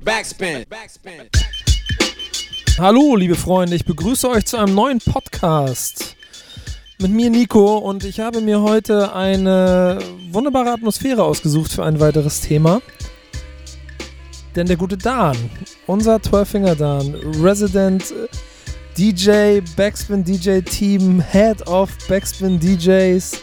Backspin. 0.00 0.64
Hallo, 2.78 3.14
liebe 3.16 3.34
Freunde, 3.34 3.76
ich 3.76 3.84
begrüße 3.84 4.28
euch 4.30 4.46
zu 4.46 4.56
einem 4.56 4.74
neuen 4.74 4.98
Podcast. 5.00 6.16
Mit 6.98 7.10
mir 7.10 7.28
Nico 7.28 7.76
und 7.76 8.04
ich 8.04 8.20
habe 8.20 8.40
mir 8.40 8.62
heute 8.62 9.14
eine 9.14 9.98
wunderbare 10.30 10.70
Atmosphäre 10.70 11.22
ausgesucht 11.22 11.72
für 11.72 11.84
ein 11.84 12.00
weiteres 12.00 12.40
Thema. 12.40 12.80
Denn 14.56 14.66
der 14.66 14.76
gute 14.76 14.96
Dan, 14.96 15.36
unser 15.86 16.16
12-Finger 16.16 16.74
Dan, 16.74 17.14
Resident 17.42 18.14
DJ, 18.96 19.60
Backspin 19.76 20.24
DJ 20.24 20.60
Team, 20.60 21.20
Head 21.20 21.66
of 21.66 21.90
Backspin 22.08 22.58
DJs, 22.58 23.42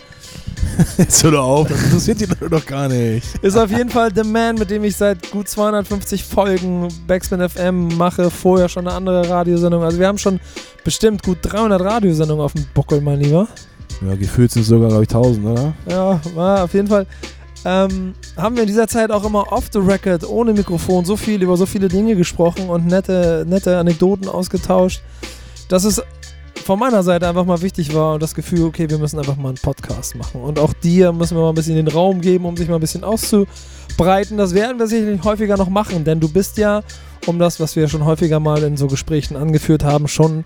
Jetzt 0.97 1.23
hör 1.23 1.31
doch 1.31 1.43
auf, 1.43 1.67
das 1.67 1.83
interessiert 1.83 2.21
die 2.21 2.25
Leute 2.25 2.49
doch 2.49 2.65
gar 2.65 2.87
nicht. 2.87 3.27
ist 3.41 3.57
auf 3.57 3.69
jeden 3.69 3.89
Fall 3.89 4.11
der 4.11 4.25
Man, 4.25 4.55
mit 4.55 4.69
dem 4.69 4.83
ich 4.83 4.95
seit 4.95 5.29
gut 5.31 5.47
250 5.47 6.23
Folgen 6.23 6.87
Backspin 7.07 7.47
FM 7.47 7.97
mache. 7.97 8.29
Vorher 8.29 8.69
schon 8.69 8.87
eine 8.87 8.95
andere 8.95 9.29
Radiosendung. 9.29 9.83
Also 9.83 9.99
wir 9.99 10.07
haben 10.07 10.17
schon 10.17 10.39
bestimmt 10.83 11.23
gut 11.23 11.39
300 11.41 11.81
Radiosendungen 11.81 12.43
auf 12.43 12.53
dem 12.53 12.65
Buckel, 12.73 13.01
mein 13.01 13.19
Lieber. 13.19 13.47
Ja, 14.05 14.15
gefühlt 14.15 14.51
sind 14.51 14.61
es 14.61 14.67
sogar, 14.69 14.89
glaube 14.89 15.03
ich, 15.03 15.09
1000, 15.09 15.45
oder? 15.45 15.73
Ja, 15.89 16.21
war 16.35 16.63
auf 16.63 16.73
jeden 16.73 16.87
Fall. 16.87 17.05
Ähm, 17.65 18.13
haben 18.37 18.55
wir 18.55 18.63
in 18.63 18.67
dieser 18.67 18.87
Zeit 18.87 19.11
auch 19.11 19.25
immer 19.25 19.51
off 19.51 19.65
the 19.73 19.79
record, 19.79 20.27
ohne 20.27 20.53
Mikrofon, 20.53 21.03
so 21.03 21.17
viel 21.17 21.43
über 21.43 21.57
so 21.57 21.65
viele 21.65 21.89
Dinge 21.89 22.15
gesprochen 22.15 22.69
und 22.69 22.87
nette, 22.87 23.45
nette 23.47 23.77
Anekdoten 23.77 24.29
ausgetauscht, 24.29 25.01
dass 25.67 25.83
es 25.83 26.01
von 26.69 26.77
meiner 26.77 27.01
Seite 27.01 27.27
einfach 27.27 27.45
mal 27.45 27.59
wichtig 27.63 27.95
war 27.95 28.13
und 28.13 28.21
das 28.21 28.35
Gefühl, 28.35 28.65
okay, 28.65 28.87
wir 28.87 28.99
müssen 28.99 29.17
einfach 29.17 29.37
mal 29.37 29.49
einen 29.49 29.57
Podcast 29.57 30.15
machen. 30.15 30.39
Und 30.41 30.59
auch 30.59 30.71
dir 30.71 31.11
müssen 31.11 31.35
wir 31.35 31.41
mal 31.41 31.49
ein 31.49 31.55
bisschen 31.55 31.77
den 31.77 31.87
Raum 31.87 32.21
geben, 32.21 32.45
um 32.45 32.55
sich 32.55 32.69
mal 32.69 32.75
ein 32.75 32.79
bisschen 32.79 33.03
auszubreiten. 33.03 34.37
Das 34.37 34.53
werden 34.53 34.77
wir 34.77 34.85
sicherlich 34.85 35.23
häufiger 35.23 35.57
noch 35.57 35.69
machen, 35.69 36.03
denn 36.03 36.19
du 36.19 36.29
bist 36.31 36.59
ja, 36.59 36.83
um 37.25 37.39
das, 37.39 37.59
was 37.59 37.75
wir 37.75 37.87
schon 37.87 38.05
häufiger 38.05 38.39
mal 38.39 38.61
in 38.61 38.77
so 38.77 38.85
Gesprächen 38.85 39.35
angeführt 39.35 39.83
haben, 39.83 40.07
schon 40.07 40.43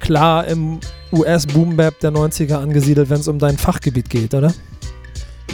klar 0.00 0.48
im 0.48 0.80
US-Boom-Bap 1.12 2.00
der 2.00 2.10
90er 2.10 2.54
angesiedelt, 2.54 3.08
wenn 3.08 3.20
es 3.20 3.28
um 3.28 3.38
dein 3.38 3.56
Fachgebiet 3.56 4.10
geht, 4.10 4.34
oder? 4.34 4.52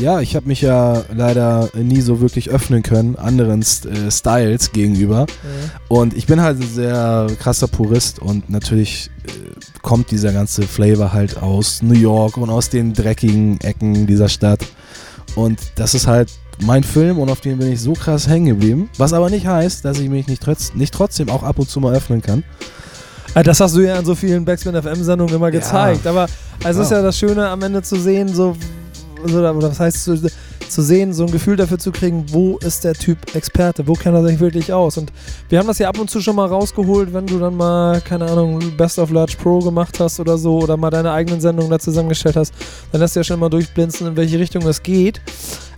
Ja, 0.00 0.20
ich 0.20 0.36
habe 0.36 0.46
mich 0.46 0.60
ja 0.60 1.02
leider 1.12 1.68
nie 1.74 2.00
so 2.00 2.20
wirklich 2.20 2.50
öffnen 2.50 2.82
können, 2.84 3.16
anderen 3.16 3.62
äh, 3.62 4.10
Styles 4.12 4.70
gegenüber. 4.72 5.26
Und 5.88 6.16
ich 6.16 6.26
bin 6.26 6.40
halt 6.40 6.60
ein 6.60 6.68
sehr 6.68 7.26
krasser 7.40 7.66
Purist 7.66 8.20
und 8.20 8.48
natürlich 8.48 9.10
äh, 9.26 9.30
kommt 9.82 10.12
dieser 10.12 10.32
ganze 10.32 10.62
Flavor 10.62 11.12
halt 11.12 11.42
aus 11.42 11.82
New 11.82 11.94
York 11.98 12.36
und 12.36 12.48
aus 12.48 12.68
den 12.70 12.92
dreckigen 12.92 13.60
Ecken 13.60 14.06
dieser 14.06 14.28
Stadt. 14.28 14.60
Und 15.34 15.58
das 15.74 15.94
ist 15.94 16.06
halt 16.06 16.30
mein 16.64 16.84
Film 16.84 17.18
und 17.18 17.28
auf 17.28 17.40
den 17.40 17.58
bin 17.58 17.72
ich 17.72 17.80
so 17.80 17.92
krass 17.94 18.28
hängen 18.28 18.46
geblieben. 18.46 18.88
Was 18.98 19.12
aber 19.12 19.30
nicht 19.30 19.46
heißt, 19.48 19.84
dass 19.84 19.98
ich 19.98 20.08
mich 20.08 20.28
nicht, 20.28 20.42
trotz 20.42 20.74
nicht 20.74 20.94
trotzdem 20.94 21.28
auch 21.28 21.42
ab 21.42 21.58
und 21.58 21.68
zu 21.68 21.80
mal 21.80 21.94
öffnen 21.94 22.22
kann. 22.22 22.44
Ah, 23.34 23.42
Das 23.42 23.58
hast 23.60 23.74
du 23.74 23.80
ja 23.80 23.96
in 23.98 24.04
so 24.04 24.14
vielen 24.14 24.44
Backspin 24.44 24.74
FM-Sendungen 24.80 25.34
immer 25.34 25.46
Ja. 25.46 25.50
gezeigt. 25.58 26.06
Aber 26.06 26.26
es 26.64 26.76
ist 26.76 26.90
Ja. 26.92 26.98
ja 26.98 27.02
das 27.02 27.18
Schöne 27.18 27.48
am 27.48 27.62
Ende 27.62 27.82
zu 27.82 27.96
sehen, 28.00 28.28
so, 28.32 28.56
so 29.24 29.38
oder 29.38 29.56
was 29.60 29.80
heißt 29.80 30.04
zu, 30.04 30.30
zu 30.68 30.82
sehen, 30.82 31.12
so 31.12 31.24
ein 31.24 31.32
Gefühl 31.32 31.56
dafür 31.56 31.78
zu 31.78 31.92
kriegen, 31.92 32.24
wo 32.30 32.58
ist 32.58 32.84
der 32.84 32.94
Typ 32.94 33.34
Experte, 33.34 33.86
wo 33.86 33.94
kennt 33.94 34.14
er 34.14 34.24
sich 34.26 34.40
wirklich 34.40 34.72
aus. 34.72 34.98
Und 34.98 35.12
wir 35.48 35.58
haben 35.58 35.66
das 35.66 35.78
ja 35.78 35.88
ab 35.88 35.98
und 35.98 36.10
zu 36.10 36.20
schon 36.20 36.36
mal 36.36 36.46
rausgeholt, 36.46 37.12
wenn 37.12 37.26
du 37.26 37.38
dann 37.38 37.56
mal, 37.56 38.00
keine 38.00 38.26
Ahnung, 38.26 38.60
Best 38.76 38.98
of 38.98 39.10
Large 39.10 39.36
Pro 39.42 39.60
gemacht 39.60 39.98
hast 40.00 40.20
oder 40.20 40.38
so 40.38 40.58
oder 40.58 40.76
mal 40.76 40.90
deine 40.90 41.12
eigenen 41.12 41.40
Sendungen 41.40 41.70
da 41.70 41.78
zusammengestellt 41.78 42.36
hast, 42.36 42.52
dann 42.92 43.00
lässt 43.00 43.16
du 43.16 43.20
ja 43.20 43.24
schon 43.24 43.40
mal 43.40 43.48
durchblinzen, 43.48 44.06
in 44.06 44.16
welche 44.16 44.38
Richtung 44.38 44.62
es 44.66 44.82
geht. 44.82 45.20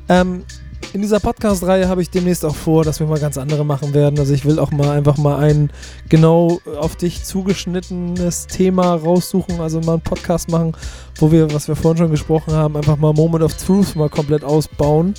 Ähm, 0.08 0.44
in 0.92 1.02
dieser 1.02 1.20
Podcast-Reihe 1.20 1.88
habe 1.88 2.02
ich 2.02 2.10
demnächst 2.10 2.44
auch 2.44 2.54
vor, 2.56 2.84
dass 2.84 2.98
wir 3.00 3.06
mal 3.06 3.18
ganz 3.20 3.38
andere 3.38 3.64
machen 3.64 3.94
werden. 3.94 4.18
Also 4.18 4.34
ich 4.34 4.44
will 4.44 4.58
auch 4.58 4.70
mal 4.72 4.90
einfach 4.90 5.16
mal 5.18 5.38
ein 5.38 5.70
genau 6.08 6.60
auf 6.78 6.96
dich 6.96 7.22
zugeschnittenes 7.24 8.46
Thema 8.48 8.94
raussuchen, 8.94 9.60
also 9.60 9.80
mal 9.80 9.94
einen 9.94 10.02
Podcast 10.02 10.50
machen, 10.50 10.72
wo 11.16 11.30
wir, 11.30 11.52
was 11.52 11.68
wir 11.68 11.76
vorhin 11.76 11.98
schon 11.98 12.10
gesprochen 12.10 12.54
haben, 12.54 12.76
einfach 12.76 12.96
mal 12.96 13.12
Moment 13.12 13.44
of 13.44 13.54
Truth 13.54 13.94
mal 13.94 14.08
komplett 14.08 14.42
ausbauen. 14.42 15.14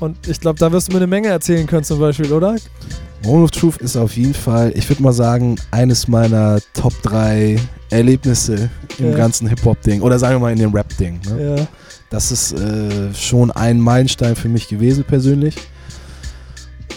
Und 0.00 0.28
ich 0.28 0.40
glaube, 0.40 0.58
da 0.58 0.70
wirst 0.72 0.88
du 0.88 0.92
mir 0.92 0.98
eine 0.98 1.06
Menge 1.06 1.28
erzählen 1.28 1.66
können 1.66 1.84
zum 1.84 2.00
Beispiel, 2.00 2.32
oder? 2.32 2.56
Moment 3.24 3.44
of 3.44 3.50
Truth 3.52 3.76
ist 3.78 3.96
auf 3.96 4.16
jeden 4.16 4.34
Fall, 4.34 4.72
ich 4.74 4.88
würde 4.88 5.02
mal 5.02 5.12
sagen, 5.12 5.56
eines 5.70 6.08
meiner 6.08 6.58
Top 6.74 6.92
3 7.02 7.56
Erlebnisse 7.90 8.68
im 8.98 9.10
Ja. 9.10 9.16
ganzen 9.16 9.48
Hip-Hop-Ding. 9.48 10.02
Oder 10.02 10.18
sagen 10.18 10.36
wir 10.36 10.40
mal 10.40 10.52
in 10.52 10.58
dem 10.58 10.72
Rap-Ding. 10.74 11.20
Ne? 11.30 11.56
Ja. 11.56 11.66
Das 12.10 12.32
ist 12.32 12.52
äh, 12.52 13.12
schon 13.14 13.50
ein 13.50 13.80
Meilenstein 13.80 14.34
für 14.36 14.48
mich 14.48 14.68
gewesen 14.68 15.04
persönlich. 15.04 15.54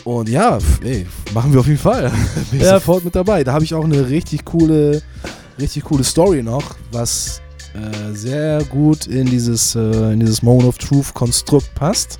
Und 0.03 0.29
ja, 0.29 0.57
ey, 0.83 1.05
machen 1.33 1.53
wir 1.53 1.59
auf 1.59 1.67
jeden 1.67 1.77
Fall. 1.79 2.11
Bin 2.51 2.61
Ja. 2.61 2.75
sofort 2.75 3.03
mit 3.03 3.15
dabei. 3.15 3.43
Da 3.43 3.53
habe 3.53 3.63
ich 3.63 3.73
auch 3.73 3.83
eine 3.83 4.09
richtig 4.09 4.45
coole, 4.45 5.01
richtig 5.59 5.83
coole 5.83 6.03
Story 6.03 6.41
noch, 6.41 6.75
was 6.91 7.41
äh, 7.73 8.13
sehr 8.15 8.63
gut 8.63 9.05
in 9.07 9.25
dieses, 9.27 9.75
äh, 9.75 10.13
in 10.13 10.19
dieses 10.21 10.41
Moment 10.41 10.67
of 10.69 10.77
Truth 10.77 11.13
Konstrukt 11.13 11.73
passt. 11.75 12.19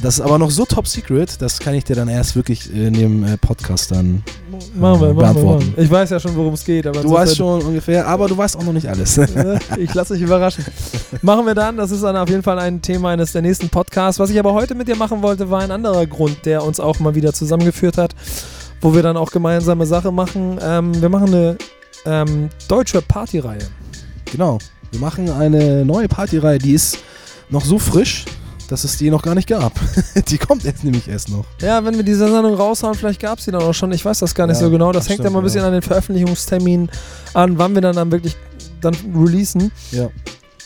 Das 0.00 0.14
ist 0.14 0.20
aber 0.20 0.38
noch 0.38 0.50
so 0.50 0.64
top 0.64 0.86
secret, 0.88 1.36
das 1.42 1.58
kann 1.58 1.74
ich 1.74 1.84
dir 1.84 1.94
dann 1.96 2.08
erst 2.08 2.34
wirklich 2.34 2.72
in 2.72 2.94
dem 2.94 3.24
äh, 3.24 3.36
Podcast 3.36 3.90
dann. 3.90 4.22
Machen 4.74 5.00
wir, 5.00 5.12
machen 5.12 5.36
wir, 5.36 5.44
machen 5.44 5.72
wir. 5.76 5.84
Ich 5.84 5.90
weiß 5.90 6.10
ja 6.10 6.18
schon, 6.18 6.34
worum 6.34 6.54
es 6.54 6.64
geht, 6.64 6.86
aber 6.86 7.00
Du 7.00 7.10
weißt 7.10 7.36
schon 7.36 7.62
ungefähr, 7.62 8.06
aber 8.06 8.26
du 8.26 8.36
weißt 8.36 8.56
auch 8.56 8.62
noch 8.62 8.72
nicht 8.72 8.88
alles. 8.88 9.18
Äh, 9.18 9.58
Ich 9.76 9.92
lasse 9.92 10.14
dich 10.14 10.22
überraschen. 10.22 10.64
Machen 11.20 11.44
wir 11.46 11.54
dann. 11.54 11.76
Das 11.76 11.90
ist 11.90 12.02
dann 12.02 12.16
auf 12.16 12.28
jeden 12.28 12.42
Fall 12.42 12.58
ein 12.58 12.80
Thema 12.80 13.10
eines 13.10 13.32
der 13.32 13.42
nächsten 13.42 13.68
Podcasts. 13.68 14.18
Was 14.18 14.30
ich 14.30 14.38
aber 14.38 14.54
heute 14.54 14.74
mit 14.74 14.88
dir 14.88 14.96
machen 14.96 15.22
wollte, 15.22 15.50
war 15.50 15.60
ein 15.60 15.70
anderer 15.70 16.06
Grund, 16.06 16.46
der 16.46 16.64
uns 16.64 16.80
auch 16.80 16.98
mal 17.00 17.14
wieder 17.14 17.32
zusammengeführt 17.32 17.98
hat, 17.98 18.14
wo 18.80 18.94
wir 18.94 19.02
dann 19.02 19.16
auch 19.16 19.30
gemeinsame 19.30 19.84
Sache 19.86 20.10
machen. 20.10 20.58
Ähm, 20.62 21.00
wir 21.00 21.08
machen 21.08 21.28
eine 21.28 21.56
ähm, 22.06 22.48
deutsche 22.68 23.02
Partyreihe. 23.02 23.68
Genau. 24.30 24.58
Wir 24.90 25.00
machen 25.00 25.30
eine 25.30 25.84
neue 25.84 26.08
Partyreihe, 26.08 26.58
die 26.58 26.72
ist 26.72 26.98
noch 27.50 27.64
so 27.64 27.78
frisch, 27.78 28.24
dass 28.72 28.84
es 28.84 28.96
die 28.96 29.10
noch 29.10 29.22
gar 29.22 29.34
nicht 29.34 29.48
gab. 29.48 29.72
die 30.28 30.38
kommt 30.38 30.64
jetzt 30.64 30.82
nämlich 30.82 31.06
erst 31.06 31.28
noch. 31.28 31.44
Ja, 31.60 31.84
wenn 31.84 31.94
wir 31.94 32.02
diese 32.02 32.26
Sendung 32.28 32.54
raushauen, 32.54 32.94
vielleicht 32.94 33.20
gab 33.20 33.38
es 33.38 33.44
die 33.44 33.50
dann 33.50 33.62
auch 33.62 33.74
schon. 33.74 33.92
Ich 33.92 34.04
weiß 34.04 34.18
das 34.18 34.34
gar 34.34 34.46
nicht 34.46 34.56
Ja, 34.56 34.64
so 34.64 34.70
genau. 34.70 34.92
Das 34.92 35.04
das 35.04 35.10
hängt 35.10 35.18
ja 35.18 35.24
stimmt, 35.24 35.34
mal 35.34 35.40
ein 35.40 35.44
bisschen 35.44 35.60
ja. 35.60 35.66
an 35.66 35.72
den 35.74 35.82
Veröffentlichungsterminen 35.82 36.90
an, 37.34 37.58
wann 37.58 37.74
wir 37.74 37.82
dann, 37.82 37.94
dann 37.94 38.10
wirklich 38.10 38.34
dann 38.80 38.96
releasen. 39.14 39.70
Ja. 39.90 40.08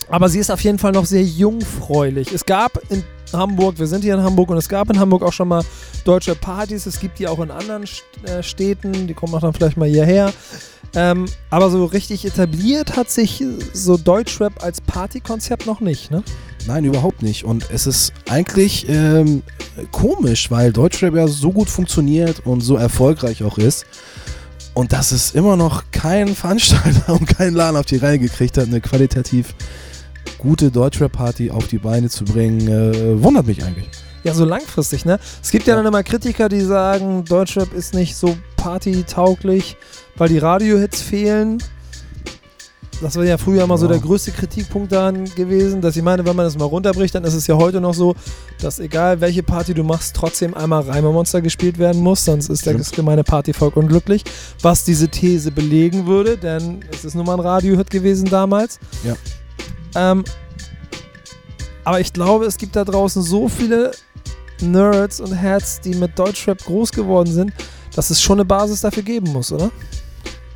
Aber 0.09 0.29
sie 0.29 0.39
ist 0.39 0.51
auf 0.51 0.61
jeden 0.61 0.79
Fall 0.79 0.93
noch 0.93 1.05
sehr 1.05 1.25
jungfräulich. 1.25 2.33
Es 2.33 2.47
gab 2.47 2.81
in 2.91 3.03
Hamburg, 3.33 3.79
wir 3.79 3.87
sind 3.87 4.05
hier 4.05 4.15
in 4.15 4.23
Hamburg 4.23 4.51
und 4.51 4.57
es 4.57 4.69
gab 4.69 4.91
in 4.91 4.99
Hamburg 4.99 5.23
auch 5.23 5.33
schon 5.33 5.49
mal 5.49 5.63
deutsche 6.05 6.35
Partys. 6.35 6.87
Es 6.87 7.01
gibt 7.01 7.19
die 7.19 7.29
auch 7.29 7.41
in 7.41 7.51
anderen 7.51 7.85
äh, 8.25 8.43
Städten, 8.43 9.07
die 9.07 9.15
kommen 9.15 9.35
auch 9.35 9.41
dann 9.41 9.53
vielleicht 9.53 9.77
mal 9.77 9.89
hierher. 9.89 10.33
Ähm, 10.95 11.27
aber 11.51 11.69
so 11.71 11.85
richtig 11.85 12.25
etabliert 12.25 12.97
hat 12.97 13.11
sich 13.11 13.45
so 13.73 13.97
Deutschrap 13.97 14.63
als 14.63 14.81
Partykonzept 14.81 15.67
noch 15.67 15.81
nicht, 15.81 16.11
ne? 16.11 16.23
Nein, 16.67 16.85
überhaupt 16.85 17.23
nicht. 17.23 17.45
Und 17.45 17.71
es 17.71 17.87
ist 17.87 18.13
eigentlich 18.29 18.89
ähm, 18.89 19.43
komisch, 19.93 20.51
weil 20.51 20.73
Deutschrap 20.73 21.15
ja 21.15 21.29
so 21.29 21.53
gut 21.53 21.69
funktioniert 21.69 22.43
und 22.45 22.61
so 22.61 22.77
erfolgreich 22.77 23.45
auch 23.45 23.59
ist. 23.59 23.87
Und 24.75 24.93
dass 24.93 25.13
es 25.13 25.31
immer 25.31 25.57
noch 25.57 25.85
kein 25.91 26.35
Veranstalter 26.35 27.13
und 27.15 27.27
kein 27.27 27.55
Laden 27.55 27.77
auf 27.77 27.87
die 27.87 27.97
Reihe 27.97 28.19
gekriegt 28.19 28.59
hat, 28.59 28.67
eine 28.67 28.81
qualitativ 28.81 29.55
gute 30.39 30.71
Deutschrap-Party 30.71 31.51
auf 31.51 31.67
die 31.69 31.79
Beine 31.79 32.09
zu 32.09 32.25
bringen, 32.25 32.67
äh, 32.69 33.23
wundert 33.23 33.47
mich 33.47 33.63
eigentlich. 33.65 33.89
Ja, 34.25 34.35
so 34.35 34.45
langfristig, 34.45 35.05
ne? 35.05 35.19
Es 35.43 35.51
gibt 35.51 35.67
ja, 35.67 35.75
Ja. 35.75 35.77
dann 35.83 35.87
immer 35.87 36.03
Kritiker, 36.03 36.49
die 36.49 36.61
sagen, 36.61 37.25
Deutschrap 37.25 37.73
ist 37.73 37.95
nicht 37.95 38.17
so 38.17 38.37
partytauglich, 38.57 39.77
weil 40.17 40.29
die 40.29 40.39
Radiohits 40.39 41.01
fehlen. 41.01 41.63
Das 43.03 43.15
war 43.17 43.25
ja 43.25 43.37
früher 43.37 43.63
immer 43.65 43.77
so 43.77 43.87
der 43.89 43.99
größte 43.99 44.31
Kritikpunkt 44.33 44.91
daran 44.91 45.27
gewesen, 45.35 45.83
dass 45.83 45.97
ich 45.99 46.03
meine, 46.03 46.25
wenn 46.25 46.35
man 46.35 46.47
das 46.47 46.57
mal 46.57 46.65
runterbricht, 46.65 47.15
dann 47.15 47.25
ist 47.25 47.35
es 47.35 47.47
ja 47.47 47.55
heute 47.55 47.79
noch 47.79 47.93
so, 47.93 48.15
dass 48.63 48.79
egal 48.79 49.21
welche 49.21 49.43
Party 49.43 49.75
du 49.75 49.85
machst, 49.85 50.17
trotzdem 50.17 50.55
einmal 50.55 50.81
Reimermonster 50.81 51.43
gespielt 51.43 51.77
werden 51.79 52.03
muss, 52.03 52.25
sonst 52.25 52.49
ist 52.49 52.65
der 52.65 52.73
Stimmt. 52.73 52.93
gemeine 52.93 53.23
Partyvolk 53.23 53.77
unglücklich. 53.77 54.25
Was 54.63 54.83
diese 54.85 55.09
These 55.09 55.51
belegen 55.51 56.07
würde, 56.07 56.39
denn 56.39 56.81
es 56.91 57.05
ist 57.05 57.15
nun 57.15 57.27
mal 57.27 57.35
ein 57.35 57.41
Radiohit 57.41 57.91
gewesen 57.91 58.31
damals. 58.31 58.79
Ja. 59.05 59.15
Ähm, 59.97 60.25
aber 61.85 62.01
ich 62.01 62.13
glaube, 62.13 62.47
es 62.47 62.57
gibt 62.59 62.77
da 62.77 62.85
draußen 62.85 63.23
so 63.23 63.49
viele 63.49 63.93
Nerds 64.61 65.21
und 65.21 65.33
Heads, 65.33 65.81
die 65.81 65.95
mit 65.95 66.19
Deutschrap 66.19 66.63
groß 66.65 66.93
geworden 66.93 67.33
sind, 67.33 67.53
dass 67.95 68.11
es 68.11 68.21
schon 68.21 68.39
eine 68.39 68.45
Basis 68.45 68.81
dafür 68.81 69.03
geben 69.03 69.33
muss, 69.33 69.53
oder? 69.53 69.71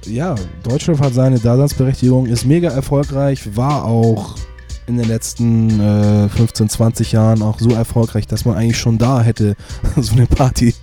Ja, 0.06 0.34
Deutschrap 0.62 1.00
hat 1.00 1.14
seine 1.14 1.38
Daseinsberechtigung, 1.38 2.26
ist 2.26 2.44
mega 2.46 2.70
erfolgreich, 2.70 3.56
war 3.56 3.84
auch 3.84 4.36
in 4.86 4.96
den 4.96 5.06
letzten 5.06 5.78
äh, 5.78 6.28
15, 6.28 6.68
20 6.68 7.12
Jahren 7.12 7.42
auch 7.42 7.60
so 7.60 7.70
erfolgreich, 7.70 8.26
dass 8.26 8.44
man 8.44 8.56
eigentlich 8.56 8.78
schon 8.78 8.98
da 8.98 9.22
hätte 9.22 9.56
so 9.96 10.14
eine 10.14 10.26
Party 10.26 10.74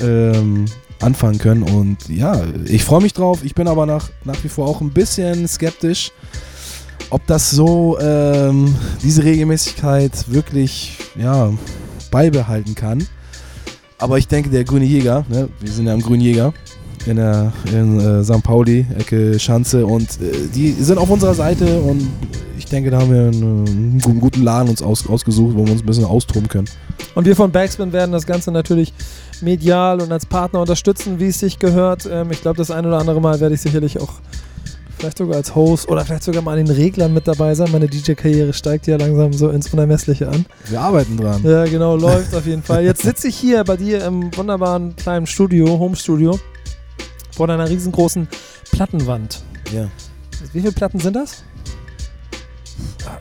ähm, 0.00 0.64
anfangen 1.00 1.38
können. 1.38 1.62
Und 1.62 2.08
ja, 2.08 2.42
ich 2.64 2.84
freue 2.84 3.02
mich 3.02 3.12
drauf. 3.12 3.44
Ich 3.44 3.54
bin 3.54 3.68
aber 3.68 3.86
nach, 3.86 4.10
nach 4.24 4.42
wie 4.42 4.48
vor 4.48 4.66
auch 4.66 4.80
ein 4.80 4.90
bisschen 4.90 5.46
skeptisch, 5.46 6.10
ob 7.10 7.26
das 7.26 7.50
so 7.50 7.98
ähm, 8.00 8.74
diese 9.02 9.22
Regelmäßigkeit 9.24 10.12
wirklich 10.32 10.98
ja, 11.16 11.52
beibehalten 12.10 12.74
kann. 12.74 13.06
Aber 13.98 14.18
ich 14.18 14.28
denke, 14.28 14.50
der 14.50 14.64
Grüne 14.64 14.84
Jäger, 14.84 15.24
ne, 15.28 15.48
wir 15.60 15.70
sind 15.70 15.86
ja 15.86 15.94
am 15.94 16.00
Grünen 16.02 16.20
Jäger 16.22 16.52
in, 17.06 17.16
der, 17.16 17.52
in 17.72 18.00
äh, 18.00 18.24
St. 18.24 18.42
Pauli, 18.42 18.86
Ecke 18.98 19.38
Schanze 19.38 19.86
und 19.86 20.08
äh, 20.20 20.48
die 20.54 20.72
sind 20.72 20.98
auf 20.98 21.10
unserer 21.10 21.34
Seite 21.34 21.80
und 21.80 22.08
ich 22.58 22.64
denke, 22.66 22.90
da 22.90 23.00
haben 23.00 23.10
wir 23.12 23.20
einen, 23.28 23.66
einen 23.66 24.00
guten- 24.02 24.20
guten 24.20 24.42
Laden 24.42 24.68
uns 24.70 24.80
aus, 24.82 25.06
ausgesucht, 25.08 25.54
wo 25.54 25.64
wir 25.66 25.72
uns 25.72 25.82
ein 25.82 25.86
bisschen 25.86 26.04
austoben 26.04 26.48
können. 26.48 26.68
Und 27.14 27.26
wir 27.26 27.36
von 27.36 27.50
Backspin 27.52 27.92
werden 27.92 28.12
das 28.12 28.26
Ganze 28.26 28.50
natürlich 28.52 28.92
medial 29.40 30.00
und 30.00 30.10
als 30.12 30.24
Partner 30.26 30.60
unterstützen, 30.60 31.20
wie 31.20 31.26
es 31.26 31.38
sich 31.38 31.58
gehört. 31.58 32.08
Ähm, 32.10 32.30
ich 32.30 32.40
glaube, 32.40 32.56
das 32.56 32.70
ein 32.70 32.86
oder 32.86 32.98
andere 32.98 33.20
Mal 33.20 33.38
werde 33.40 33.54
ich 33.54 33.60
sicherlich 33.60 34.00
auch 34.00 34.14
vielleicht 35.04 35.18
sogar 35.18 35.36
als 35.36 35.54
Host 35.54 35.88
oder 35.88 36.02
vielleicht 36.02 36.24
sogar 36.24 36.40
mal 36.40 36.58
an 36.58 36.64
den 36.64 36.74
Reglern 36.74 37.12
mit 37.12 37.28
dabei 37.28 37.54
sein. 37.54 37.70
Meine 37.70 37.88
DJ-Karriere 37.88 38.54
steigt 38.54 38.86
ja 38.86 38.96
langsam 38.96 39.34
so 39.34 39.50
ins 39.50 39.70
Unermessliche 39.72 40.28
an. 40.28 40.46
Wir 40.70 40.80
arbeiten 40.80 41.18
dran. 41.18 41.42
Ja, 41.44 41.64
genau, 41.66 41.94
läuft 41.96 42.34
auf 42.34 42.46
jeden 42.46 42.62
Fall. 42.62 42.84
Jetzt 42.84 43.02
sitze 43.02 43.28
ich 43.28 43.36
hier 43.36 43.62
bei 43.64 43.76
dir 43.76 44.02
im 44.06 44.34
wunderbaren 44.34 44.96
kleinen 44.96 45.26
Studio, 45.26 45.78
Home-Studio, 45.78 46.38
vor 47.32 47.46
deiner 47.46 47.68
riesengroßen 47.68 48.26
Plattenwand. 48.72 49.42
Ja. 49.74 49.88
Wie 50.54 50.60
viele 50.60 50.72
Platten 50.72 50.98
sind 50.98 51.16
das? 51.16 51.42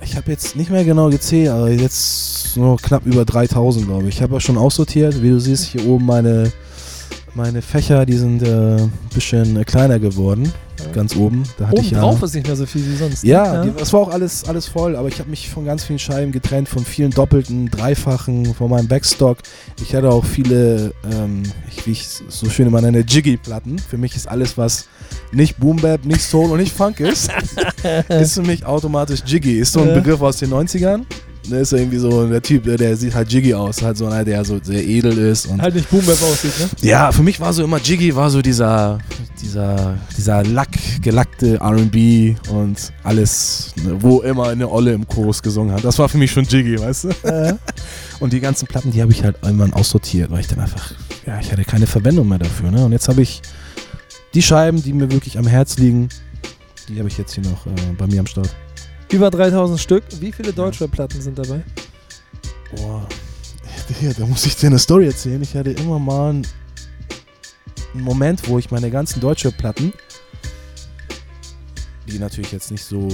Ich 0.01 0.15
habe 0.15 0.31
jetzt 0.31 0.55
nicht 0.55 0.71
mehr 0.71 0.85
genau 0.85 1.09
gezählt, 1.09 1.49
aber 1.49 1.69
jetzt 1.69 2.55
nur 2.55 2.77
knapp 2.77 3.05
über 3.05 3.25
3000, 3.25 3.87
glaube 3.87 4.03
ich. 4.03 4.15
Ich 4.15 4.21
habe 4.21 4.37
auch 4.37 4.41
schon 4.41 4.57
aussortiert. 4.57 5.21
Wie 5.21 5.31
du 5.31 5.39
siehst, 5.39 5.65
hier 5.65 5.85
oben 5.85 6.05
meine, 6.05 6.49
meine 7.35 7.61
Fächer, 7.61 8.05
die 8.05 8.17
sind 8.17 8.43
äh, 8.43 8.75
ein 8.77 8.91
bisschen 9.13 9.57
äh, 9.57 9.63
kleiner 9.63 9.99
geworden. 9.99 10.51
Ganz 10.91 11.15
oben. 11.15 11.43
Da 11.57 11.67
hatte 11.67 11.77
Oben 11.77 11.85
ich 11.85 11.91
ja. 11.91 11.99
drauf 12.01 12.21
ist 12.23 12.33
nicht 12.35 12.45
mehr 12.47 12.55
so 12.55 12.65
viel 12.65 12.85
wie 12.85 12.95
sonst. 12.95 13.23
Ja, 13.23 13.63
ne? 13.63 13.71
Die, 13.71 13.79
das 13.79 13.93
war 13.93 14.01
auch 14.01 14.09
alles, 14.09 14.43
alles 14.45 14.67
voll, 14.67 14.95
aber 14.95 15.07
ich 15.07 15.19
habe 15.19 15.29
mich 15.29 15.49
von 15.49 15.65
ganz 15.65 15.83
vielen 15.83 15.99
Scheiben 15.99 16.31
getrennt, 16.31 16.67
von 16.67 16.83
vielen 16.83 17.11
doppelten, 17.11 17.69
dreifachen, 17.69 18.53
von 18.53 18.69
meinem 18.69 18.87
Backstock. 18.87 19.37
Ich 19.81 19.95
hatte 19.95 20.09
auch 20.09 20.25
viele, 20.25 20.93
ähm, 21.11 21.43
ich, 21.69 21.85
wie 21.85 21.91
ich 21.91 22.01
es 22.01 22.23
so 22.27 22.49
schön 22.49 22.67
immer 22.67 22.81
nenne, 22.81 22.99
Jiggy-Platten. 23.07 23.79
Für 23.79 23.97
mich 23.97 24.15
ist 24.15 24.27
alles, 24.27 24.57
was 24.57 24.87
nicht 25.31 25.57
Boom 25.57 25.77
Bap, 25.77 26.05
nicht 26.05 26.21
Soul 26.21 26.51
und 26.51 26.57
nicht 26.59 26.75
Funk 26.75 26.99
ist, 26.99 27.31
ist 28.09 28.33
für 28.33 28.43
mich 28.43 28.65
automatisch 28.65 29.21
Jiggy. 29.25 29.59
Ist 29.59 29.73
so 29.73 29.81
ein 29.81 29.89
Ja. 29.89 29.95
Begriff 29.95 30.21
aus 30.21 30.37
den 30.37 30.51
90ern. 30.51 31.03
Der 31.51 31.59
ist 31.59 31.73
irgendwie 31.73 31.97
so 31.97 32.25
der 32.25 32.41
Typ, 32.41 32.63
der, 32.63 32.77
der 32.77 32.95
sieht 32.95 33.13
halt 33.13 33.31
Jiggy 33.31 33.53
aus, 33.53 33.81
halt 33.81 33.97
so 33.97 34.05
einer, 34.05 34.23
der 34.23 34.45
so 34.45 34.59
sehr 34.63 34.81
edel 34.83 35.17
ist 35.17 35.45
und 35.47 35.61
Halt 35.61 35.75
nicht 35.75 35.89
Boombap 35.89 36.21
aussieht, 36.21 36.53
ne? 36.57 36.69
ja, 36.87 37.11
für 37.11 37.21
mich 37.21 37.39
war 37.39 37.51
so 37.51 37.63
immer 37.65 37.79
Jiggy, 37.79 38.15
war 38.15 38.29
so 38.29 38.41
dieser, 38.41 38.97
dieser, 39.41 39.97
dieser 40.17 40.43
Lack, 40.45 40.69
gelackte 41.01 41.59
RB 41.61 42.37
und 42.49 42.93
alles, 43.03 43.73
ne, 43.83 43.97
wo 44.01 44.21
immer 44.21 44.47
eine 44.49 44.69
Olle 44.69 44.93
im 44.93 45.05
Chorus 45.05 45.41
gesungen 45.43 45.73
hat. 45.75 45.83
Das 45.83 45.99
war 45.99 46.07
für 46.07 46.17
mich 46.17 46.31
schon 46.31 46.45
Jiggy, 46.45 46.79
weißt 46.79 47.03
du? 47.05 47.09
Äh, 47.27 47.53
Und 48.21 48.31
die 48.31 48.39
ganzen 48.39 48.67
Platten, 48.67 48.91
die 48.91 49.01
habe 49.01 49.11
ich 49.11 49.23
halt 49.23 49.35
irgendwann 49.43 49.73
aussortiert, 49.73 50.31
weil 50.31 50.39
ich 50.39 50.47
dann 50.47 50.59
einfach, 50.61 50.93
ja, 51.25 51.39
ich 51.41 51.51
hatte 51.51 51.65
keine 51.65 51.87
Verwendung 51.87 52.29
mehr 52.29 52.39
dafür. 52.39 52.71
Ne? 52.71 52.85
Und 52.85 52.93
jetzt 52.93 53.09
habe 53.09 53.21
ich 53.21 53.41
die 54.33 54.41
Scheiben, 54.41 54.81
die 54.81 54.93
mir 54.93 55.11
wirklich 55.11 55.37
am 55.37 55.45
Herz 55.45 55.77
liegen, 55.77 56.07
die 56.87 56.99
habe 56.99 57.09
ich 57.09 57.17
jetzt 57.17 57.33
hier 57.35 57.43
noch 57.43 57.65
äh, 57.65 57.71
bei 57.97 58.07
mir 58.07 58.21
am 58.21 58.27
Start. 58.27 58.49
Über 59.13 59.29
3000 59.29 59.79
Stück. 59.79 60.03
Wie 60.19 60.31
viele 60.31 60.51
Deutschrap-Platten 60.51 61.21
sind 61.21 61.37
dabei? 61.37 61.63
Boah, 62.75 63.07
hier, 63.99 64.13
da 64.13 64.25
muss 64.25 64.45
ich 64.45 64.55
dir 64.55 64.67
eine 64.67 64.79
Story 64.79 65.05
erzählen. 65.05 65.41
Ich 65.41 65.55
hatte 65.55 65.71
immer 65.71 65.99
mal 65.99 66.31
einen, 66.31 66.47
Moment, 67.93 68.47
wo 68.49 68.57
ich 68.57 68.71
meine 68.71 68.89
ganzen 68.89 69.19
deutsche 69.19 69.51
Platten, 69.51 69.93
die 72.07 72.17
natürlich 72.17 72.51
jetzt 72.51 72.71
nicht 72.71 72.83
so 72.83 73.07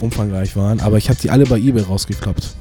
umfangreich 0.00 0.54
waren, 0.54 0.80
aber 0.80 0.98
ich 0.98 1.08
habe 1.08 1.18
die 1.18 1.30
alle 1.30 1.46
bei 1.46 1.56
eBay 1.56 1.82
rausgekloppt. 1.82 2.54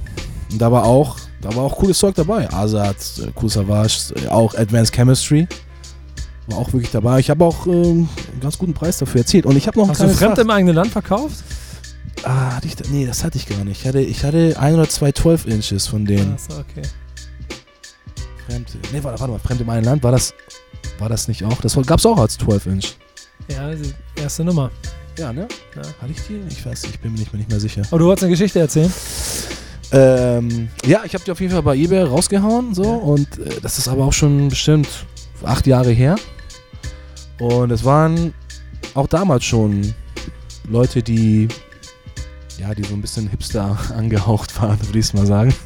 Und 0.52 0.62
da 0.62 0.72
war 0.72 0.86
auch, 0.86 1.18
da 1.42 1.54
war 1.56 1.66
auch 1.66 1.78
cooles 1.78 1.98
Zeug 1.98 2.16
dabei. 2.16 2.50
Azad, 2.54 2.96
äh, 3.20 3.32
Cool 3.42 3.50
Savage, 3.50 4.14
äh, 4.16 4.28
auch 4.30 4.56
Advanced 4.56 4.96
Chemistry. 4.96 5.46
War 6.48 6.60
auch 6.60 6.72
wirklich 6.72 6.92
dabei. 6.92 7.20
Ich 7.20 7.30
habe 7.30 7.44
auch 7.44 7.68
ähm, 7.68 8.08
einen 8.32 8.40
ganz 8.42 8.58
guten 8.58 8.74
Preis 8.74 8.98
dafür 8.98 9.22
erzielt. 9.22 9.46
Und 9.46 9.58
ich 9.58 9.68
habe 9.68 9.78
noch 9.78 9.90
ein 9.90 9.92
Hast 9.92 10.02
du 10.02 10.10
fremd 10.10 10.38
im 10.38 10.50
eigenen 10.50 10.76
Land 10.76 10.92
verkauft? 10.92 11.44
Ah, 12.24 12.56
hatte 12.56 12.68
ich 12.68 12.76
da, 12.76 12.84
nee, 12.90 13.06
das 13.06 13.24
hatte 13.24 13.38
ich 13.38 13.48
gar 13.48 13.64
nicht. 13.64 13.82
Ich 13.82 13.88
hatte, 13.88 14.00
ich 14.02 14.24
hatte 14.24 14.56
ein 14.60 14.74
oder 14.74 14.90
zwei 14.90 15.12
12 15.12 15.46
Inches 15.46 15.88
von 15.88 16.06
denen. 16.06 16.34
Achso, 16.34 16.60
okay. 16.60 16.82
Fremd. 18.48 18.70
Nee, 18.92 19.04
warte, 19.04 19.20
warte 19.20 19.32
mal, 19.34 19.40
Fremd 19.40 19.62
im 19.62 19.70
eigenen 19.70 19.86
Land, 19.86 20.04
war 20.04 20.12
das, 20.12 20.34
war 21.00 21.10
das 21.10 21.28
nicht 21.28 21.44
auch? 21.44 21.60
Das 21.62 21.76
war- 21.76 21.84
gab's 21.84 22.06
auch 22.06 22.18
als 22.18 22.38
12 22.38 22.66
Inch. 22.68 22.96
Ja, 23.50 23.72
die 23.74 23.94
erste 24.22 24.44
Nummer. 24.44 24.72
Ja, 25.18 25.32
ne? 25.34 25.48
Ja. 25.76 25.82
Hatte 26.02 26.12
ich 26.12 26.22
die? 26.28 26.42
Ich 26.50 26.66
weiß, 26.66 26.84
ich 26.86 27.00
bin 27.00 27.14
mir 27.14 27.20
nicht 27.20 27.34
mehr, 27.34 27.40
nicht 27.40 27.50
mehr 27.50 27.60
sicher. 27.60 27.82
Aber 27.90 28.00
du 28.00 28.06
wolltest 28.06 28.24
eine 28.24 28.32
Geschichte 28.32 28.60
erzählen? 28.60 28.92
Ähm, 29.92 30.68
ja, 30.86 31.04
ich 31.06 31.14
habe 31.14 31.24
die 31.24 31.32
auf 31.32 31.40
jeden 31.40 31.54
Fall 31.54 31.64
bei 31.64 31.76
eBay 31.76 32.04
rausgehauen, 32.04 32.74
so, 32.74 32.84
Ja. 32.84 32.90
und 32.96 33.40
äh, 33.40 33.62
das 33.62 33.78
ist 33.78 33.88
aber 33.88 34.06
auch 34.06 34.14
schon 34.14 34.50
bestimmt 34.50 34.88
acht 35.44 35.66
Jahre 35.66 35.92
her. 35.92 36.16
Und 37.40 37.72
es 37.72 37.84
waren 37.86 38.34
auch 38.96 39.08
damals 39.08 39.46
schon 39.46 39.94
Leute, 40.70 41.02
die, 41.02 41.48
ja, 42.60 42.74
die 42.74 42.84
so 42.84 42.94
ein 42.94 43.02
bisschen 43.02 43.28
hipster 43.30 43.78
angehaucht 43.96 44.60
waren, 44.62 44.80
würde 44.86 45.00
ich 45.00 45.06
es 45.06 45.14
mal 45.14 45.26
sagen. 45.26 45.54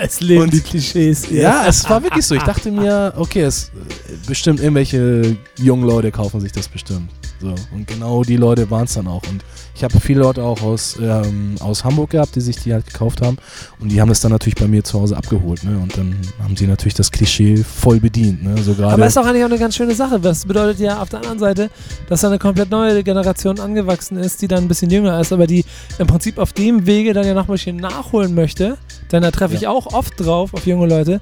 Es 0.00 0.20
leben 0.20 0.42
Und- 0.42 0.52
die 0.52 0.60
Klischees. 0.60 1.30
Ja, 1.30 1.66
es 1.68 1.88
war 1.88 2.02
wirklich 2.02 2.26
so. 2.26 2.34
Ich 2.34 2.42
dachte 2.42 2.72
mir, 2.72 3.12
okay, 3.16 3.42
es 3.42 3.68
äh, 3.68 4.26
bestimmt 4.26 4.58
irgendwelche 4.58 5.36
jungen 5.56 5.84
Leute 5.86 6.10
kaufen 6.10 6.40
sich 6.40 6.50
das 6.50 6.66
bestimmt. 6.66 7.10
So. 7.40 7.54
Und 7.72 7.86
genau 7.86 8.24
die 8.24 8.36
Leute 8.36 8.68
waren 8.72 8.86
es 8.86 8.94
dann 8.94 9.06
auch. 9.06 9.22
Und 9.28 9.44
ich 9.74 9.82
habe 9.82 9.98
viele 10.00 10.20
Leute 10.20 10.42
auch 10.42 10.62
aus, 10.62 10.96
ähm, 11.00 11.56
aus 11.60 11.84
Hamburg 11.84 12.10
gehabt, 12.10 12.36
die 12.36 12.40
sich 12.40 12.56
die 12.56 12.72
halt 12.72 12.86
gekauft 12.86 13.20
haben. 13.22 13.38
Und 13.80 13.90
die 13.90 14.00
haben 14.00 14.08
das 14.08 14.20
dann 14.20 14.30
natürlich 14.30 14.54
bei 14.54 14.68
mir 14.68 14.84
zu 14.84 15.00
Hause 15.00 15.16
abgeholt. 15.16 15.64
Ne? 15.64 15.78
Und 15.78 15.96
dann 15.98 16.16
haben 16.42 16.56
sie 16.56 16.66
natürlich 16.66 16.94
das 16.94 17.10
Klischee 17.10 17.56
voll 17.56 17.98
bedient. 17.98 18.42
Ne? 18.44 18.56
So. 18.62 18.72
Aber 18.84 19.06
ist 19.06 19.18
auch 19.18 19.26
eigentlich 19.26 19.42
auch 19.42 19.48
eine 19.48 19.58
ganz 19.58 19.74
schöne 19.74 19.94
Sache. 19.94 20.20
Das 20.20 20.46
bedeutet 20.46 20.78
ja 20.78 21.02
auf 21.02 21.08
der 21.08 21.20
anderen 21.20 21.38
Seite, 21.38 21.70
dass 22.08 22.20
da 22.20 22.28
eine 22.28 22.38
komplett 22.38 22.70
neue 22.70 23.02
Generation 23.02 23.58
angewachsen 23.58 24.16
ist, 24.16 24.40
die 24.42 24.48
dann 24.48 24.64
ein 24.64 24.68
bisschen 24.68 24.90
jünger 24.90 25.20
ist, 25.20 25.32
aber 25.32 25.46
die 25.46 25.64
im 25.98 26.06
Prinzip 26.06 26.38
auf 26.38 26.52
dem 26.52 26.86
Wege 26.86 27.12
dann 27.12 27.26
ja 27.26 27.34
noch 27.34 27.48
ein 27.48 27.52
bisschen 27.52 27.76
nachholen 27.76 28.34
möchte. 28.34 28.78
Denn 29.10 29.22
da 29.22 29.30
treffe 29.30 29.54
ich 29.54 29.62
Ja. 29.62 29.70
auch 29.70 29.92
oft 29.92 30.14
drauf, 30.18 30.54
auf 30.54 30.66
junge 30.66 30.86
Leute, 30.86 31.20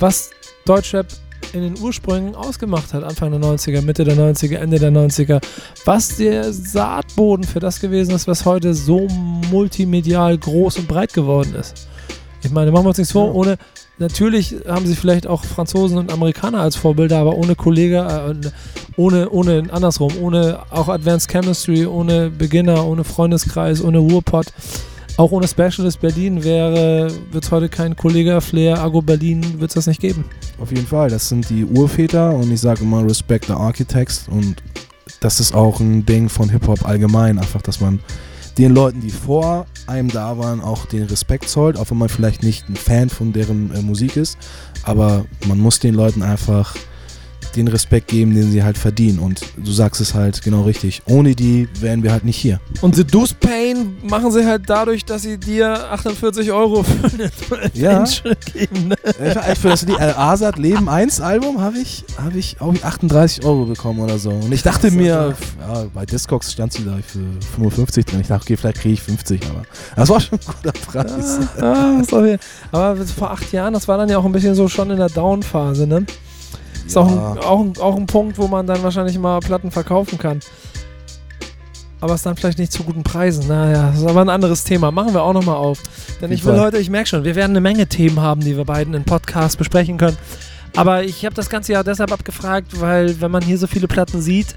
was 0.00 0.30
Deutschrap 0.66 1.06
in 1.54 1.62
den 1.62 1.78
Ursprüngen 1.80 2.34
ausgemacht 2.34 2.92
hat, 2.92 3.04
Anfang 3.04 3.30
der 3.30 3.40
90er, 3.40 3.80
Mitte 3.80 4.04
der 4.04 4.16
90er, 4.16 4.56
Ende 4.56 4.78
der 4.78 4.90
90er, 4.90 5.40
was 5.84 6.16
der 6.16 6.52
Saatboden 6.52 7.44
für 7.44 7.60
das 7.60 7.80
gewesen 7.80 8.14
ist, 8.14 8.26
was 8.26 8.44
heute 8.44 8.74
so 8.74 9.06
multimedial 9.50 10.36
groß 10.36 10.78
und 10.78 10.88
breit 10.88 11.14
geworden 11.14 11.54
ist. 11.54 11.88
Ich 12.42 12.50
meine, 12.50 12.72
machen 12.72 12.84
wir 12.84 12.88
uns 12.88 12.98
nichts 12.98 13.12
vor, 13.12 13.34
ohne, 13.34 13.56
natürlich 13.98 14.56
haben 14.66 14.86
sie 14.86 14.96
vielleicht 14.96 15.26
auch 15.26 15.44
Franzosen 15.44 15.96
und 15.96 16.12
Amerikaner 16.12 16.60
als 16.60 16.76
Vorbilder, 16.76 17.18
aber 17.18 17.36
ohne 17.36 17.54
Kollege, 17.54 17.98
äh, 17.98 18.50
ohne, 18.96 19.30
ohne, 19.30 19.62
andersrum, 19.70 20.12
ohne 20.20 20.58
auch 20.70 20.88
Advanced 20.88 21.30
Chemistry, 21.30 21.86
ohne 21.86 22.30
Beginner, 22.30 22.84
ohne 22.84 23.04
Freundeskreis, 23.04 23.82
ohne 23.82 23.98
Ruhrpott, 23.98 24.46
auch 25.16 25.30
ohne 25.30 25.46
Specialist 25.46 26.00
Berlin 26.00 26.42
wäre, 26.42 27.10
wird 27.30 27.44
es 27.44 27.50
heute 27.50 27.68
kein 27.68 27.96
Kollege, 27.96 28.40
Flair, 28.40 28.80
Argo 28.80 29.00
Berlin, 29.00 29.60
wird 29.60 29.70
es 29.70 29.74
das 29.74 29.86
nicht 29.86 30.00
geben. 30.00 30.24
Auf 30.58 30.70
jeden 30.70 30.86
Fall, 30.86 31.08
das 31.08 31.28
sind 31.28 31.48
die 31.50 31.64
Urväter 31.64 32.34
und 32.34 32.50
ich 32.50 32.60
sage 32.60 32.82
immer 32.82 33.04
Respect 33.04 33.46
the 33.46 33.52
Architects 33.52 34.26
und 34.28 34.56
das 35.20 35.40
ist 35.40 35.54
auch 35.54 35.80
ein 35.80 36.04
Ding 36.04 36.28
von 36.28 36.48
Hip-Hop 36.48 36.86
allgemein, 36.86 37.38
einfach, 37.38 37.62
dass 37.62 37.80
man 37.80 38.00
den 38.58 38.74
Leuten, 38.74 39.00
die 39.00 39.10
vor 39.10 39.66
einem 39.86 40.08
da 40.08 40.38
waren, 40.38 40.60
auch 40.60 40.86
den 40.86 41.04
Respekt 41.04 41.48
zollt, 41.48 41.76
auch 41.76 41.90
wenn 41.90 41.98
man 41.98 42.08
vielleicht 42.08 42.42
nicht 42.42 42.68
ein 42.68 42.76
Fan 42.76 43.08
von 43.08 43.32
deren 43.32 43.74
äh, 43.74 43.82
Musik 43.82 44.16
ist, 44.16 44.38
aber 44.82 45.24
man 45.46 45.58
muss 45.58 45.78
den 45.78 45.94
Leuten 45.94 46.22
einfach 46.22 46.74
den 47.56 47.68
Respekt 47.68 48.08
geben, 48.08 48.34
den 48.34 48.50
sie 48.50 48.62
halt 48.62 48.78
verdienen 48.78 49.18
und 49.18 49.40
du 49.56 49.72
sagst 49.72 50.00
es 50.00 50.14
halt 50.14 50.42
genau 50.42 50.62
richtig, 50.62 51.02
ohne 51.06 51.34
die 51.34 51.68
wären 51.80 52.02
wir 52.02 52.12
halt 52.12 52.24
nicht 52.24 52.36
hier. 52.36 52.60
Und 52.80 52.96
Seduce 52.96 53.34
Pain 53.34 53.96
machen 54.02 54.30
sie 54.30 54.44
halt 54.46 54.62
dadurch, 54.66 55.04
dass 55.04 55.22
sie 55.22 55.38
dir 55.38 55.90
48 55.90 56.52
Euro 56.52 56.82
für 56.82 57.10
eine 57.12 57.70
Ja. 57.74 58.04
Geben. 58.52 58.88
Ne? 58.88 58.96
Für 59.60 59.68
das 59.68 59.84
äh, 59.84 59.92
Azad 60.16 60.58
Leben 60.58 60.88
1 60.88 61.20
Album 61.20 61.60
habe 61.60 61.78
ich, 61.78 62.04
hab 62.16 62.34
ich 62.34 62.60
auch 62.60 62.74
38 62.82 63.44
Euro 63.44 63.64
bekommen 63.66 64.00
oder 64.00 64.18
so. 64.18 64.30
Und 64.30 64.52
ich 64.52 64.62
dachte 64.62 64.90
mir, 64.90 65.34
ja, 65.60 65.84
bei 65.94 66.04
Discogs 66.06 66.52
stand 66.52 66.72
sie 66.72 66.84
da 66.84 66.96
für 67.06 67.24
55 67.56 68.04
drin. 68.06 68.20
Ich 68.20 68.28
dachte, 68.28 68.44
okay, 68.44 68.56
vielleicht 68.56 68.78
kriege 68.80 68.94
ich 68.94 69.02
50, 69.02 69.40
aber 69.50 69.62
das 69.96 70.08
war 70.08 70.20
schon 70.20 70.38
ein 70.38 70.46
guter 70.46 70.72
Preis. 70.72 71.38
Ah, 71.60 72.02
sorry. 72.08 72.38
Aber 72.72 72.96
vor 73.06 73.30
acht 73.30 73.52
Jahren, 73.52 73.74
das 73.74 73.88
war 73.88 73.98
dann 73.98 74.08
ja 74.08 74.18
auch 74.18 74.24
ein 74.24 74.32
bisschen 74.32 74.54
so 74.54 74.68
schon 74.68 74.90
in 74.90 74.98
der 74.98 75.08
Down-Phase, 75.08 75.86
ne? 75.86 76.04
Ist 76.86 76.96
auch, 76.96 77.08
ein, 77.08 77.38
auch, 77.38 77.60
ein, 77.60 77.72
auch 77.80 77.96
ein 77.96 78.06
Punkt, 78.06 78.38
wo 78.38 78.46
man 78.46 78.66
dann 78.66 78.82
wahrscheinlich 78.82 79.18
mal 79.18 79.40
Platten 79.40 79.70
verkaufen 79.70 80.18
kann. 80.18 80.40
Aber 82.00 82.14
es 82.14 82.22
dann 82.22 82.36
vielleicht 82.36 82.58
nicht 82.58 82.70
zu 82.70 82.84
guten 82.84 83.02
Preisen. 83.02 83.48
Naja, 83.48 83.90
das 83.90 84.00
ist 84.00 84.06
aber 84.06 84.20
ein 84.20 84.28
anderes 84.28 84.64
Thema. 84.64 84.90
Machen 84.90 85.14
wir 85.14 85.22
auch 85.22 85.32
nochmal 85.32 85.56
auf. 85.56 85.80
Denn 86.20 86.30
ich 86.32 86.44
will 86.44 86.60
heute, 86.60 86.76
ich 86.76 86.90
merke 86.90 87.08
schon, 87.08 87.24
wir 87.24 87.34
werden 87.34 87.52
eine 87.52 87.62
Menge 87.62 87.86
Themen 87.86 88.20
haben, 88.20 88.42
die 88.42 88.56
wir 88.56 88.66
beiden 88.66 88.92
im 88.92 89.04
Podcast 89.04 89.56
besprechen 89.56 89.96
können. 89.96 90.18
Aber 90.76 91.04
ich 91.04 91.24
habe 91.24 91.34
das 91.34 91.48
Ganze 91.48 91.72
ja 91.72 91.82
deshalb 91.82 92.12
abgefragt, 92.12 92.80
weil 92.80 93.20
wenn 93.20 93.30
man 93.30 93.42
hier 93.42 93.56
so 93.56 93.66
viele 93.66 93.88
Platten 93.88 94.20
sieht 94.20 94.56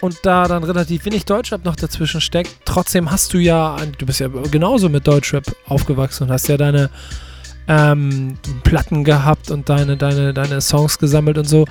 und 0.00 0.18
da 0.22 0.46
dann 0.46 0.62
relativ 0.62 1.04
wenig 1.06 1.24
Deutschrap 1.24 1.64
noch 1.64 1.76
dazwischen 1.76 2.20
steckt, 2.20 2.50
trotzdem 2.64 3.10
hast 3.10 3.32
du 3.32 3.38
ja, 3.38 3.76
du 3.98 4.06
bist 4.06 4.20
ja 4.20 4.28
genauso 4.28 4.88
mit 4.88 5.06
Deutschrap 5.06 5.44
aufgewachsen 5.66 6.24
und 6.24 6.30
hast 6.30 6.46
ja 6.46 6.56
deine 6.56 6.90
ähm, 7.68 8.36
Platten 8.62 9.04
gehabt 9.04 9.50
und 9.50 9.68
deine, 9.68 9.96
deine, 9.96 10.34
deine 10.34 10.60
Songs 10.60 10.98
gesammelt 10.98 11.38
und 11.38 11.48
so. 11.48 11.64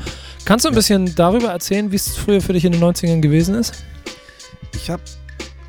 Kannst 0.46 0.66
du 0.66 0.70
ein 0.70 0.76
bisschen 0.76 1.14
darüber 1.16 1.50
erzählen, 1.50 1.92
wie 1.92 1.96
es 1.96 2.16
früher 2.16 2.42
für 2.42 2.54
dich 2.54 2.66
in 2.66 2.72
den 2.72 2.82
90ern 2.82 3.22
gewesen 3.22 3.56
ist? 3.56 3.84
Ich 4.76 4.90
habe 4.90 5.04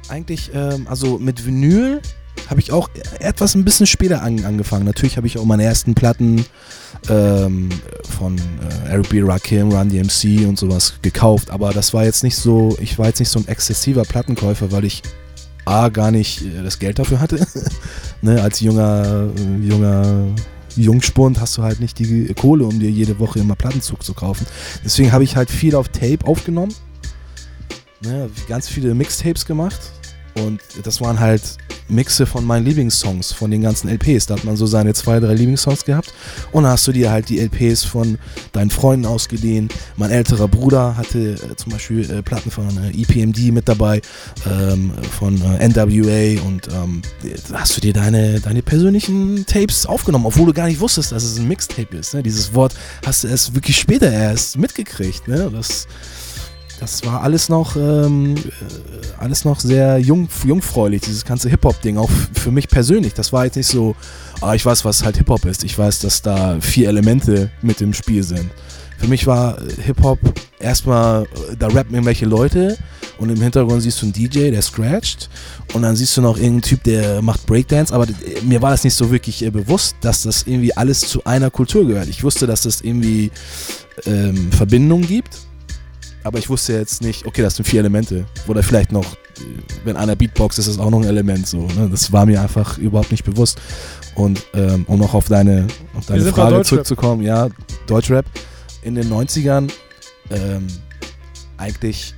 eigentlich, 0.09 0.51
ähm, 0.55 0.87
also 0.89 1.19
mit 1.19 1.45
Vinyl 1.45 2.01
habe 2.49 2.61
ich 2.61 2.73
auch 2.73 2.91
etwas 3.21 3.55
ein 3.55 3.65
bisschen 3.65 3.87
später 3.87 4.23
an, 4.23 4.45
angefangen. 4.45 4.85
Natürlich 4.85 5.17
habe 5.17 5.27
ich 5.27 5.39
auch 5.39 5.45
meine 5.45 5.65
ersten 5.65 5.95
Platten 5.95 6.45
ähm, 7.09 7.69
von 8.19 8.37
äh, 8.37 8.91
Eric 8.91 9.09
B. 9.09 9.23
Rakim, 9.23 9.71
Run 9.71 9.89
DMC 9.89 10.47
und 10.47 10.59
sowas 10.59 10.95
gekauft, 11.03 11.51
aber 11.51 11.73
das 11.73 11.95
war 11.95 12.05
jetzt 12.05 12.23
nicht 12.23 12.37
so, 12.37 12.77
ich 12.81 12.99
war 12.99 13.07
jetzt 13.07 13.21
nicht 13.21 13.31
so 13.31 13.39
ein 13.39 13.49
exzessiver 13.49 14.03
Plattenkäufer, 14.03 14.73
weil 14.73 14.85
ich 14.85 15.03
A, 15.65 15.89
gar 15.89 16.11
nicht 16.11 16.43
äh, 16.43 16.63
das 16.63 16.79
Geld 16.79 16.99
dafür 16.99 17.21
hatte. 17.21 17.47
ne, 18.23 18.43
als 18.43 18.61
junger, 18.61 19.31
äh, 19.37 19.67
junger 19.67 20.27
Jungspund 20.77 21.41
hast 21.41 21.57
du 21.57 21.63
halt 21.63 21.81
nicht 21.81 21.99
die 21.99 22.33
Kohle, 22.35 22.65
um 22.65 22.79
dir 22.79 22.91
jede 22.91 23.19
Woche 23.19 23.39
immer 23.39 23.55
Plattenzug 23.55 24.03
zu 24.03 24.15
kaufen. 24.15 24.47
Deswegen 24.85 25.13
habe 25.13 25.25
ich 25.25 25.37
halt 25.37 25.51
viel 25.51 25.75
auf 25.75 25.89
Tape 25.89 26.27
aufgenommen. 26.27 26.75
Ne, 28.03 28.29
ganz 28.49 28.69
viele 28.69 28.95
Mixtapes 28.95 29.47
gemacht. 29.47 29.81
Und 30.35 30.61
das 30.83 31.01
waren 31.01 31.21
halt 31.21 31.43
Mixe 31.89 32.27
von 32.27 32.45
meinen 32.45 32.65
Lieblingssongs, 32.65 33.33
von 33.33 33.51
den 33.51 33.63
ganzen 33.63 33.89
LPs. 33.89 34.27
Da 34.27 34.37
hat 34.37 34.45
man 34.45 34.57
so 34.57 34.67
seine 34.67 34.95
zwei, 34.95 35.21
drei 35.21 35.35
Lieblingssongs 35.35 35.85
gehabt. 35.85 36.13
Und 36.53 36.65
dann 36.65 36.73
hast 36.73 36.87
du 36.87 36.93
dir 36.93 37.11
halt 37.11 37.29
die 37.29 37.39
LPs 37.41 37.85
von 37.85 38.19
deinen 38.53 38.71
Freunden 38.71 39.07
ausgeliehen. 39.07 39.69
Mein 39.97 40.11
älterer 40.11 40.49
Bruder 40.49 40.97
hatte 40.97 41.35
äh, 41.35 41.57
zum 41.57 41.73
Beispiel 41.73 42.11
äh, 42.11 42.23
Platten 42.23 42.51
von 42.51 42.69
äh, 42.85 42.91
EPMD 42.91 43.53
mit 43.53 43.69
dabei, 43.69 44.01
ähm, 44.51 44.93
von 45.19 45.41
äh, 45.41 45.69
NWA. 45.69 46.43
Und 46.47 46.69
ähm, 46.69 47.03
da 47.51 47.61
hast 47.61 47.77
du 47.77 47.81
dir 47.81 47.93
deine, 47.93 48.41
deine 48.41 48.63
persönlichen 48.63 49.45
Tapes 49.47 49.87
aufgenommen, 49.87 50.27
obwohl 50.27 50.47
du 50.47 50.53
gar 50.53 50.67
nicht 50.67 50.81
wusstest, 50.81 51.13
dass 51.13 51.23
es 51.25 51.39
ein 51.39 51.49
Mixtape 51.49 51.97
ist. 51.97 52.15
Ne? 52.15 52.23
Dieses 52.23 52.55
Wort 52.55 52.75
hast 53.05 53.25
du 53.25 53.29
erst 53.29 53.55
wirklich 53.55 53.77
später 53.79 54.11
erst 54.11 54.57
mitgekriegt. 54.57 55.29
Ne? 55.29 55.51
Das 55.53 55.87
das 56.81 57.05
war 57.05 57.23
alles 57.23 57.49
noch, 57.49 57.77
ähm, 57.77 58.35
äh, 58.37 58.41
alles 59.19 59.45
noch 59.45 59.61
sehr 59.61 59.99
jung, 59.99 60.29
jungfräulich, 60.45 61.03
dieses 61.03 61.25
ganze 61.25 61.49
Hip-Hop-Ding, 61.49 61.97
auch 61.97 62.11
für 62.33 62.51
mich 62.51 62.69
persönlich. 62.69 63.15
Das 63.15 63.33
war 63.33 63.45
jetzt 63.45 63.57
nicht 63.57 63.69
so, 63.69 63.95
ah, 64.41 64.55
ich 64.55 64.65
weiß, 64.65 64.85
was 64.85 65.05
halt 65.05 65.17
Hip-Hop 65.17 65.45
ist. 65.45 65.65
Ich 65.65 65.79
weiß, 65.79 66.01
dass 66.01 66.23
da 66.23 66.61
vier 66.61 66.89
Elemente 66.89 67.51
mit 67.63 67.81
im 67.81 67.95
Spiel 67.95 68.23
sind. 68.23 68.51
Für 68.99 69.09
mich 69.09 69.27
war 69.27 69.59
äh, 69.61 69.83
Hip-Hop 69.83 70.19
erstmal, 70.59 71.25
äh, 71.25 71.57
da 71.59 71.69
rappen 71.69 71.95
irgendwelche 71.95 72.27
Leute 72.27 72.77
und 73.19 73.29
im 73.29 73.41
Hintergrund 73.41 73.83
siehst 73.83 74.03
du 74.03 74.07
einen 74.07 74.13
DJ, 74.13 74.51
der 74.51 74.63
scratcht 74.63 75.29
und 75.75 75.83
dann 75.83 75.95
siehst 75.95 76.17
du 76.17 76.23
noch 76.23 76.37
irgendeinen 76.37 76.63
Typ, 76.63 76.83
der 76.85 77.23
macht 77.23 77.47
Breakdance, 77.47 77.95
aber 77.95 78.07
mir 78.43 78.61
war 78.63 78.71
das 78.71 78.83
nicht 78.83 78.95
so 78.95 79.11
wirklich 79.11 79.49
bewusst, 79.53 79.97
dass 80.01 80.23
das 80.23 80.43
irgendwie 80.47 80.77
alles 80.77 81.01
zu 81.01 81.25
einer 81.25 81.51
Kultur 81.51 81.87
gehört. 81.87 82.09
Ich 82.09 82.25
wusste, 82.25 82.47
dass 82.47 82.65
es 82.65 82.81
irgendwie 82.81 83.31
ähm, 84.07 84.51
Verbindungen 84.53 85.07
gibt 85.07 85.39
aber 86.25 86.39
ich 86.39 86.49
wusste 86.49 86.73
jetzt 86.73 87.03
nicht, 87.03 87.27
okay, 87.27 87.43
das 87.43 87.57
sind 87.57 87.67
vier 87.67 87.81
Elemente. 87.81 88.25
Oder 88.49 88.63
vielleicht 88.63 88.91
noch, 88.91 89.05
wenn 89.85 89.97
einer 89.97 90.17
Beatbox 90.17 90.59
ist, 90.59 90.67
ist 90.67 90.79
das 90.79 90.85
auch 90.85 90.91
noch 90.91 91.01
ein 91.01 91.07
Element. 91.07 91.47
So, 91.47 91.67
ne? 91.67 91.89
Das 91.91 92.11
war 92.13 92.25
mir 92.27 92.41
einfach 92.41 92.79
überhaupt 92.79 93.11
nicht 93.11 93.25
bewusst. 93.25 93.61
Und 94.15 94.43
ähm, 94.55 94.85
um 94.89 94.99
noch 94.99 95.13
auf 95.13 95.29
deine, 95.29 95.67
auf 95.95 96.07
deine 96.07 96.25
Frage 96.33 96.63
zurückzukommen, 96.63 97.23
ja, 97.23 97.49
Deutschrap 97.87 98.25
in 98.83 98.95
den 98.95 99.11
90ern 99.11 99.71
ähm, 100.31 100.67
eigentlich 101.59 102.15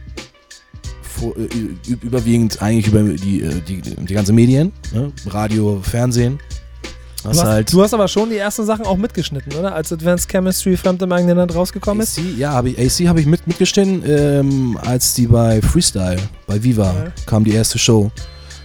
vor, 1.03 1.35
äh, 1.37 1.49
überwiegend 1.89 2.63
eigentlich 2.63 2.87
über 2.87 3.03
die, 3.03 3.43
äh, 3.43 3.61
die, 3.61 3.81
die 3.81 4.15
ganze 4.15 4.33
Medien, 4.33 4.73
ne? 4.93 5.13
Radio, 5.27 5.81
Fernsehen, 5.83 6.39
Du 7.23 7.31
hast, 7.31 7.45
halt 7.45 7.73
du 7.73 7.83
hast, 7.83 7.93
aber 7.93 8.07
schon 8.09 8.31
die 8.31 8.37
ersten 8.37 8.65
Sachen 8.65 8.87
auch 8.87 8.97
mitgeschnitten, 8.97 9.53
oder? 9.55 9.75
Als 9.75 9.93
Advanced 9.93 10.29
Chemistry 10.29 10.77
Fremd 10.77 11.03
im 11.03 11.11
eigenen 11.11 11.37
Land 11.37 11.55
rausgekommen 11.55 12.03
AC, 12.03 12.19
ist? 12.19 12.39
Ja, 12.39 12.53
hab 12.53 12.67
ich, 12.67 12.79
AC 12.79 13.09
habe 13.09 13.21
ich 13.21 13.27
mit, 13.27 13.47
mitgeschnitten, 13.47 14.03
ähm, 14.07 14.79
als 14.85 15.15
die 15.15 15.27
bei 15.27 15.61
Freestyle, 15.61 16.19
bei 16.47 16.63
Viva, 16.63 16.93
ja. 16.93 17.13
kam 17.27 17.45
die 17.45 17.53
erste 17.53 17.79
Show. 17.79 18.11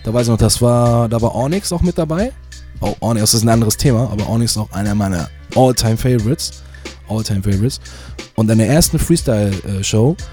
Da 0.04 0.14
weiß 0.14 0.24
ich 0.24 0.32
noch, 0.32 0.38
das 0.38 0.62
war, 0.62 1.10
da 1.10 1.22
war 1.22 1.34
Onyx 1.34 1.72
auch 1.72 1.82
mit 1.82 1.98
dabei. 1.98 2.32
Oh, 2.82 2.96
Onyx, 3.00 3.22
das 3.22 3.34
ist 3.36 3.44
ein 3.44 3.50
anderes 3.50 3.78
Thema, 3.78 4.10
aber 4.12 4.28
Onyx 4.30 4.52
ist 4.52 4.58
auch 4.58 4.72
einer 4.72 4.96
meiner 4.96 5.30
All-Time 5.56 5.98
Favorites. 5.98 6.64
All-Time 7.08 7.44
Favorites. 7.44 7.80
Und 8.36 8.50
in 8.50 8.58
der 8.58 8.70
ersten 8.70 8.98
Freestyle-Show 8.98 10.16
äh, 10.20 10.24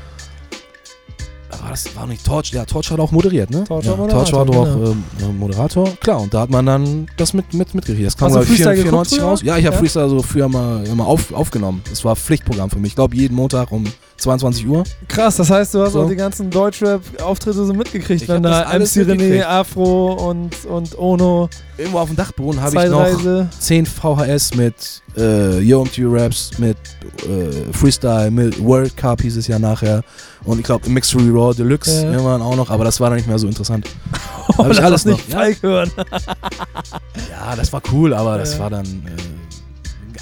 war 1.60 1.70
das 1.70 1.96
war 1.96 2.06
nicht 2.06 2.24
Torch, 2.24 2.52
ja, 2.52 2.64
Torch 2.64 2.90
hat 2.90 3.00
auch 3.00 3.10
moderiert, 3.10 3.50
ne? 3.50 3.64
Torch, 3.64 3.86
ja, 3.86 3.94
Torch 3.94 4.32
war 4.32 4.44
doch 4.44 4.64
genau. 4.64 4.94
ähm, 5.20 5.38
Moderator. 5.38 5.88
Klar, 6.00 6.20
und 6.20 6.34
da 6.34 6.40
hat 6.42 6.50
man 6.50 6.66
dann 6.66 7.06
das 7.16 7.32
mit, 7.32 7.54
mit, 7.54 7.74
mitgekriegt. 7.74 8.06
Das 8.06 8.16
kam, 8.16 8.30
glaube 8.30 8.44
ich, 8.44 8.62
94 8.62 9.22
raus. 9.22 9.42
Ja, 9.42 9.56
ich 9.56 9.66
habe 9.66 9.74
ja? 9.74 9.80
Freestyle 9.80 10.08
so 10.08 10.22
früher 10.22 10.48
mal, 10.48 10.86
mal 10.94 11.04
auf, 11.04 11.32
aufgenommen. 11.32 11.82
Das 11.88 12.04
war 12.04 12.16
Pflichtprogramm 12.16 12.70
für 12.70 12.78
mich. 12.78 12.90
Ich 12.90 12.96
glaube, 12.96 13.16
jeden 13.16 13.34
Montag 13.34 13.72
um 13.72 13.84
22 14.18 14.66
Uhr. 14.66 14.84
Krass, 15.06 15.36
das 15.36 15.48
heißt, 15.48 15.74
du 15.74 15.80
hast 15.80 15.92
so. 15.92 16.02
auch 16.02 16.08
die 16.08 16.16
ganzen 16.16 16.50
Deutschrap-Auftritte 16.50 17.64
so 17.64 17.72
mitgekriegt, 17.72 18.22
ich 18.22 18.28
wenn 18.28 18.42
da 18.42 18.64
MC 18.64 19.06
René, 19.06 19.44
Afro 19.44 20.12
und, 20.28 20.64
und 20.64 20.98
Ono. 20.98 21.48
Irgendwo 21.76 21.98
auf 22.00 22.08
dem 22.08 22.16
Dachboden 22.16 22.60
habe 22.60 22.84
ich 22.84 22.90
noch 22.90 23.50
10 23.60 23.86
VHS 23.86 24.56
mit 24.56 25.02
äh, 25.16 25.60
Yo 25.60 25.84
MTV 25.84 26.06
Raps, 26.12 26.50
mit 26.58 26.76
äh, 27.22 27.72
Freestyle, 27.72 28.32
mit 28.32 28.62
World 28.62 28.96
Cup 28.96 29.22
hieß 29.22 29.36
es 29.36 29.46
ja 29.46 29.60
nachher. 29.60 30.02
Und 30.44 30.58
ich 30.58 30.64
glaube 30.64 30.90
Mixed 30.90 31.14
Raw 31.14 31.54
Deluxe 31.54 32.02
ja. 32.02 32.10
irgendwann 32.10 32.42
auch 32.42 32.56
noch, 32.56 32.70
aber 32.70 32.84
das 32.84 33.00
war 33.00 33.10
dann 33.10 33.18
nicht 33.18 33.28
mehr 33.28 33.38
so 33.38 33.46
interessant. 33.46 33.88
oh, 34.48 34.58
habe 34.58 34.72
ich 34.72 34.82
alles 34.82 35.04
nicht 35.04 35.28
ja? 35.28 35.46
hören. 35.60 35.90
ja, 37.30 37.54
das 37.54 37.72
war 37.72 37.82
cool, 37.92 38.12
aber 38.14 38.32
ja. 38.32 38.38
das 38.38 38.58
war 38.58 38.70
dann. 38.70 38.84
Äh, 38.84 39.47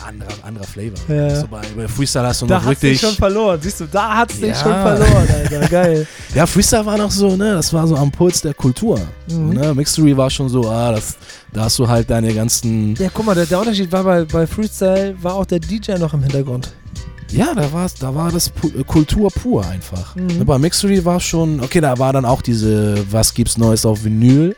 anderer, 0.06 0.32
anderer 0.42 0.64
Flavor. 0.64 0.98
Ja. 1.08 1.40
So 1.40 1.48
bei, 1.48 1.62
bei 1.76 1.88
Freestyle 1.88 2.26
hast 2.26 2.42
du 2.42 2.46
da 2.46 2.58
noch 2.58 2.66
wirklich. 2.66 3.00
Da 3.00 3.06
hast 3.06 3.14
du 3.14 3.16
schon 3.16 3.16
verloren. 3.16 3.58
Siehst 3.60 3.80
du, 3.80 3.86
da 3.86 4.16
hat 4.16 4.32
es 4.32 4.40
ja. 4.40 4.46
dich 4.48 4.56
schon 4.56 4.72
verloren, 4.72 5.28
Alter. 5.34 5.68
Geil. 5.70 6.06
ja, 6.34 6.46
Freestyle 6.46 6.86
war 6.86 6.98
noch 6.98 7.10
so, 7.10 7.36
ne, 7.36 7.54
das 7.54 7.72
war 7.72 7.86
so 7.86 7.96
am 7.96 8.10
Puls 8.10 8.40
der 8.40 8.54
Kultur. 8.54 9.00
Mhm. 9.28 9.50
Ne? 9.50 9.74
Mixery 9.74 10.16
war 10.16 10.30
schon 10.30 10.48
so, 10.48 10.68
ah, 10.68 10.92
das, 10.92 11.16
da 11.52 11.64
hast 11.64 11.78
du 11.78 11.88
halt 11.88 12.10
deine 12.10 12.32
ganzen. 12.32 12.94
Ja, 12.96 13.08
guck 13.12 13.26
mal, 13.26 13.34
der, 13.34 13.46
der 13.46 13.58
Unterschied 13.58 13.90
war 13.92 14.04
bei, 14.04 14.24
bei 14.24 14.46
Freestyle, 14.46 15.16
war 15.20 15.34
auch 15.34 15.46
der 15.46 15.58
DJ 15.58 15.92
noch 15.98 16.14
im 16.14 16.22
Hintergrund. 16.22 16.72
Ja, 17.32 17.54
da, 17.54 17.72
war's, 17.72 17.94
da 17.94 18.14
war 18.14 18.30
das 18.30 18.52
äh, 18.62 18.84
Kultur 18.84 19.30
pur 19.30 19.66
einfach. 19.66 20.14
Mhm. 20.14 20.26
Ne, 20.38 20.44
bei 20.44 20.58
Mixery 20.58 21.04
war 21.04 21.20
schon, 21.20 21.60
okay, 21.60 21.80
da 21.80 21.98
war 21.98 22.12
dann 22.12 22.24
auch 22.24 22.42
diese, 22.42 23.04
was 23.10 23.34
gibt's 23.34 23.58
Neues 23.58 23.84
auf 23.84 24.04
Vinyl, 24.04 24.54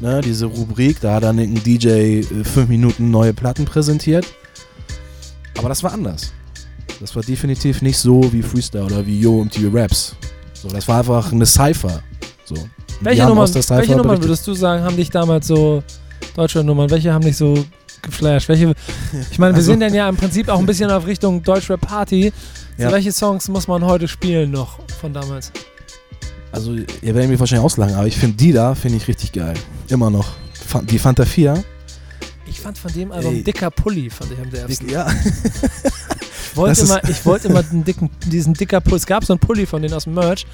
ne, 0.00 0.20
diese 0.20 0.46
Rubrik, 0.46 1.00
da 1.00 1.14
hat 1.14 1.22
dann 1.22 1.38
ein 1.38 1.62
DJ 1.62 1.88
äh, 1.88 2.22
fünf 2.22 2.68
Minuten 2.68 3.10
neue 3.10 3.32
Platten 3.32 3.64
präsentiert. 3.64 4.26
Aber 5.58 5.68
das 5.68 5.82
war 5.82 5.92
anders. 5.92 6.32
Das 7.00 7.14
war 7.14 7.22
definitiv 7.22 7.82
nicht 7.82 7.98
so 7.98 8.32
wie 8.32 8.42
Freestyle 8.42 8.84
oder 8.84 9.06
wie 9.06 9.20
Yo 9.20 9.44
MTV 9.44 9.68
Raps. 9.72 10.16
So, 10.54 10.68
das 10.68 10.88
war 10.88 10.98
einfach 10.98 11.32
eine 11.32 11.46
Cypher. 11.46 12.02
So. 12.44 12.54
Welche 13.00 13.24
Nummern, 13.24 13.52
welche 13.54 13.96
Nummern 13.96 14.22
würdest 14.22 14.46
du 14.46 14.54
sagen, 14.54 14.82
haben 14.82 14.96
dich 14.96 15.10
damals 15.10 15.46
so, 15.46 15.82
deutsche 16.34 16.64
Nummern, 16.64 16.88
welche 16.90 17.12
haben 17.12 17.24
dich 17.24 17.36
so 17.36 17.64
geflasht? 18.00 18.48
Welche, 18.48 18.72
ich 19.30 19.38
meine, 19.38 19.52
wir 19.52 19.58
also, 19.58 19.72
sind 19.72 19.80
dann 19.80 19.92
ja 19.92 20.08
im 20.08 20.16
Prinzip 20.16 20.48
auch 20.48 20.58
ein 20.58 20.66
bisschen 20.66 20.90
auf 20.90 21.06
Richtung 21.06 21.42
Deutschrap 21.42 21.80
Party. 21.80 22.32
So, 22.78 22.84
ja. 22.84 22.92
Welche 22.92 23.12
Songs 23.12 23.48
muss 23.48 23.68
man 23.68 23.84
heute 23.84 24.08
spielen 24.08 24.50
noch 24.50 24.78
von 25.00 25.12
damals? 25.12 25.52
Also, 26.52 26.72
ihr 26.72 26.86
werdet 27.02 27.28
mich 27.28 27.38
wahrscheinlich 27.38 27.64
auslachen, 27.64 27.94
aber 27.94 28.06
ich 28.06 28.16
finde 28.16 28.36
die 28.36 28.52
da, 28.52 28.74
finde 28.74 28.96
ich 28.96 29.08
richtig 29.08 29.32
geil. 29.32 29.54
Immer 29.88 30.10
noch. 30.10 30.28
Die 30.88 30.98
Fanta 30.98 31.26
4 31.26 31.62
ich 32.56 32.62
fand 32.62 32.78
von 32.78 32.90
dem 32.92 33.12
Album 33.12 33.34
Ey. 33.34 33.42
Dicker 33.42 33.70
Pulli, 33.70 34.08
fand 34.08 34.32
ich 34.32 34.38
am 34.38 34.52
ersten. 34.52 34.88
Ja. 34.88 35.06
ich 36.50 36.56
wollte 36.56 36.80
immer, 36.80 37.04
ich 37.06 37.26
wollte 37.26 37.48
immer 37.48 37.62
den 37.62 37.84
dicken, 37.84 38.08
diesen 38.24 38.54
dicker 38.54 38.80
Pulli. 38.80 38.96
Es 38.96 39.04
gab 39.04 39.26
so 39.26 39.34
einen 39.34 39.40
Pulli 39.40 39.66
von 39.66 39.82
denen 39.82 39.92
aus 39.92 40.04
dem 40.04 40.14
Merch. 40.14 40.46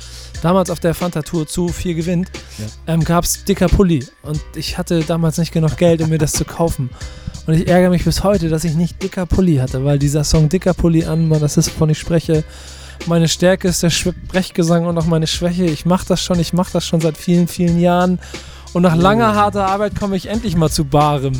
Damals 0.42 0.68
auf 0.68 0.80
der 0.80 0.94
Fanta-Tour 0.94 1.46
zu 1.46 1.68
viel 1.68 1.94
gewinnt, 1.94 2.28
ja. 2.58 2.94
ähm, 2.94 3.04
gab 3.04 3.22
es 3.22 3.44
dicker 3.44 3.68
Pulli. 3.68 4.04
Und 4.22 4.40
ich 4.56 4.78
hatte 4.78 5.04
damals 5.04 5.38
nicht 5.38 5.52
genug 5.52 5.76
Geld, 5.76 6.02
um 6.02 6.08
mir 6.08 6.18
das 6.18 6.32
zu 6.32 6.44
kaufen. 6.44 6.90
Und 7.46 7.54
ich 7.54 7.68
ärgere 7.68 7.90
mich 7.90 8.04
bis 8.04 8.24
heute, 8.24 8.48
dass 8.48 8.64
ich 8.64 8.74
nicht 8.74 9.00
dicker 9.00 9.24
Pulli 9.24 9.56
hatte, 9.58 9.84
weil 9.84 10.00
dieser 10.00 10.24
Song 10.24 10.48
Dicker 10.48 10.74
Pulli 10.74 11.04
an, 11.04 11.30
das 11.30 11.56
ist, 11.56 11.68
wovon 11.68 11.90
ich 11.90 12.00
spreche. 12.00 12.42
Meine 13.06 13.28
Stärke 13.28 13.68
ist 13.68 13.82
der 13.84 13.90
Sprechgesang 13.90 14.86
und 14.86 14.98
auch 14.98 15.06
meine 15.06 15.28
Schwäche. 15.28 15.66
Ich 15.66 15.86
mache 15.86 16.06
das 16.08 16.20
schon, 16.20 16.40
ich 16.40 16.52
mache 16.52 16.72
das 16.72 16.84
schon 16.84 17.00
seit 17.00 17.16
vielen, 17.16 17.46
vielen 17.46 17.78
Jahren. 17.78 18.18
Und 18.72 18.82
nach 18.82 18.96
langer, 18.96 19.34
harter 19.34 19.66
Arbeit 19.66 19.98
komme 19.98 20.16
ich 20.16 20.26
endlich 20.26 20.56
mal 20.56 20.70
zu 20.70 20.84
Barem. 20.84 21.34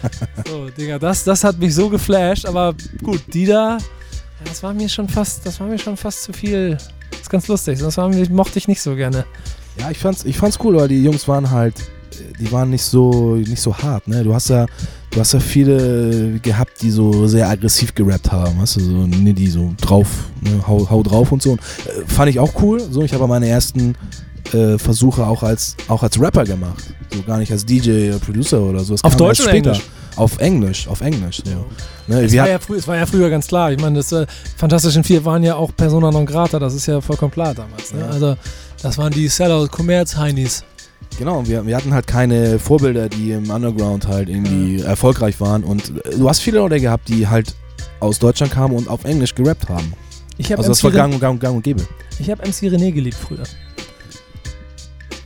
so, 0.46 0.68
Digga, 0.68 0.98
das, 0.98 1.24
das 1.24 1.42
hat 1.42 1.58
mich 1.58 1.74
so 1.74 1.88
geflasht, 1.88 2.46
aber 2.46 2.74
gut, 3.02 3.22
die 3.32 3.46
da, 3.46 3.78
das 4.44 4.62
war 4.62 4.74
mir 4.74 4.88
schon 4.88 5.08
fast, 5.08 5.46
das 5.46 5.60
war 5.60 5.66
mir 5.66 5.78
schon 5.78 5.96
fast 5.96 6.22
zu 6.22 6.32
viel. 6.32 6.76
Das 7.10 7.20
ist 7.20 7.30
ganz 7.30 7.48
lustig, 7.48 7.78
das 7.78 7.96
war, 7.96 8.10
mochte 8.30 8.58
ich 8.58 8.68
nicht 8.68 8.82
so 8.82 8.94
gerne. 8.94 9.24
Ja, 9.78 9.90
ich 9.90 9.98
fand's, 9.98 10.24
ich 10.24 10.36
fand's 10.36 10.58
cool, 10.62 10.76
weil 10.76 10.88
die 10.88 11.02
Jungs 11.02 11.26
waren 11.26 11.50
halt, 11.50 11.74
die 12.38 12.52
waren 12.52 12.70
nicht 12.70 12.84
so, 12.84 13.36
nicht 13.36 13.60
so 13.60 13.76
hart, 13.76 14.06
ne? 14.06 14.22
Du 14.22 14.34
hast 14.34 14.50
ja, 14.50 14.66
du 15.10 15.20
hast 15.20 15.32
ja 15.32 15.40
viele 15.40 16.38
gehabt, 16.40 16.82
die 16.82 16.90
so 16.90 17.26
sehr 17.26 17.48
aggressiv 17.48 17.94
gerappt 17.94 18.30
haben, 18.30 18.60
weißt 18.60 18.76
du, 18.76 18.80
so, 18.80 19.06
ne, 19.06 19.32
die 19.32 19.48
so 19.48 19.72
drauf, 19.80 20.08
ne, 20.40 20.62
hau, 20.66 20.88
hau 20.88 21.02
drauf 21.02 21.32
und 21.32 21.42
so. 21.42 21.52
Und, 21.52 21.60
äh, 21.60 22.04
fand 22.06 22.30
ich 22.30 22.38
auch 22.38 22.52
cool, 22.62 22.80
so, 22.80 23.02
ich 23.02 23.14
habe 23.14 23.26
meine 23.26 23.48
ersten 23.48 23.96
äh, 24.54 24.78
Versuche 24.78 25.26
auch 25.26 25.42
als, 25.42 25.76
auch 25.88 26.02
als 26.02 26.18
Rapper 26.20 26.44
gemacht. 26.44 26.82
So 27.12 27.22
gar 27.22 27.38
nicht 27.38 27.52
als 27.52 27.64
DJ, 27.66 28.12
Producer 28.24 28.60
oder 28.62 28.80
so. 28.84 28.94
Das 28.94 29.04
Auf 29.04 29.16
Deutsch 29.16 29.40
oder. 29.40 29.52
Englisch? 29.52 29.80
Auf 30.16 30.38
Englisch, 30.38 30.86
auf 30.88 31.00
Englisch. 31.00 31.42
Ja. 31.44 31.56
Ne, 32.06 32.22
Es 32.24 32.36
war, 32.36 32.48
ja 32.48 32.58
frü 32.60 32.76
es 32.76 32.86
war 32.86 32.96
ja 32.96 33.04
früher 33.06 33.28
ganz 33.30 33.48
klar. 33.48 33.72
Ich 33.72 33.80
meine, 33.80 33.96
das 33.96 34.12
äh, 34.12 34.26
Fantastischen 34.56 35.02
Vier 35.02 35.24
waren 35.24 35.42
ja 35.42 35.56
auch 35.56 35.74
Persona 35.76 36.10
non 36.12 36.24
grata. 36.24 36.58
Das 36.60 36.72
ist 36.74 36.86
ja 36.86 37.00
vollkommen 37.00 37.32
klar 37.32 37.52
damals. 37.54 37.92
Ne? 37.92 38.00
Ja. 38.00 38.06
Also, 38.06 38.36
das 38.82 38.96
waren 38.96 39.12
die 39.12 39.26
Sellout 39.28 39.68
Commerz-Heinis. 39.68 40.62
Genau, 41.18 41.46
wir, 41.46 41.66
wir 41.66 41.76
hatten 41.76 41.92
halt 41.92 42.06
keine 42.06 42.58
Vorbilder, 42.58 43.08
die 43.08 43.32
im 43.32 43.50
Underground 43.50 44.06
halt 44.06 44.28
irgendwie 44.28 44.80
erfolgreich 44.80 45.40
waren. 45.40 45.64
Und 45.64 45.92
äh, 46.04 46.16
du 46.16 46.28
hast 46.28 46.40
viele 46.40 46.58
Leute 46.58 46.80
gehabt, 46.80 47.08
die 47.08 47.26
halt 47.26 47.54
aus 48.00 48.18
Deutschland 48.18 48.52
kamen 48.52 48.74
und 48.76 48.88
auf 48.88 49.04
Englisch 49.04 49.34
gerappt 49.34 49.68
haben. 49.68 49.92
Ich 50.38 50.50
habe 50.52 50.58
Also 50.58 50.70
das 50.70 50.82
MC, 50.82 50.84
war 50.84 51.02
Ren 51.04 51.10
gang, 51.12 51.20
gang, 51.20 51.40
gang 51.40 51.56
und 51.56 51.62
gäbe. 51.62 51.82
ich 52.18 52.30
hab 52.30 52.38
MC 52.46 52.64
René 52.72 52.92
geliebt 52.92 53.16
früher. 53.16 53.44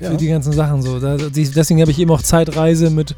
Ja. 0.01 0.11
Für 0.11 0.17
die 0.17 0.29
ganzen 0.29 0.53
Sachen 0.53 0.83
so. 0.83 1.01
Da, 1.01 1.17
deswegen 1.17 1.81
habe 1.81 1.91
ich 1.91 1.99
eben 1.99 2.11
auch 2.11 2.23
Zeitreise 2.23 2.91
mit 2.91 3.15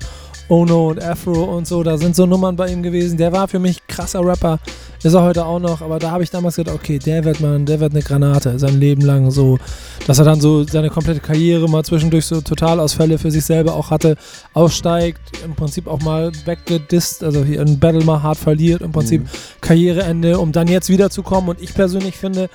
Ono 0.49 0.89
und 0.89 1.03
Afro 1.03 1.45
und 1.45 1.67
so. 1.67 1.83
Da 1.83 1.97
sind 1.97 2.17
so 2.17 2.27
Nummern 2.27 2.57
bei 2.57 2.69
ihm 2.73 2.83
gewesen. 2.83 3.17
Der 3.17 3.33
war 3.33 3.47
für 3.47 3.59
mich 3.59 3.87
krasser 3.87 4.25
Rapper. 4.25 4.59
Ist 5.03 5.15
er 5.15 5.23
heute 5.23 5.47
auch 5.47 5.61
noch. 5.61 5.81
Aber 5.81 5.99
da 5.99 6.11
habe 6.11 6.25
ich 6.25 6.31
damals 6.31 6.57
gedacht, 6.57 6.75
okay, 6.75 6.99
der 6.99 7.25
wird 7.25 7.41
man, 7.41 7.65
der 7.67 7.79
wird 7.81 7.93
eine 7.93 8.03
Granate. 8.03 8.59
Sein 8.59 8.81
Leben 8.81 9.03
lang 9.03 9.31
so. 9.31 9.59
Dass 10.07 10.19
er 10.19 10.25
dann 10.25 10.41
so 10.41 10.65
seine 10.65 10.91
komplette 10.91 11.21
Karriere 11.21 11.69
mal 11.69 11.85
zwischendurch 11.85 12.27
so 12.27 12.41
Totalausfälle 12.41 13.17
für 13.19 13.31
sich 13.31 13.45
selber 13.45 13.75
auch 13.75 13.91
hatte. 13.91 14.17
Aussteigt, 14.53 15.21
im 15.45 15.55
Prinzip 15.55 15.87
auch 15.87 16.01
mal 16.01 16.33
weggedisst, 16.45 17.23
also 17.23 17.45
hier 17.45 17.61
ein 17.61 17.79
Battle 17.79 18.05
mal 18.05 18.23
hart 18.23 18.39
verliert. 18.39 18.83
Im 18.83 18.93
Prinzip 18.93 19.23
Mhm. 19.23 19.29
Karriereende, 19.61 20.39
um 20.39 20.51
dann 20.51 20.67
jetzt 20.67 20.89
wiederzukommen. 20.89 21.49
Und 21.51 21.63
ich 21.63 21.75
persönlich 21.75 22.17
finde, 22.17 22.51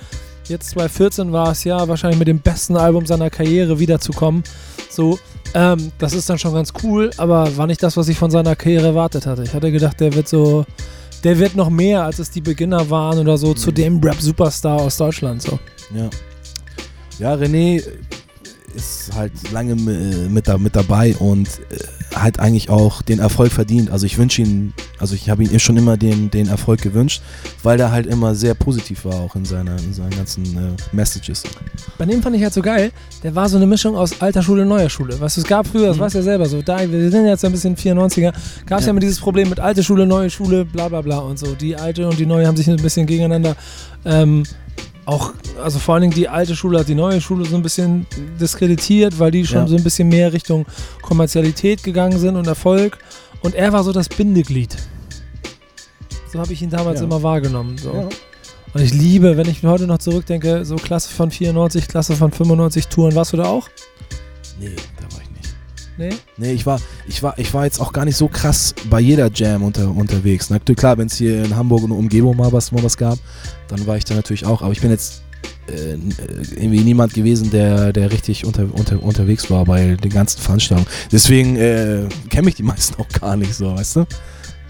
jetzt 0.47 0.69
2014 0.71 1.31
war 1.31 1.51
es 1.51 1.63
ja 1.63 1.87
wahrscheinlich 1.87 2.19
mit 2.19 2.27
dem 2.27 2.39
besten 2.39 2.77
Album 2.77 3.05
seiner 3.05 3.29
Karriere 3.29 3.79
wiederzukommen. 3.79 4.43
So, 4.89 5.19
ähm, 5.53 5.91
das 5.97 6.13
ist 6.13 6.29
dann 6.29 6.37
schon 6.37 6.53
ganz 6.53 6.73
cool, 6.83 7.11
aber 7.17 7.55
war 7.57 7.67
nicht 7.67 7.81
das, 7.81 7.97
was 7.97 8.07
ich 8.07 8.17
von 8.17 8.31
seiner 8.31 8.55
Karriere 8.55 8.87
erwartet 8.87 9.25
hatte. 9.25 9.43
Ich 9.43 9.53
hatte 9.53 9.71
gedacht, 9.71 9.99
der 9.99 10.13
wird 10.13 10.27
so, 10.27 10.65
der 11.23 11.39
wird 11.39 11.55
noch 11.55 11.69
mehr, 11.69 12.03
als 12.03 12.19
es 12.19 12.31
die 12.31 12.41
Beginner 12.41 12.89
waren 12.89 13.19
oder 13.19 13.37
so, 13.37 13.53
zu 13.53 13.71
dem 13.71 13.99
Rap-Superstar 14.01 14.81
aus 14.81 14.97
Deutschland. 14.97 15.41
So. 15.41 15.59
Ja. 15.95 16.09
Ja, 17.19 17.33
René 17.35 17.81
ist 18.75 19.12
halt 19.15 19.32
lange 19.51 19.74
äh, 19.74 20.29
mit, 20.29 20.48
da, 20.48 20.58
mit 20.58 20.75
dabei 20.75 21.15
und 21.17 21.48
äh, 21.70 21.77
hat 22.15 22.39
eigentlich 22.39 22.70
auch 22.70 23.01
den 23.01 23.20
Erfolg 23.20 23.51
verdient. 23.51 23.89
Also 23.89 24.05
ich 24.05 24.17
wünsche 24.17 24.41
ihn, 24.41 24.74
also 25.00 25.15
ich 25.15 25.29
habe 25.29 25.44
ihm 25.44 25.60
schon 25.60 25.77
immer 25.77 25.98
den, 25.98 26.29
den 26.32 26.48
Erfolg 26.48 26.82
gewünscht, 26.82 27.22
weil 27.63 27.79
er 27.79 27.91
halt 27.91 28.05
immer 28.05 28.36
sehr 28.36 28.53
positiv 28.53 29.05
war, 29.05 29.15
auch 29.15 29.36
in, 29.36 29.46
seiner, 29.46 29.77
in 29.79 29.94
seinen 29.94 30.12
ganzen 30.12 30.44
äh, 30.58 30.96
Messages. 30.96 31.44
Bei 31.98 32.05
dem 32.05 32.22
fand 32.22 32.36
ich 32.36 32.44
halt 32.44 32.53
so 32.53 32.62
geil, 32.62 32.91
der 33.24 33.34
war 33.36 33.50
so 33.50 33.58
eine 33.58 33.65
Mischung 33.67 33.96
aus 33.96 34.22
alter 34.22 34.44
Schule, 34.44 34.65
neuer 34.65 34.89
Schule. 34.89 35.20
Was 35.20 35.38
es 35.38 35.44
gab 35.46 35.67
früher, 35.67 35.88
das 35.88 35.98
Mhm. 35.98 36.01
weißt 36.01 36.15
du 36.15 36.20
ja 36.20 36.24
selber 36.24 36.46
so, 36.46 36.62
da, 36.62 36.79
wir 36.89 37.12
sind 37.12 37.25
jetzt 37.25 37.44
ein 37.44 37.51
bisschen 37.51 37.75
94er, 37.75 38.34
gab 38.65 38.79
es 38.79 38.86
ja. 38.86 38.88
Ja. 38.88 38.91
immer 38.91 39.00
dieses 39.00 39.20
Problem 39.20 39.50
mit 39.50 39.60
alte 39.60 39.84
Schule, 39.84 40.05
neue 40.05 40.29
Schule, 40.29 40.65
bla 40.65 40.88
bla 40.89 41.01
bla 41.01 41.20
und 41.20 41.39
so. 41.39 41.55
Die 41.55 41.75
alte 41.75 42.08
und 42.08 42.20
die 42.20 42.25
neue 42.25 42.46
haben 42.48 42.58
sich 42.58 42.70
ein 42.70 42.75
bisschen 42.77 43.05
gegeneinander 43.08 43.55
ähm, 44.05 44.44
auch, 45.05 45.33
also 45.63 45.79
vor 45.79 45.93
allen 45.95 46.01
Dingen 46.01 46.13
die 46.13 46.27
alte 46.27 46.55
Schule 46.55 46.79
hat 46.79 46.88
die 46.88 46.95
neue 46.95 47.21
Schule 47.21 47.45
so 47.45 47.55
ein 47.55 47.62
bisschen 47.62 48.05
diskreditiert, 48.39 49.19
weil 49.19 49.31
die 49.31 49.45
schon 49.45 49.59
Ja. 49.59 49.67
so 49.67 49.75
ein 49.75 49.83
bisschen 49.83 50.09
mehr 50.09 50.33
Richtung 50.33 50.65
Kommerzialität 51.01 51.83
gegangen 51.83 52.17
sind 52.19 52.35
und 52.35 52.47
Erfolg. 52.47 52.97
Und 53.41 53.53
er 53.55 53.71
war 53.74 53.83
so 53.83 53.91
das 53.91 54.09
Bindeglied. 54.09 54.75
So 56.31 56.39
habe 56.39 56.51
ich 56.53 56.62
ihn 56.62 56.69
damals 56.69 57.00
Ja. 57.00 57.05
immer 57.05 57.21
wahrgenommen. 57.21 57.77
So. 57.77 57.91
Und 58.74 58.81
ich 58.81 58.93
liebe, 58.93 59.38
wenn 59.38 59.47
ich 59.47 59.63
heute 59.63 59.88
noch 59.88 60.00
zurückdenke, 60.00 60.65
so 60.65 60.75
Klasse 60.75 61.13
von 61.13 61.31
94, 61.31 61.88
Klasse 61.88 62.15
von 62.15 62.31
95 62.31 62.88
Touren. 62.88 63.15
Warst 63.15 63.31
du 63.33 63.38
da 63.38 63.45
auch? 63.45 63.69
Nee, 64.59 64.75
da 64.97 65.03
war 65.15 65.21
ich 65.21 65.29
nicht. 65.31 65.55
Nee? 65.97 66.09
Nee, 66.38 66.51
ich 66.53 66.65
war, 66.65 66.81
ich 67.07 67.24
war, 67.24 67.38
ich 67.39 67.53
war 67.53 67.63
jetzt 67.65 67.79
auch 67.79 67.93
gar 67.93 68.03
nicht 68.03 68.17
so 68.17 68.27
krass 68.27 68.74
bei 68.89 69.00
jeder 69.00 69.29
Jam 69.33 69.63
unter, 69.63 69.89
unterwegs. 69.89 70.50
Na 70.50 70.59
klar, 70.59 70.97
wenn 70.97 71.07
es 71.07 71.15
hier 71.15 71.43
in 71.45 71.55
Hamburg 71.55 71.83
und 71.83 71.91
Umgebung 71.91 72.35
mal 72.35 72.51
was, 72.51 72.71
mal 72.74 72.83
was 72.83 72.97
gab, 72.97 73.17
dann 73.67 73.86
war 73.88 73.98
ich 73.98 74.05
da 74.05 74.15
natürlich 74.15 74.45
auch. 74.45 74.62
Aber 74.62 74.72
ich 74.72 74.81
bin 74.81 74.91
jetzt 74.91 75.23
äh, 75.67 75.93
irgendwie 76.56 76.82
niemand 76.82 77.13
gewesen, 77.13 77.49
der, 77.51 77.93
der 77.93 78.12
richtig 78.12 78.45
unter, 78.45 78.67
unter, 78.71 79.01
unterwegs 79.01 79.49
war 79.49 79.65
bei 79.65 79.95
den 79.95 80.12
ganzen 80.12 80.41
Veranstaltungen. 80.41 80.89
Deswegen 81.12 81.56
äh, 81.56 82.08
kenne 82.30 82.49
ich 82.49 82.56
die 82.56 82.63
meisten 82.63 83.01
auch 83.01 83.10
gar 83.10 83.36
nicht 83.36 83.54
so, 83.54 83.75
weißt 83.75 83.97
du? 83.97 84.06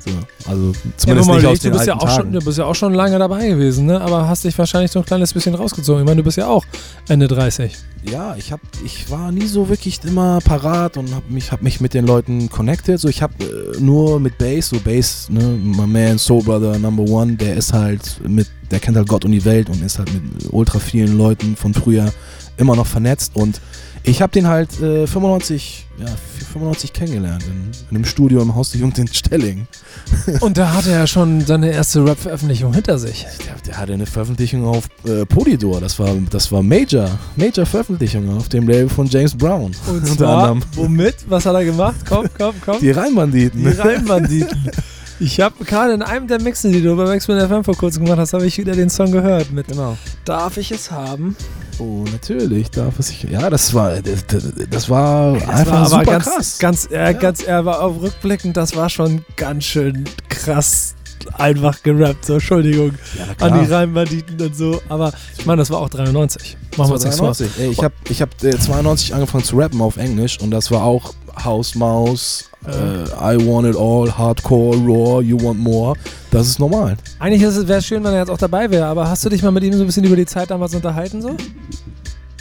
So, 0.05 0.11
also 0.49 0.73
zumindest 0.97 1.29
aber 1.29 1.37
nicht 1.39 1.47
aus 1.47 1.59
überleg, 1.59 1.59
du 1.59 1.69
den 1.69 1.71
bist 1.73 1.87
ja 1.87 1.95
auch 1.95 2.09
schon, 2.09 2.17
Tagen. 2.17 2.31
Du 2.33 2.45
bist 2.45 2.57
ja 2.59 2.65
auch 2.65 2.75
schon 2.75 2.93
lange 2.93 3.17
dabei 3.17 3.47
gewesen, 3.47 3.87
ne? 3.87 3.99
aber 3.99 4.27
hast 4.27 4.43
dich 4.43 4.55
wahrscheinlich 4.57 4.91
so 4.91 4.99
ein 4.99 5.05
kleines 5.05 5.33
bisschen 5.33 5.55
rausgezogen. 5.55 6.01
Ich 6.01 6.05
meine, 6.05 6.17
du 6.17 6.23
bist 6.23 6.37
ja 6.37 6.47
auch 6.47 6.63
Ende 7.07 7.27
30. 7.27 7.75
Ja, 8.11 8.35
ich 8.35 8.51
hab, 8.51 8.59
ich 8.83 9.09
war 9.09 9.31
nie 9.31 9.47
so 9.47 9.67
wirklich 9.67 9.99
immer 10.03 10.39
parat 10.41 10.97
und 10.97 11.15
hab 11.15 11.27
mich, 11.29 11.51
hab 11.51 11.63
mich 11.63 11.81
mit 11.81 11.95
den 11.95 12.05
Leuten 12.05 12.51
connected. 12.51 12.99
So, 12.99 13.07
ich 13.07 13.23
hab 13.23 13.31
äh, 13.41 13.45
nur 13.79 14.19
mit 14.19 14.37
Bass, 14.37 14.69
so 14.69 14.79
Bass, 14.79 15.27
ne, 15.29 15.41
my 15.41 15.87
man, 15.87 16.19
Soul 16.19 16.43
Brother 16.43 16.77
Number 16.77 17.03
One, 17.03 17.33
der 17.33 17.55
ist 17.55 17.73
halt 17.73 18.21
mit, 18.27 18.47
der 18.69 18.79
kennt 18.79 18.97
halt 18.97 19.07
Gott 19.07 19.25
und 19.25 19.31
die 19.31 19.43
Welt 19.43 19.69
und 19.69 19.83
ist 19.83 19.97
halt 19.97 20.13
mit 20.13 20.21
ultra 20.51 20.77
vielen 20.77 21.17
Leuten 21.17 21.55
von 21.55 21.73
früher 21.73 22.13
immer 22.57 22.75
noch 22.75 22.85
vernetzt 22.85 23.31
und 23.35 23.59
ich 24.05 24.21
hab 24.21 24.31
den 24.31 24.47
halt 24.47 24.79
äh, 24.81 25.07
95, 25.07 25.87
ja, 25.99 26.05
95 26.53 26.93
kennengelernt 26.93 27.43
in, 27.43 27.71
in 27.89 27.95
einem 27.97 28.05
Studio 28.05 28.41
im 28.41 28.55
Haus 28.55 28.71
der 28.71 28.81
Jugend 28.81 28.97
in 28.99 29.07
Stelling. 29.07 29.67
Und 30.41 30.57
da 30.57 30.73
hatte 30.73 30.91
er 30.91 31.07
schon 31.07 31.41
seine 31.41 31.71
erste 31.71 32.05
Rap-Veröffentlichung 32.05 32.73
hinter 32.73 32.97
sich. 32.97 33.25
Der, 33.45 33.55
der 33.65 33.77
hatte 33.77 33.93
eine 33.93 34.05
Veröffentlichung 34.05 34.65
auf 34.65 34.87
äh, 35.05 35.25
Polydor, 35.25 35.81
das 35.81 35.97
war, 35.99 36.15
das 36.29 36.51
war 36.51 36.61
Major, 36.63 37.09
Major 37.35 37.65
Veröffentlichung 37.65 38.29
auf 38.37 38.49
dem 38.49 38.67
Label 38.67 38.89
von 38.89 39.07
James 39.07 39.35
Brown. 39.35 39.75
Und 39.87 39.95
Unter 39.95 40.05
zwar, 40.17 40.49
anderem. 40.49 40.63
womit? 40.75 41.15
Was 41.27 41.45
hat 41.45 41.55
er 41.55 41.65
gemacht? 41.65 41.95
Komm, 42.07 42.27
komm, 42.37 42.55
komm. 42.63 42.79
Die 42.79 42.91
Rheinbanditen. 42.91 43.61
Die 43.63 43.69
Rheinbanditen. 43.69 44.71
Ich 45.19 45.39
habe 45.39 45.63
gerade 45.63 45.93
in 45.93 46.01
einem 46.01 46.28
der 46.28 46.41
Mixe, 46.41 46.69
die 46.69 46.82
du 46.82 46.95
bei 46.95 47.06
Maxman 47.06 47.39
FM 47.47 47.63
vor 47.63 47.75
kurzem 47.75 48.04
gemacht 48.04 48.19
hast, 48.19 48.34
habe 48.34 48.45
ich 48.45 48.58
wieder 48.58 48.73
den 48.73 48.89
Song 48.89 49.12
gehört 49.12 49.51
mit 49.51 49.67
Genau. 49.67 49.97
Darf 50.25 50.58
ich 50.58 50.71
es 50.71 50.91
haben? 50.91 51.36
Oh, 51.80 52.04
natürlich 52.12 52.69
darf 52.71 52.99
es 52.99 53.08
sich. 53.08 53.23
Ja, 53.23 53.49
das 53.49 53.73
war, 53.73 54.01
das, 54.01 54.25
das- 54.69 54.89
war 54.89 55.34
Das 55.34 55.47
einfach 55.49 55.71
war 55.71 55.78
aber 55.80 55.88
super 55.89 56.04
ganz, 56.06 56.25
krass. 56.25 56.60
Ganz, 56.60 56.86
äh, 56.91 56.95
Ja. 56.95 57.12
ganz, 57.13 57.43
er 57.43 57.65
war 57.65 57.82
auch 57.82 58.01
rückblickend, 58.01 58.58
das 58.58 58.75
war 58.75 58.89
schon 58.89 59.23
ganz 59.36 59.63
schön 59.65 60.04
krass 60.30 60.95
einfach 61.38 61.82
gerappt. 61.82 62.25
So, 62.25 62.34
Entschuldigung 62.34 62.91
ja, 63.17 63.45
an 63.45 63.63
die 63.63 63.71
Rheinbanditen 63.71 64.39
und 64.39 64.56
so. 64.56 64.82
Aber 64.89 65.12
ich 65.38 65.45
meine, 65.45 65.60
das 65.62 65.69
war 65.71 65.80
auch 65.80 65.89
93. 65.89 66.56
Machen 66.78 66.89
wir 66.89 66.93
uns 66.95 67.04
nichts 67.04 67.17
vor. 67.19 67.34
92. 67.34 67.63
Ey, 67.63 67.71
ich 67.71 67.84
habe 67.84 67.93
ich 68.10 68.21
hab, 68.21 68.43
äh, 68.43 68.58
92 68.60 69.13
angefangen 69.13 69.43
zu 69.43 69.56
rappen 69.58 69.82
auf 69.82 69.97
Englisch 69.97 70.39
und 70.39 70.51
das 70.51 70.71
war 70.71 70.84
auch 70.84 71.13
House 71.43 71.75
Maus, 71.75 72.49
äh, 72.67 73.34
I 73.36 73.38
want 73.47 73.67
it 73.67 73.75
all, 73.75 74.12
Hardcore, 74.17 74.75
Raw, 74.78 75.21
You 75.21 75.38
want 75.41 75.60
more. 75.60 75.95
Das 76.32 76.47
ist 76.47 76.60
normal. 76.60 76.97
Eigentlich 77.19 77.41
wäre 77.41 77.80
es 77.80 77.86
schön, 77.86 78.04
wenn 78.04 78.13
er 78.13 78.19
jetzt 78.19 78.30
auch 78.30 78.38
dabei 78.38 78.69
wäre, 78.69 78.86
aber 78.86 79.10
hast 79.10 79.23
du 79.25 79.30
dich 79.30 79.41
mal 79.43 79.51
mit 79.51 79.63
ihm 79.63 79.73
so 79.73 79.82
ein 79.82 79.86
bisschen 79.86 80.04
über 80.04 80.15
die 80.15 80.25
Zeit 80.25 80.51
damals 80.51 80.75
unterhalten? 80.75 81.21
so? 81.21 81.36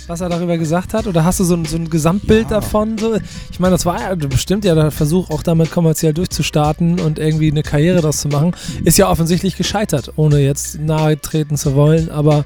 Was 0.07 0.21
er 0.21 0.29
darüber 0.29 0.59
gesagt 0.59 0.93
hat? 0.93 1.07
Oder 1.07 1.25
hast 1.25 1.41
du 1.41 1.45
so 1.45 1.55
ein, 1.55 1.65
so 1.65 1.77
ein 1.77 1.89
Gesamtbild 1.89 2.51
Ja. 2.51 2.57
davon? 2.61 2.99
So? 2.99 3.17
Ich 3.51 3.59
meine, 3.59 3.73
das 3.73 3.87
war 3.87 4.01
ja 4.01 4.15
bestimmt 4.15 4.65
ja 4.67 4.75
der 4.75 4.91
Versuch, 4.91 5.31
auch 5.31 5.43
damit 5.43 5.71
kommerziell 5.71 6.13
durchzustarten 6.13 7.01
und 7.01 7.19
irgendwie 7.19 7.51
eine 7.51 7.63
Karriere 7.63 8.03
daraus 8.03 8.19
zu 8.21 8.29
machen. 8.29 8.53
Ist 8.85 8.99
ja 8.99 9.09
offensichtlich 9.09 9.57
gescheitert, 9.57 10.13
ohne 10.17 10.41
jetzt 10.41 10.79
nahe 10.79 11.19
treten 11.19 11.57
zu 11.57 11.75
wollen, 11.75 12.11
aber 12.11 12.45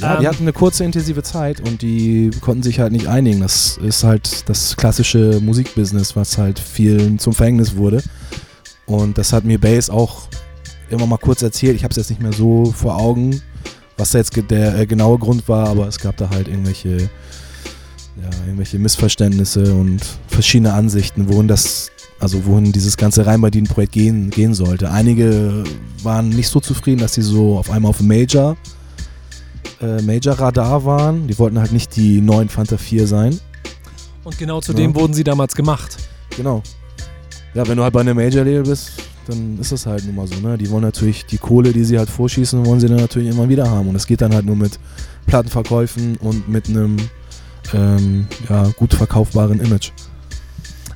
Ja, 0.00 0.16
die 0.16 0.24
Ähm. 0.24 0.30
hatten 0.30 0.42
eine 0.42 0.52
kurze, 0.52 0.84
intensive 0.84 1.22
Zeit 1.22 1.60
und 1.60 1.82
die 1.82 2.30
konnten 2.40 2.62
sich 2.62 2.80
halt 2.80 2.92
nicht 2.92 3.06
einigen. 3.06 3.40
Das 3.40 3.78
ist 3.78 4.04
halt 4.04 4.48
das 4.48 4.76
klassische 4.76 5.40
Musikbusiness, 5.40 6.16
was 6.16 6.38
halt 6.38 6.58
vielen 6.58 7.18
zum 7.18 7.32
Verhängnis 7.32 7.76
wurde. 7.76 8.02
Und 8.86 9.16
das 9.18 9.32
hat 9.32 9.44
mir 9.44 9.60
Bass 9.60 9.90
auch 9.90 10.22
immer 10.90 11.06
mal 11.06 11.18
kurz 11.18 11.42
erzählt. 11.42 11.76
Ich 11.76 11.84
habe 11.84 11.92
es 11.92 11.96
jetzt 11.96 12.10
nicht 12.10 12.20
mehr 12.22 12.32
so 12.32 12.66
vor 12.66 12.96
Augen, 12.98 13.40
was 13.96 14.10
da 14.10 14.18
jetzt 14.18 14.32
der 14.50 14.78
äh, 14.78 14.86
genaue 14.86 15.18
Grund 15.18 15.48
war, 15.48 15.68
aber 15.68 15.86
es 15.86 15.98
gab 15.98 16.16
da 16.16 16.28
halt 16.30 16.48
irgendwelche, 16.48 16.96
ja, 16.96 18.30
irgendwelche 18.44 18.78
Missverständnisse 18.78 19.72
und 19.74 20.00
verschiedene 20.26 20.72
Ansichten, 20.72 21.28
wohin 21.32 21.48
das, 21.48 21.90
also 22.18 22.44
wohin 22.44 22.72
dieses 22.72 22.96
ganze 22.96 23.24
Rheinbadin-Projekt 23.24 23.92
gehen, 23.92 24.30
gehen 24.30 24.54
sollte. 24.54 24.90
Einige 24.90 25.64
waren 26.02 26.28
nicht 26.30 26.48
so 26.48 26.60
zufrieden, 26.60 27.00
dass 27.00 27.14
sie 27.14 27.22
so 27.22 27.56
auf 27.56 27.70
einmal 27.70 27.90
auf 27.90 28.00
Major 28.00 28.56
äh, 29.82 30.00
Major-Radar 30.02 30.84
waren. 30.84 31.26
Die 31.28 31.38
wollten 31.38 31.58
halt 31.58 31.72
nicht 31.72 31.94
die 31.96 32.20
neuen 32.20 32.48
Fanta 32.48 32.76
4 32.76 33.06
sein. 33.06 33.38
und 34.24 34.38
genau 34.38 34.60
zu 34.60 34.72
Ja. 34.72 34.78
dem 34.78 34.94
wurden 34.94 35.14
sie 35.14 35.24
damals 35.24 35.54
gemacht. 35.54 35.96
Genau. 36.36 36.62
Ja, 37.54 37.66
wenn 37.66 37.76
du 37.76 37.82
halt 37.82 37.92
bei 37.92 38.00
einem 38.00 38.16
Major-Label 38.16 38.62
bist, 38.62 38.92
dann 39.26 39.58
ist 39.60 39.72
das 39.72 39.84
halt 39.86 40.04
nun 40.06 40.14
mal 40.16 40.26
so, 40.26 40.36
ne? 40.36 40.56
Die 40.56 40.70
wollen 40.70 40.82
natürlich 40.84 41.26
die 41.26 41.38
Kohle, 41.38 41.72
die 41.72 41.84
sie 41.84 41.98
halt 41.98 42.08
vorschießen, 42.08 42.64
wollen 42.64 42.80
sie 42.80 42.86
dann 42.88 42.96
natürlich 42.98 43.28
immer 43.28 43.48
wieder 43.48 43.68
haben. 43.70 43.88
Und 43.88 43.94
das 43.94 44.06
geht 44.06 44.20
dann 44.20 44.32
halt 44.34 44.46
nur 44.46 44.56
mit 44.56 44.78
Plattenverkäufen 45.26 46.16
und 46.16 46.48
mit 46.48 46.68
einem 46.68 46.96
ähm, 47.74 48.26
ja, 48.48 48.64
gut 48.76 48.94
verkaufbaren 48.94 49.60
Image. 49.60 49.90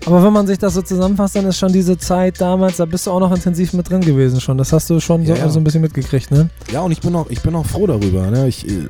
Aber 0.06 0.22
wenn 0.22 0.32
man 0.32 0.46
sich 0.46 0.58
das 0.58 0.74
so 0.74 0.82
zusammenfasst, 0.82 1.34
dann 1.34 1.46
ist 1.46 1.58
schon 1.58 1.72
diese 1.72 1.98
Zeit 1.98 2.40
damals, 2.40 2.76
da 2.76 2.84
bist 2.84 3.06
du 3.06 3.10
auch 3.10 3.18
noch 3.18 3.34
intensiv 3.34 3.72
mit 3.72 3.90
drin 3.90 4.00
gewesen 4.00 4.40
schon. 4.40 4.56
Das 4.56 4.72
hast 4.72 4.88
du 4.88 5.00
schon 5.00 5.22
Ja, 5.24 5.34
so, 5.34 5.42
ja. 5.42 5.48
so 5.48 5.58
ein 5.60 5.64
bisschen 5.64 5.82
mitgekriegt, 5.82 6.30
ne? 6.30 6.48
Ja, 6.72 6.80
und 6.80 6.92
ich 6.92 7.00
bin 7.00 7.14
auch, 7.16 7.28
ich 7.28 7.40
bin 7.42 7.54
auch 7.56 7.66
froh 7.66 7.86
darüber. 7.88 8.30
Ne? 8.30 8.46
Ich, 8.46 8.66
äh, 8.68 8.88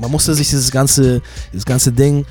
man 0.00 0.10
musste 0.12 0.32
sich 0.34 0.48
dieses 0.48 0.70
ganze, 0.70 1.22
dieses 1.52 1.66
ganze 1.66 1.90
Ding 1.92 2.24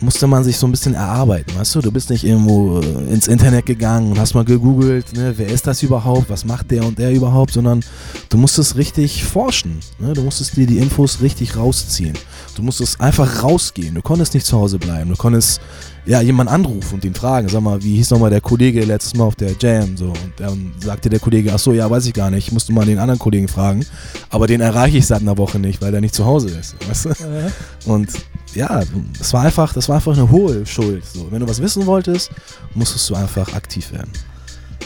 musste 0.00 0.26
man 0.26 0.44
sich 0.44 0.58
so 0.58 0.66
ein 0.66 0.70
bisschen 0.70 0.94
erarbeiten, 0.94 1.56
weißt 1.56 1.74
du? 1.74 1.80
Du 1.80 1.90
bist 1.90 2.10
nicht 2.10 2.24
irgendwo 2.24 2.80
äh, 2.80 3.12
ins 3.12 3.28
Internet 3.28 3.66
gegangen 3.66 4.10
und 4.10 4.18
hast 4.18 4.34
mal 4.34 4.44
gegoogelt, 4.44 5.12
ne, 5.14 5.34
wer 5.36 5.48
ist 5.48 5.66
das 5.66 5.82
überhaupt, 5.82 6.28
was 6.28 6.44
macht 6.44 6.70
der 6.70 6.84
und 6.84 6.98
der 6.98 7.12
überhaupt, 7.12 7.52
sondern 7.52 7.82
du 8.28 8.36
musstest 8.36 8.76
richtig 8.76 9.24
forschen. 9.24 9.80
Ne? 9.98 10.12
Du 10.12 10.22
musstest 10.22 10.56
dir 10.56 10.66
die 10.66 10.78
Infos 10.78 11.20
richtig 11.22 11.56
rausziehen. 11.56 12.14
Du 12.54 12.62
musstest 12.62 13.00
einfach 13.00 13.42
rausgehen. 13.42 13.94
Du 13.94 14.02
konntest 14.02 14.34
nicht 14.34 14.46
zu 14.46 14.58
Hause 14.58 14.78
bleiben. 14.78 15.10
Du 15.10 15.16
konntest 15.16 15.60
ja, 16.06 16.20
jemanden 16.20 16.52
anrufen 16.52 16.94
und 16.94 17.04
ihn 17.04 17.14
fragen, 17.14 17.48
sag 17.48 17.60
mal, 17.62 17.82
wie 17.82 17.96
hieß 17.96 18.10
nochmal 18.10 18.30
der 18.30 18.40
Kollege 18.40 18.84
letztes 18.84 19.14
Mal 19.14 19.24
auf 19.24 19.34
der 19.34 19.52
Jam? 19.58 19.96
So, 19.96 20.06
und 20.06 20.32
dann 20.36 20.72
sagte 20.78 21.10
der 21.10 21.18
Kollege, 21.18 21.52
ach 21.52 21.58
so, 21.58 21.72
ja, 21.72 21.90
weiß 21.90 22.06
ich 22.06 22.12
gar 22.12 22.30
nicht, 22.30 22.46
ich 22.46 22.52
musste 22.52 22.72
mal 22.72 22.86
den 22.86 22.98
anderen 22.98 23.18
Kollegen 23.18 23.48
fragen, 23.48 23.84
aber 24.30 24.46
den 24.46 24.60
erreiche 24.60 24.98
ich 24.98 25.06
seit 25.06 25.20
einer 25.20 25.36
Woche 25.36 25.58
nicht, 25.58 25.82
weil 25.82 25.90
der 25.90 26.00
nicht 26.00 26.14
zu 26.14 26.24
Hause 26.24 26.50
ist, 26.50 26.76
weißt 26.88 27.04
du? 27.06 27.08
Ja. 27.08 27.92
Und 27.92 28.08
ja, 28.56 28.82
das 29.18 29.32
war 29.32 29.42
einfach, 29.42 29.72
das 29.72 29.88
war 29.88 29.96
einfach 29.96 30.14
eine 30.14 30.30
hohe 30.30 30.64
Schuld. 30.66 31.04
So, 31.04 31.30
wenn 31.30 31.40
du 31.40 31.48
was 31.48 31.60
wissen 31.60 31.86
wolltest, 31.86 32.30
musstest 32.74 33.08
du 33.10 33.14
einfach 33.14 33.54
aktiv 33.54 33.92
werden. 33.92 34.10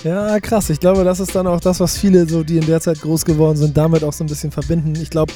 Ja, 0.02 0.40
krass. 0.40 0.70
Ich 0.70 0.80
glaube, 0.80 1.04
das 1.04 1.20
ist 1.20 1.34
dann 1.34 1.46
auch 1.46 1.60
das, 1.60 1.78
was 1.78 1.96
viele, 1.96 2.26
so 2.26 2.42
die 2.42 2.56
in 2.56 2.66
der 2.66 2.80
Zeit 2.80 3.00
groß 3.00 3.24
geworden 3.24 3.58
sind, 3.58 3.76
damit 3.76 4.02
auch 4.02 4.12
so 4.12 4.24
ein 4.24 4.28
bisschen 4.28 4.50
verbinden. 4.50 4.94
Ich 5.00 5.10
glaube, 5.10 5.32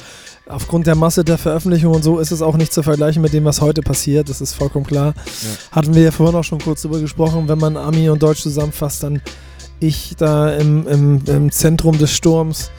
aufgrund 0.47 0.87
der 0.87 0.95
Masse 0.95 1.23
der 1.23 1.37
Veröffentlichung 1.37 1.93
und 1.93 2.03
so 2.03 2.19
ist 2.19 2.31
es 2.31 2.41
auch 2.41 2.57
nicht 2.57 2.73
zu 2.73 2.81
vergleichen 2.81 3.21
mit 3.21 3.31
dem, 3.31 3.45
was 3.45 3.61
heute 3.61 3.81
passiert. 3.81 4.27
Das 4.27 4.41
ist 4.41 4.53
vollkommen 4.53 4.85
klar. 4.85 5.13
Ja. 5.15 5.77
Hatten 5.77 5.93
wir 5.93 6.01
ja 6.01 6.11
vorhin 6.11 6.35
auch 6.35 6.43
schon 6.43 6.59
kurz 6.59 6.81
darüber 6.81 6.99
gesprochen, 6.99 7.47
wenn 7.47 7.59
man 7.59 7.77
Ami 7.77 8.09
und 8.09 8.21
Deutsch 8.23 8.41
zusammenfasst, 8.41 9.03
dann 9.03 9.21
ich 9.79 10.15
da 10.17 10.51
im, 10.55 10.87
im, 10.87 11.21
im 11.27 11.51
Zentrum 11.51 11.97
des 11.97 12.11
Sturms 12.11 12.71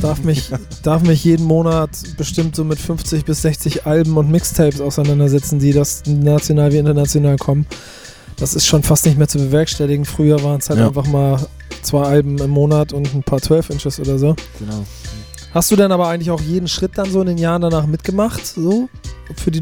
darf 0.00 0.22
mich, 0.22 0.50
darf 0.82 1.02
mich 1.02 1.24
jeden 1.24 1.46
Monat 1.46 1.90
bestimmt 2.16 2.56
so 2.56 2.64
mit 2.64 2.78
50 2.78 3.24
bis 3.24 3.42
60 3.42 3.86
Alben 3.86 4.16
und 4.16 4.30
Mixtapes 4.30 4.80
auseinandersetzen, 4.80 5.58
die 5.58 5.72
das 5.72 6.02
national 6.06 6.72
wie 6.72 6.78
international 6.78 7.36
kommen 7.36 7.66
das 8.40 8.54
ist 8.54 8.66
schon 8.66 8.82
fast 8.82 9.06
nicht 9.06 9.18
mehr 9.18 9.28
zu 9.28 9.38
bewerkstelligen. 9.38 10.04
Früher 10.04 10.42
waren 10.42 10.60
es 10.60 10.70
halt 10.70 10.80
ja. 10.80 10.88
einfach 10.88 11.06
mal 11.06 11.46
zwei 11.82 12.02
Alben 12.02 12.38
im 12.38 12.50
Monat 12.50 12.92
und 12.92 13.14
ein 13.14 13.22
paar 13.22 13.40
12 13.40 13.70
Inches 13.70 14.00
oder 14.00 14.18
so. 14.18 14.34
Genau. 14.58 14.84
Hast 15.52 15.70
du 15.70 15.76
denn 15.76 15.92
aber 15.92 16.08
eigentlich 16.08 16.30
auch 16.30 16.40
jeden 16.40 16.68
Schritt 16.68 16.92
dann 16.96 17.10
so 17.10 17.20
in 17.20 17.26
den 17.26 17.38
Jahren 17.38 17.62
danach 17.62 17.86
mitgemacht, 17.86 18.46
so 18.46 18.88
für 19.36 19.50
die 19.50 19.60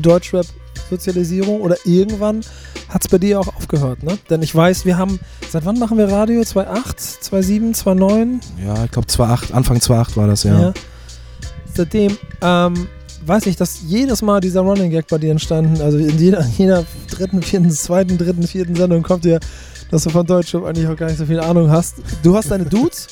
Deutschrap-Sozialisierung? 0.89 1.61
Oder 1.61 1.77
irgendwann 1.85 2.41
hat 2.89 3.03
es 3.03 3.09
bei 3.09 3.19
dir 3.19 3.41
auch 3.41 3.49
aufgehört, 3.49 4.03
ne? 4.03 4.19
Denn 4.31 4.43
ich 4.43 4.55
weiß, 4.55 4.85
wir 4.85 4.97
haben, 4.97 5.21
seit 5.49 5.65
wann 5.65 5.79
machen 5.79 5.99
wir 5.99 6.11
Radio? 6.11 6.43
2008, 6.43 7.01
2007, 7.01 7.75
2009? 7.75 8.41
Ja, 8.65 8.85
ich 8.85 8.91
glaube 8.91 9.07
2008, 9.07 9.55
Anfang 9.55 9.81
2008 9.81 10.17
war 10.17 10.27
das, 10.27 10.43
ja. 10.45 10.61
ja. 10.61 10.75
Seitdem, 11.75 12.17
ähm, 12.41 12.89
weiß 13.25 13.47
ich, 13.47 13.57
dass 13.57 13.83
jedes 13.87 14.23
Mal 14.23 14.41
dieser 14.41 14.63
Running 14.63 14.91
Gag 14.91 15.07
bei 15.09 15.19
dir 15.19 15.31
entstanden, 15.31 15.81
also 15.81 15.99
in 15.99 16.19
jeder, 16.19 16.45
jeder 16.57 16.85
dritten, 17.11 17.43
vierten, 17.43 17.71
zweiten, 17.71 18.17
dritten, 18.19 18.47
vierten 18.47 18.75
Sendung 18.75 19.03
kommt 19.03 19.25
dir, 19.25 19.39
dass 19.91 20.05
du 20.05 20.11
von 20.11 20.27
Deutschrap 20.27 20.65
eigentlich 20.65 20.87
auch 20.87 20.97
gar 20.97 21.07
nicht 21.07 21.19
so 21.19 21.27
viel 21.27 21.41
Ahnung 21.41 21.71
hast. 21.71 21.97
Du 22.23 22.37
hast 22.37 22.51
deine 22.51 22.65
Dudes, 22.67 23.09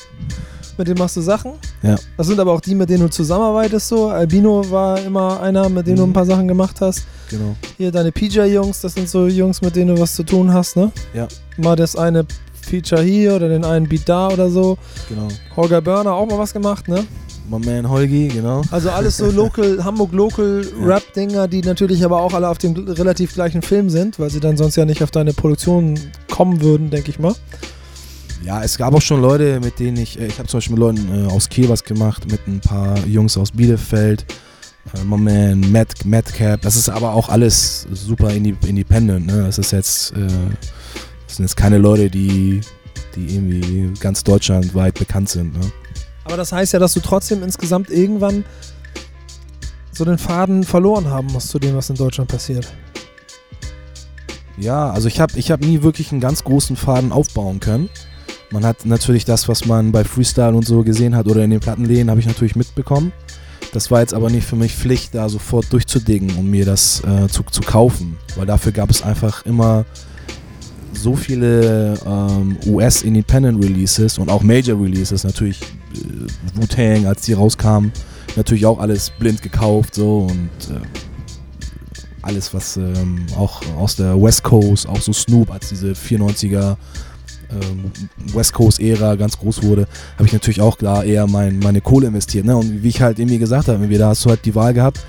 mit 0.78 0.88
denen 0.88 0.98
machst 0.98 1.16
du 1.16 1.20
Sachen. 1.20 1.52
Ja. 1.82 1.96
Das 2.16 2.26
sind 2.26 2.38
aber 2.38 2.52
auch 2.52 2.60
die, 2.60 2.74
mit 2.74 2.88
denen 2.88 3.02
du 3.02 3.10
zusammenarbeitest 3.10 3.88
so. 3.88 4.08
Albino 4.08 4.68
war 4.70 5.02
immer 5.02 5.40
einer, 5.40 5.68
mit 5.68 5.86
dem 5.86 5.94
mhm. 5.94 5.98
du 5.98 6.04
ein 6.04 6.12
paar 6.12 6.26
Sachen 6.26 6.48
gemacht 6.48 6.80
hast. 6.80 7.06
Genau. 7.30 7.56
Hier 7.76 7.90
deine 7.90 8.12
PJ-Jungs, 8.12 8.80
das 8.80 8.94
sind 8.94 9.08
so 9.08 9.26
Jungs, 9.26 9.60
mit 9.62 9.76
denen 9.76 9.94
du 9.94 10.00
was 10.00 10.14
zu 10.14 10.22
tun 10.22 10.52
hast, 10.52 10.76
ne? 10.76 10.92
Ja. 11.14 11.28
Mal 11.56 11.76
das 11.76 11.96
eine 11.96 12.26
Feature 12.60 13.02
hier 13.02 13.36
oder 13.36 13.48
den 13.48 13.64
einen 13.64 13.88
Beat 13.88 14.08
da 14.08 14.28
oder 14.28 14.50
so. 14.50 14.78
Genau. 15.08 15.28
Holger 15.56 15.80
Burner 15.80 16.12
auch 16.12 16.26
mal 16.26 16.38
was 16.38 16.52
gemacht, 16.52 16.88
ne? 16.88 17.04
My 17.48 17.60
man 17.60 17.88
Holgi, 17.88 18.26
genau. 18.26 18.62
Also 18.72 18.90
alles 18.90 19.18
so 19.18 19.30
local, 19.30 19.78
Hamburg 19.84 20.12
Local 20.12 20.66
ja. 20.80 20.86
Rap-Dinger, 20.86 21.46
die 21.46 21.60
natürlich 21.60 22.04
aber 22.04 22.20
auch 22.20 22.34
alle 22.34 22.48
auf 22.48 22.58
dem 22.58 22.74
relativ 22.74 23.34
gleichen 23.34 23.62
Film 23.62 23.88
sind, 23.88 24.18
weil 24.18 24.30
sie 24.30 24.40
dann 24.40 24.56
sonst 24.56 24.74
ja 24.74 24.84
nicht 24.84 25.02
auf 25.02 25.12
deine 25.12 25.32
Produktion 25.32 25.98
kommen 26.28 26.60
würden, 26.60 26.90
denke 26.90 27.10
ich 27.10 27.20
mal. 27.20 27.34
Ja, 28.42 28.62
es 28.62 28.76
gab 28.76 28.94
auch 28.94 29.02
schon 29.02 29.20
Leute, 29.20 29.60
mit 29.60 29.78
denen 29.78 29.96
ich, 29.96 30.18
äh, 30.20 30.26
ich 30.26 30.38
habe 30.38 30.48
zum 30.48 30.58
Beispiel 30.58 30.74
mit 30.74 30.80
Leuten 30.80 31.26
äh, 31.26 31.30
aus 31.30 31.48
Kiel 31.48 31.68
was 31.68 31.82
gemacht, 31.84 32.30
mit 32.30 32.46
ein 32.46 32.60
paar 32.60 32.98
Jungs 33.06 33.36
aus 33.36 33.50
Bielefeld, 33.50 34.24
äh, 34.94 35.04
My 35.04 35.16
Man, 35.16 35.72
Mad, 35.72 35.94
Madcap, 36.04 36.60
das 36.60 36.76
ist 36.76 36.88
aber 36.88 37.12
auch 37.12 37.28
alles 37.28 37.86
super 37.92 38.30
independent, 38.30 39.26
ne? 39.26 39.44
Das 39.44 39.58
ist 39.58 39.72
jetzt, 39.72 40.12
äh, 40.12 40.26
das 41.26 41.36
sind 41.36 41.44
jetzt 41.44 41.56
keine 41.56 41.78
Leute, 41.78 42.10
die, 42.10 42.60
die 43.16 43.34
irgendwie 43.34 43.92
ganz 43.98 44.22
deutschlandweit 44.22 44.94
bekannt 44.98 45.28
sind, 45.28 45.54
ne? 45.54 45.72
Aber 46.24 46.36
das 46.36 46.52
heißt 46.52 46.72
ja, 46.72 46.78
dass 46.78 46.92
du 46.94 47.00
trotzdem 47.00 47.42
insgesamt 47.42 47.88
irgendwann 47.90 48.44
so 49.92 50.04
den 50.04 50.18
Faden 50.18 50.64
verloren 50.64 51.08
haben 51.08 51.28
musst 51.28 51.48
zu 51.48 51.58
dem, 51.58 51.74
was 51.76 51.88
in 51.88 51.96
Deutschland 51.96 52.30
passiert. 52.30 52.72
Ja, 54.58 54.90
also 54.90 55.08
ich 55.08 55.20
habe 55.20 55.38
ich 55.38 55.50
hab 55.50 55.60
nie 55.60 55.82
wirklich 55.82 56.12
einen 56.12 56.20
ganz 56.20 56.44
großen 56.44 56.76
Faden 56.76 57.12
aufbauen 57.12 57.60
können. 57.60 57.90
Man 58.56 58.64
hat 58.64 58.86
natürlich 58.86 59.26
das, 59.26 59.50
was 59.50 59.66
man 59.66 59.92
bei 59.92 60.02
Freestyle 60.02 60.54
und 60.54 60.66
so 60.66 60.82
gesehen 60.82 61.14
hat 61.14 61.26
oder 61.26 61.44
in 61.44 61.50
den 61.50 61.60
Plattenläden, 61.60 62.08
habe 62.08 62.20
ich 62.20 62.26
natürlich 62.26 62.56
mitbekommen. 62.56 63.12
Das 63.74 63.90
war 63.90 64.00
jetzt 64.00 64.14
aber 64.14 64.30
nicht 64.30 64.46
für 64.46 64.56
mich 64.56 64.74
Pflicht, 64.74 65.14
da 65.14 65.28
sofort 65.28 65.70
durchzudingen 65.70 66.34
und 66.38 66.50
mir 66.50 66.64
das 66.64 67.02
äh, 67.04 67.28
zu, 67.28 67.42
zu 67.42 67.60
kaufen, 67.60 68.16
weil 68.34 68.46
dafür 68.46 68.72
gab 68.72 68.88
es 68.88 69.02
einfach 69.02 69.44
immer 69.44 69.84
so 70.94 71.14
viele 71.14 71.98
ähm, 72.06 72.56
US-Independent 72.66 73.62
Releases 73.62 74.16
und 74.16 74.30
auch 74.30 74.42
Major 74.42 74.80
Releases, 74.80 75.22
natürlich 75.24 75.60
äh, 75.92 76.58
Wu-Tang, 76.58 77.04
als 77.04 77.26
die 77.26 77.34
rauskamen, 77.34 77.92
natürlich 78.36 78.64
auch 78.64 78.78
alles 78.78 79.12
blind 79.18 79.42
gekauft 79.42 79.96
so 79.96 80.28
und 80.30 80.74
äh, 80.74 80.80
alles, 82.22 82.54
was 82.54 82.78
ähm, 82.78 83.26
auch 83.36 83.60
aus 83.76 83.96
der 83.96 84.18
West 84.18 84.44
Coast, 84.44 84.88
auch 84.88 85.02
so 85.02 85.12
Snoop, 85.12 85.50
als 85.50 85.68
diese 85.68 85.92
94er 85.92 86.70
ähm, 86.70 86.76
West 88.32 88.52
Coast 88.52 88.80
Ära 88.80 89.14
ganz 89.14 89.38
groß 89.38 89.62
wurde, 89.62 89.86
habe 90.14 90.26
ich 90.26 90.32
natürlich 90.32 90.60
auch 90.60 90.76
da 90.76 91.02
eher 91.02 91.26
mein, 91.26 91.58
meine 91.58 91.80
Kohle 91.80 92.08
investiert. 92.08 92.44
Ne? 92.44 92.56
Und 92.56 92.82
wie 92.82 92.88
ich 92.88 93.00
halt 93.00 93.18
irgendwie 93.18 93.38
gesagt 93.38 93.68
habe, 93.68 93.86
da 93.98 94.08
hast 94.08 94.24
du 94.24 94.30
halt 94.30 94.44
die 94.44 94.54
Wahl 94.54 94.74
gehabt, 94.74 95.00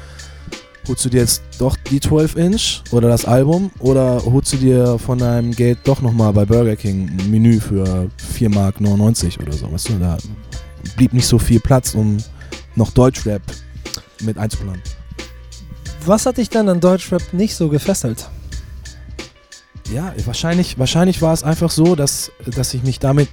holst 0.87 1.03
du 1.05 1.09
dir 1.09 1.21
jetzt 1.21 1.41
doch 1.59 1.75
die 1.89 1.99
12 1.99 2.35
Inch 2.35 2.81
oder 2.91 3.09
das 3.09 3.25
Album 3.25 3.71
oder 3.79 4.21
holst 4.25 4.53
du 4.53 4.57
dir 4.57 4.97
von 4.99 5.17
deinem 5.17 5.51
Geld 5.51 5.79
doch 5.83 6.01
nochmal 6.01 6.33
bei 6.33 6.45
Burger 6.45 6.75
King 6.75 7.09
ein 7.09 7.31
Menü 7.31 7.59
für 7.59 8.09
4 8.33 8.49
Mark 8.49 8.79
99 8.79 9.39
oder 9.39 9.53
so, 9.53 9.71
weißt 9.71 9.89
du, 9.89 9.93
da 9.99 10.17
blieb 10.95 11.13
nicht 11.13 11.27
so 11.27 11.37
viel 11.39 11.59
Platz, 11.59 11.93
um 11.93 12.17
noch 12.75 12.91
Deutschrap 12.91 13.41
mit 14.21 14.37
einzuplanen. 14.37 14.81
Was 16.05 16.25
hat 16.25 16.37
dich 16.37 16.49
dann 16.49 16.69
an 16.69 16.79
Deutschrap 16.79 17.33
nicht 17.33 17.55
so 17.55 17.69
gefesselt? 17.69 18.29
Ja, 19.93 20.13
wahrscheinlich, 20.25 20.77
wahrscheinlich 20.77 21.21
war 21.21 21.33
es 21.33 21.43
einfach 21.43 21.71
so, 21.71 21.95
dass, 21.95 22.31
dass 22.45 22.73
ich 22.73 22.83
mich 22.83 22.99
damit 22.99 23.29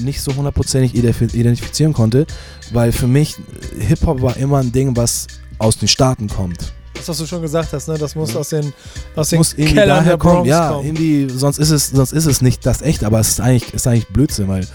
nicht 0.00 0.20
so 0.20 0.34
hundertprozentig 0.34 0.94
identifizieren 0.94 1.92
konnte, 1.92 2.26
weil 2.72 2.92
für 2.92 3.06
mich 3.06 3.36
Hip-Hop 3.78 4.20
war 4.22 4.36
immer 4.36 4.58
ein 4.58 4.72
Ding, 4.72 4.96
was 4.96 5.26
aus 5.58 5.78
den 5.78 5.88
Staaten 5.88 6.28
kommt. 6.28 6.72
Das, 6.94 7.08
was 7.08 7.18
du 7.18 7.26
schon 7.26 7.42
gesagt 7.42 7.72
hast, 7.72 7.88
ne? 7.88 7.98
Das 7.98 8.14
muss 8.14 8.32
ja. 8.32 8.40
aus 8.40 8.48
den, 8.50 8.72
aus 9.14 9.28
den 9.28 9.38
muss 9.38 9.52
irgendwie 9.52 9.74
Kellern 9.74 9.98
daher 9.98 10.16
kommen. 10.16 10.46
Ja, 10.46 10.70
kommen. 10.70 10.86
irgendwie, 10.86 11.28
sonst 11.28 11.58
ist 11.58 11.70
es, 11.70 11.90
sonst 11.90 12.12
ist 12.12 12.26
es 12.26 12.40
nicht 12.40 12.64
das 12.64 12.82
echt, 12.82 13.04
aber 13.04 13.20
es 13.20 13.30
ist 13.30 13.40
eigentlich, 13.40 13.74
ist 13.74 13.86
eigentlich 13.86 14.08
Blödsinn, 14.08 14.48
weil 14.48 14.66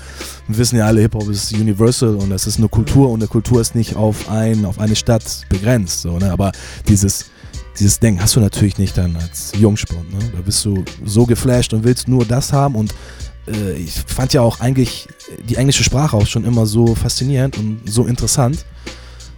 wir 0.48 0.58
wissen 0.58 0.78
ja 0.78 0.86
alle, 0.86 1.02
Hip-Hop 1.02 1.30
ist 1.30 1.54
universal 1.54 2.16
und 2.16 2.32
es 2.32 2.46
ist 2.46 2.58
eine 2.58 2.68
Kultur 2.68 3.10
und 3.10 3.22
eine 3.22 3.28
Kultur 3.28 3.62
ist 3.62 3.74
nicht 3.74 3.96
auf, 3.96 4.30
ein, 4.30 4.66
auf 4.66 4.80
eine 4.80 4.96
Stadt 4.96 5.24
begrenzt. 5.50 6.02
So, 6.02 6.18
ne? 6.18 6.32
Aber 6.32 6.52
dieses, 6.88 7.26
dieses 7.78 8.00
Denken 8.00 8.22
hast 8.22 8.36
du 8.36 8.40
natürlich 8.40 8.78
nicht 8.78 8.98
dann 8.98 9.16
als 9.16 9.52
Jungspund. 9.58 10.12
Ne? 10.12 10.20
Da 10.36 10.42
bist 10.42 10.64
du 10.66 10.84
so 11.06 11.26
geflasht 11.26 11.74
und 11.74 11.84
willst 11.84 12.08
nur 12.08 12.26
das 12.26 12.54
haben 12.54 12.76
und 12.76 12.94
äh, 13.48 13.74
ich 13.74 13.94
fand 13.94 14.34
ja 14.34 14.42
auch 14.42 14.60
eigentlich 14.60 15.08
die 15.48 15.56
englische 15.56 15.84
Sprache 15.84 16.18
auch 16.18 16.28
schon 16.28 16.46
immer 16.46 16.66
so 16.66 16.96
faszinierend 16.96 17.58
und 17.58 17.82
so 17.86 18.06
interessant 18.06 18.66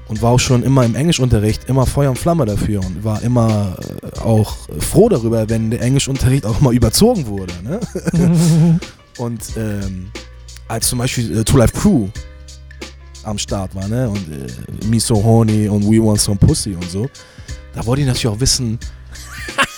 und 0.07 0.21
war 0.21 0.31
auch 0.31 0.39
schon 0.39 0.63
immer 0.63 0.83
im 0.83 0.95
Englischunterricht 0.95 1.69
immer 1.69 1.85
Feuer 1.85 2.09
und 2.09 2.19
Flamme 2.19 2.45
dafür 2.45 2.81
und 2.81 3.03
war 3.03 3.21
immer 3.21 3.77
äh, 4.01 4.19
auch 4.19 4.57
froh 4.79 5.09
darüber, 5.09 5.49
wenn 5.49 5.71
der 5.71 5.81
Englischunterricht 5.81 6.45
auch 6.45 6.59
mal 6.61 6.73
überzogen 6.73 7.27
wurde. 7.27 7.53
Ne? 7.63 7.79
und 9.17 9.41
ähm, 9.57 10.11
als 10.67 10.87
zum 10.87 10.99
Beispiel 10.99 11.39
äh, 11.39 11.43
Two 11.43 11.57
Life 11.57 11.73
Crew 11.73 12.07
am 13.23 13.37
Start 13.37 13.75
war, 13.75 13.87
ne? 13.87 14.09
Und 14.09 14.17
äh, 14.17 14.85
Me 14.87 14.99
So 14.99 15.23
Horny 15.23 15.67
und 15.67 15.83
We 15.83 16.03
Want 16.03 16.19
Some 16.19 16.37
Pussy 16.37 16.73
und 16.73 16.89
so, 16.89 17.07
da 17.73 17.85
wollte 17.85 18.01
ich 18.01 18.07
natürlich 18.07 18.27
auch 18.27 18.39
wissen, 18.39 18.79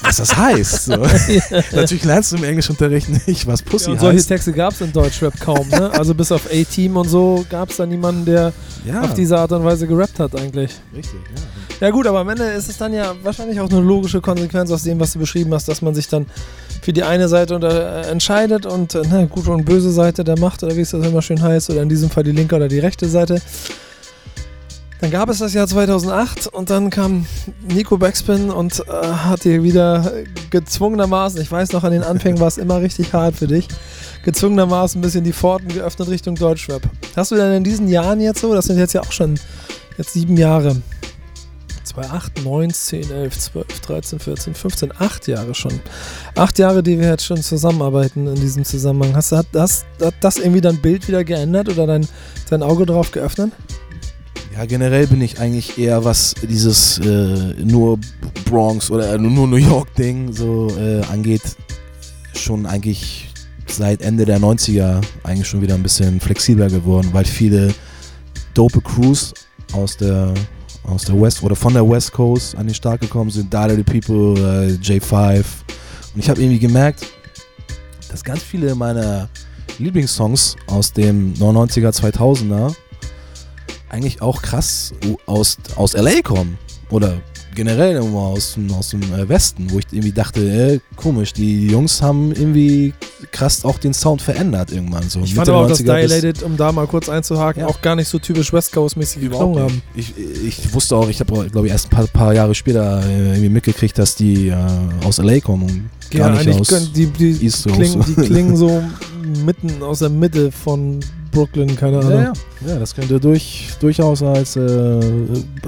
was 0.01 0.17
das 0.17 0.35
heißt. 0.35 0.85
So. 0.85 0.97
Natürlich 1.71 2.03
lernst 2.03 2.31
du 2.31 2.37
im 2.37 2.43
Englischunterricht 2.43 3.27
nicht, 3.27 3.47
was 3.47 3.61
Pussy 3.61 3.85
ja, 3.85 3.91
und 3.91 3.97
heißt. 3.97 4.05
Solche 4.11 4.27
Texte 4.27 4.53
gab 4.53 4.73
es 4.73 4.81
in 4.81 4.91
Deutschrap 4.91 5.39
kaum. 5.39 5.67
Ne? 5.69 5.91
Also 5.91 6.13
bis 6.13 6.31
auf 6.31 6.47
A-Team 6.51 6.97
und 6.97 7.07
so 7.07 7.45
gab 7.49 7.69
es 7.69 7.77
da 7.77 7.85
niemanden, 7.85 8.25
der 8.25 8.53
ja. 8.85 9.01
auf 9.01 9.13
diese 9.13 9.37
Art 9.37 9.51
und 9.51 9.63
Weise 9.63 9.87
gerappt 9.87 10.19
hat 10.19 10.35
eigentlich. 10.35 10.71
Richtig, 10.95 11.19
ja. 11.35 11.41
Ja 11.79 11.89
gut, 11.89 12.07
aber 12.07 12.19
am 12.19 12.29
Ende 12.29 12.45
ist 12.45 12.69
es 12.69 12.77
dann 12.77 12.93
ja 12.93 13.13
wahrscheinlich 13.23 13.59
auch 13.59 13.69
eine 13.69 13.81
logische 13.81 14.21
Konsequenz 14.21 14.71
aus 14.71 14.83
dem, 14.83 14.99
was 14.99 15.13
du 15.13 15.19
beschrieben 15.19 15.53
hast, 15.53 15.67
dass 15.67 15.81
man 15.81 15.93
sich 15.93 16.07
dann 16.07 16.27
für 16.81 16.93
die 16.93 17.03
eine 17.03 17.27
Seite 17.27 17.55
unter, 17.55 18.05
äh, 18.05 18.09
entscheidet 18.09 18.65
und 18.65 18.95
äh, 18.95 19.01
ne, 19.07 19.27
gute 19.27 19.51
und 19.51 19.65
böse 19.65 19.91
Seite 19.91 20.23
der 20.23 20.37
Macht 20.37 20.63
oder 20.63 20.75
wie 20.75 20.81
es 20.81 20.91
das 20.91 21.05
immer 21.05 21.21
schön 21.21 21.41
heißt, 21.41 21.69
oder 21.69 21.81
in 21.81 21.89
diesem 21.89 22.09
Fall 22.09 22.23
die 22.23 22.31
linke 22.31 22.55
oder 22.55 22.67
die 22.67 22.79
rechte 22.79 23.07
Seite. 23.07 23.41
Dann 25.03 25.11
gab 25.11 25.27
es 25.27 25.39
das 25.39 25.53
Jahr 25.53 25.67
2008 25.67 26.47
und 26.47 26.69
dann 26.69 26.89
kam 26.89 27.25
Nico 27.67 27.97
Backspin 27.97 28.49
und 28.49 28.79
äh, 28.87 29.05
hat 29.05 29.43
dir 29.43 29.61
wieder 29.61 30.13
gezwungenermaßen, 30.49 31.41
ich 31.41 31.51
weiß 31.51 31.73
noch, 31.73 31.83
an 31.83 31.91
den 31.91 32.03
Anfängen 32.03 32.39
war 32.39 32.47
es 32.47 32.57
immer 32.57 32.79
richtig 32.79 33.11
hart 33.11 33.35
für 33.35 33.47
dich, 33.47 33.67
gezwungenermaßen 34.23 34.99
ein 34.99 35.01
bisschen 35.01 35.25
die 35.25 35.33
Pforten 35.33 35.67
geöffnet 35.67 36.07
Richtung 36.07 36.35
Deutschrap. 36.35 36.83
Hast 37.17 37.31
du 37.31 37.35
denn 37.35 37.51
in 37.51 37.65
diesen 37.65 37.89
Jahren 37.89 38.21
jetzt 38.21 38.39
so, 38.39 38.55
das 38.55 38.67
sind 38.67 38.77
jetzt 38.77 38.93
ja 38.93 39.01
auch 39.01 39.11
schon 39.11 39.37
jetzt 39.97 40.13
sieben 40.13 40.37
Jahre, 40.37 40.77
2, 41.83 42.01
8, 42.09 42.45
9, 42.45 42.69
10, 42.71 43.11
11, 43.11 43.39
12, 43.39 43.79
13, 43.81 44.19
14, 44.19 44.55
15, 44.55 44.93
8 44.97 45.27
Jahre 45.27 45.53
schon. 45.53 45.81
Acht 46.35 46.57
Jahre, 46.59 46.81
die 46.81 46.97
wir 46.97 47.09
jetzt 47.09 47.25
schon 47.25 47.41
zusammenarbeiten 47.41 48.25
in 48.25 48.35
diesem 48.35 48.63
Zusammenhang. 48.63 49.17
Hast, 49.17 49.33
hat, 49.33 49.47
das, 49.51 49.83
hat 50.01 50.15
das 50.21 50.37
irgendwie 50.37 50.61
dein 50.61 50.81
Bild 50.81 51.09
wieder 51.09 51.25
geändert 51.25 51.67
oder 51.67 51.87
dein, 51.87 52.07
dein 52.49 52.63
Auge 52.63 52.85
drauf 52.85 53.11
geöffnet? 53.11 53.51
Ja, 54.55 54.65
generell 54.65 55.07
bin 55.07 55.19
ich 55.21 55.39
eigentlich 55.39 55.79
eher, 55.79 56.05
was 56.05 56.35
dieses 56.43 56.99
äh, 56.99 57.55
nur 57.63 57.97
Bronx 58.45 58.91
oder 58.91 59.17
nur 59.17 59.47
New 59.47 59.55
York-Ding 59.55 60.31
so 60.31 60.69
äh, 60.77 61.01
angeht, 61.11 61.41
schon 62.35 62.67
eigentlich 62.67 63.29
seit 63.67 64.03
Ende 64.03 64.25
der 64.25 64.39
90er 64.39 65.01
eigentlich 65.23 65.47
schon 65.47 65.63
wieder 65.63 65.73
ein 65.73 65.81
bisschen 65.81 66.19
flexibler 66.19 66.67
geworden, 66.67 67.09
weil 67.13 67.25
viele 67.25 67.73
dope 68.53 68.79
Crews 68.81 69.33
aus 69.71 69.97
der 69.97 70.31
aus 70.83 71.05
der 71.05 71.19
West 71.19 71.41
oder 71.41 71.55
von 71.55 71.73
der 71.73 71.89
West 71.89 72.11
Coast 72.11 72.55
an 72.55 72.67
den 72.67 72.75
Start 72.75 73.01
gekommen 73.01 73.31
sind, 73.31 73.51
Dada 73.51 73.73
the 73.73 73.81
People, 73.81 74.39
äh, 74.39 74.73
J5 74.73 75.43
und 76.13 76.19
ich 76.19 76.29
habe 76.29 76.39
irgendwie 76.39 76.59
gemerkt, 76.59 77.07
dass 78.11 78.23
ganz 78.23 78.43
viele 78.43 78.75
meiner 78.75 79.29
Lieblingssongs 79.79 80.57
aus 80.67 80.93
dem 80.93 81.33
99er, 81.33 81.89
2000er 81.89 82.75
eigentlich 83.93 84.21
auch 84.21 84.41
krass 84.41 84.93
aus, 85.25 85.57
aus 85.75 85.93
LA 85.93 86.21
kommen 86.23 86.57
oder 86.89 87.17
generell 87.55 87.95
irgendwo 87.95 88.19
aus, 88.19 88.57
aus 88.75 88.89
dem 88.89 89.01
äh, 89.13 89.29
Westen, 89.29 89.69
wo 89.69 89.77
ich 89.77 89.85
irgendwie 89.91 90.11
dachte, 90.11 90.41
äh, 90.41 90.79
komisch, 90.95 91.33
die 91.33 91.67
Jungs 91.67 92.01
haben 92.01 92.31
irgendwie 92.31 92.93
krass 93.31 93.63
auch 93.63 93.77
den 93.77 93.93
Sound 93.93 94.23
verändert 94.23 94.71
irgendwann. 94.71 95.07
So 95.07 95.21
ich 95.21 95.35
fand 95.35 95.49
aber 95.49 95.59
auch, 95.59 95.67
dass 95.67 95.77
Dilated, 95.77 96.41
um 96.41 96.57
da 96.57 96.71
mal 96.71 96.87
kurz 96.87 97.09
einzuhaken, 97.09 97.61
ja. 97.61 97.67
auch 97.67 97.81
gar 97.81 97.95
nicht 97.95 98.07
so 98.07 98.17
typisch 98.17 98.51
West 98.51 98.73
Coast-mäßig 98.73 99.21
geklungen 99.21 99.61
haben. 99.61 99.81
Ich, 99.93 100.13
ich 100.17 100.73
wusste 100.73 100.95
auch, 100.95 101.09
ich 101.09 101.19
habe, 101.19 101.47
glaube 101.49 101.67
ich, 101.67 101.71
erst 101.71 101.87
ein 101.87 101.89
paar, 101.91 102.07
paar 102.07 102.33
Jahre 102.33 102.55
später 102.55 103.03
äh, 103.05 103.27
irgendwie 103.29 103.49
mitgekriegt, 103.49 103.97
dass 103.99 104.15
die 104.15 104.47
äh, 104.47 104.55
aus 105.05 105.19
L.A. 105.19 105.39
kommen 105.39 105.63
und 105.63 106.17
gar 106.17 106.33
ja, 106.33 106.43
nicht 106.43 106.59
aus 106.59 106.91
die, 106.91 107.05
die, 107.05 107.45
East 107.45 107.67
klingen, 107.67 108.03
die 108.07 108.15
klingen 108.15 108.57
so 108.57 108.83
mitten 109.45 109.83
aus 109.83 109.99
der 109.99 110.09
Mitte 110.09 110.51
von 110.51 110.99
Brooklyn, 111.33 111.75
keine 111.75 111.99
Ahnung. 111.99 112.11
Ja, 112.11 112.21
ja. 112.21 112.33
ja 112.67 112.79
das 112.79 112.95
könnte 112.95 113.19
durch, 113.19 113.69
durchaus 113.79 114.23
als 114.23 114.55
äh, 114.55 114.99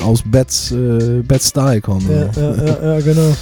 aus 0.02 0.24
Bats, 0.26 0.72
äh, 0.72 1.22
Bats 1.28 1.50
Style 1.50 1.82
kommen. 1.82 2.10
Ja, 2.10 2.30
ja, 2.42 2.56
ja, 2.56 2.94
ja, 2.94 3.02
genau. 3.02 3.36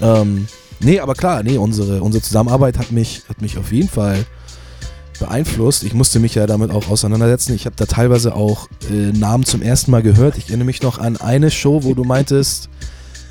ähm, 0.00 0.46
nee, 0.80 1.00
aber 1.00 1.14
klar, 1.14 1.42
nee, 1.42 1.56
unsere, 1.56 2.02
unsere 2.02 2.22
Zusammenarbeit 2.22 2.78
hat 2.78 2.92
mich, 2.92 3.22
hat 3.28 3.42
mich 3.42 3.58
auf 3.58 3.72
jeden 3.72 3.88
Fall 3.88 4.24
beeinflusst. 5.18 5.84
Ich 5.84 5.94
musste 5.94 6.18
mich 6.18 6.34
ja 6.34 6.46
damit 6.46 6.70
auch 6.70 6.88
auseinandersetzen. 6.88 7.54
Ich 7.54 7.66
habe 7.66 7.76
da 7.76 7.86
teilweise 7.86 8.34
auch 8.34 8.68
äh, 8.90 9.12
Namen 9.12 9.44
zum 9.44 9.62
ersten 9.62 9.90
Mal 9.90 10.02
gehört. 10.02 10.36
Ich 10.38 10.48
erinnere 10.48 10.66
mich 10.66 10.82
noch 10.82 10.98
an 10.98 11.16
eine 11.16 11.50
Show, 11.50 11.84
wo 11.84 11.94
du 11.94 12.04
meintest, 12.04 12.68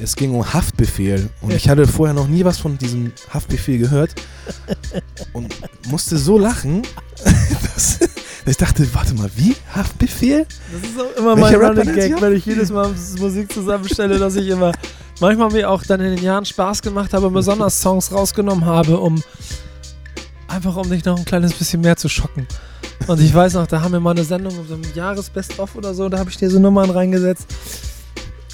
es 0.02 0.16
ging 0.16 0.34
um 0.34 0.54
Haftbefehl. 0.54 1.30
Und 1.42 1.54
ich 1.54 1.68
hatte 1.68 1.86
vorher 1.86 2.14
noch 2.14 2.28
nie 2.28 2.46
was 2.46 2.58
von 2.58 2.78
diesem 2.78 3.12
Haftbefehl 3.34 3.78
gehört. 3.80 4.16
Und 5.34 5.54
musste 5.90 6.18
so 6.18 6.38
lachen, 6.38 6.84
dass, 7.76 8.00
ich 8.50 8.58
dachte, 8.58 8.88
warte 8.94 9.14
mal, 9.14 9.30
wie? 9.36 9.56
Haftbefehl? 9.76 10.46
Das 10.72 10.90
ist 10.90 11.00
auch 11.00 11.18
immer 11.18 11.36
mein 11.36 11.56
Running 11.56 11.94
Gag, 11.94 12.22
wenn 12.22 12.36
ich 12.36 12.46
jedes 12.46 12.72
Mal 12.72 12.90
Musik 13.20 13.52
zusammenstelle, 13.52 14.18
dass 14.18 14.36
ich 14.36 14.48
immer 14.48 14.72
manchmal 15.20 15.52
mir 15.52 15.70
auch 15.70 15.84
dann 15.84 16.00
in 16.02 16.16
den 16.16 16.24
Jahren 16.24 16.46
Spaß 16.46 16.82
gemacht 16.82 17.14
habe, 17.14 17.30
besonders 17.30 17.80
Songs 17.80 18.12
rausgenommen 18.12 18.66
habe, 18.66 18.98
um 18.98 19.22
einfach 20.48 20.76
um 20.76 20.90
dich 20.90 21.06
noch 21.06 21.18
ein 21.18 21.26
kleines 21.26 21.54
bisschen 21.54 21.82
mehr 21.82 21.96
zu 21.96 22.10
schocken. 22.10 22.48
Und 23.08 23.22
ich 23.22 23.34
weiß 23.34 23.54
noch, 23.54 23.68
da 23.68 23.82
haben 23.82 23.94
wir 23.94 24.00
mal 24.00 24.12
eine 24.12 24.24
Sendung, 24.24 24.54
so 24.68 24.74
ein 24.74 24.82
Jahresbest-of 24.94 25.76
oder 25.76 25.94
so, 25.94 26.10
da 26.10 26.20
habe 26.20 26.30
ich 26.30 26.38
dir 26.38 26.50
so 26.50 26.60
Nummern 26.60 26.90
reingesetzt. 26.90 27.48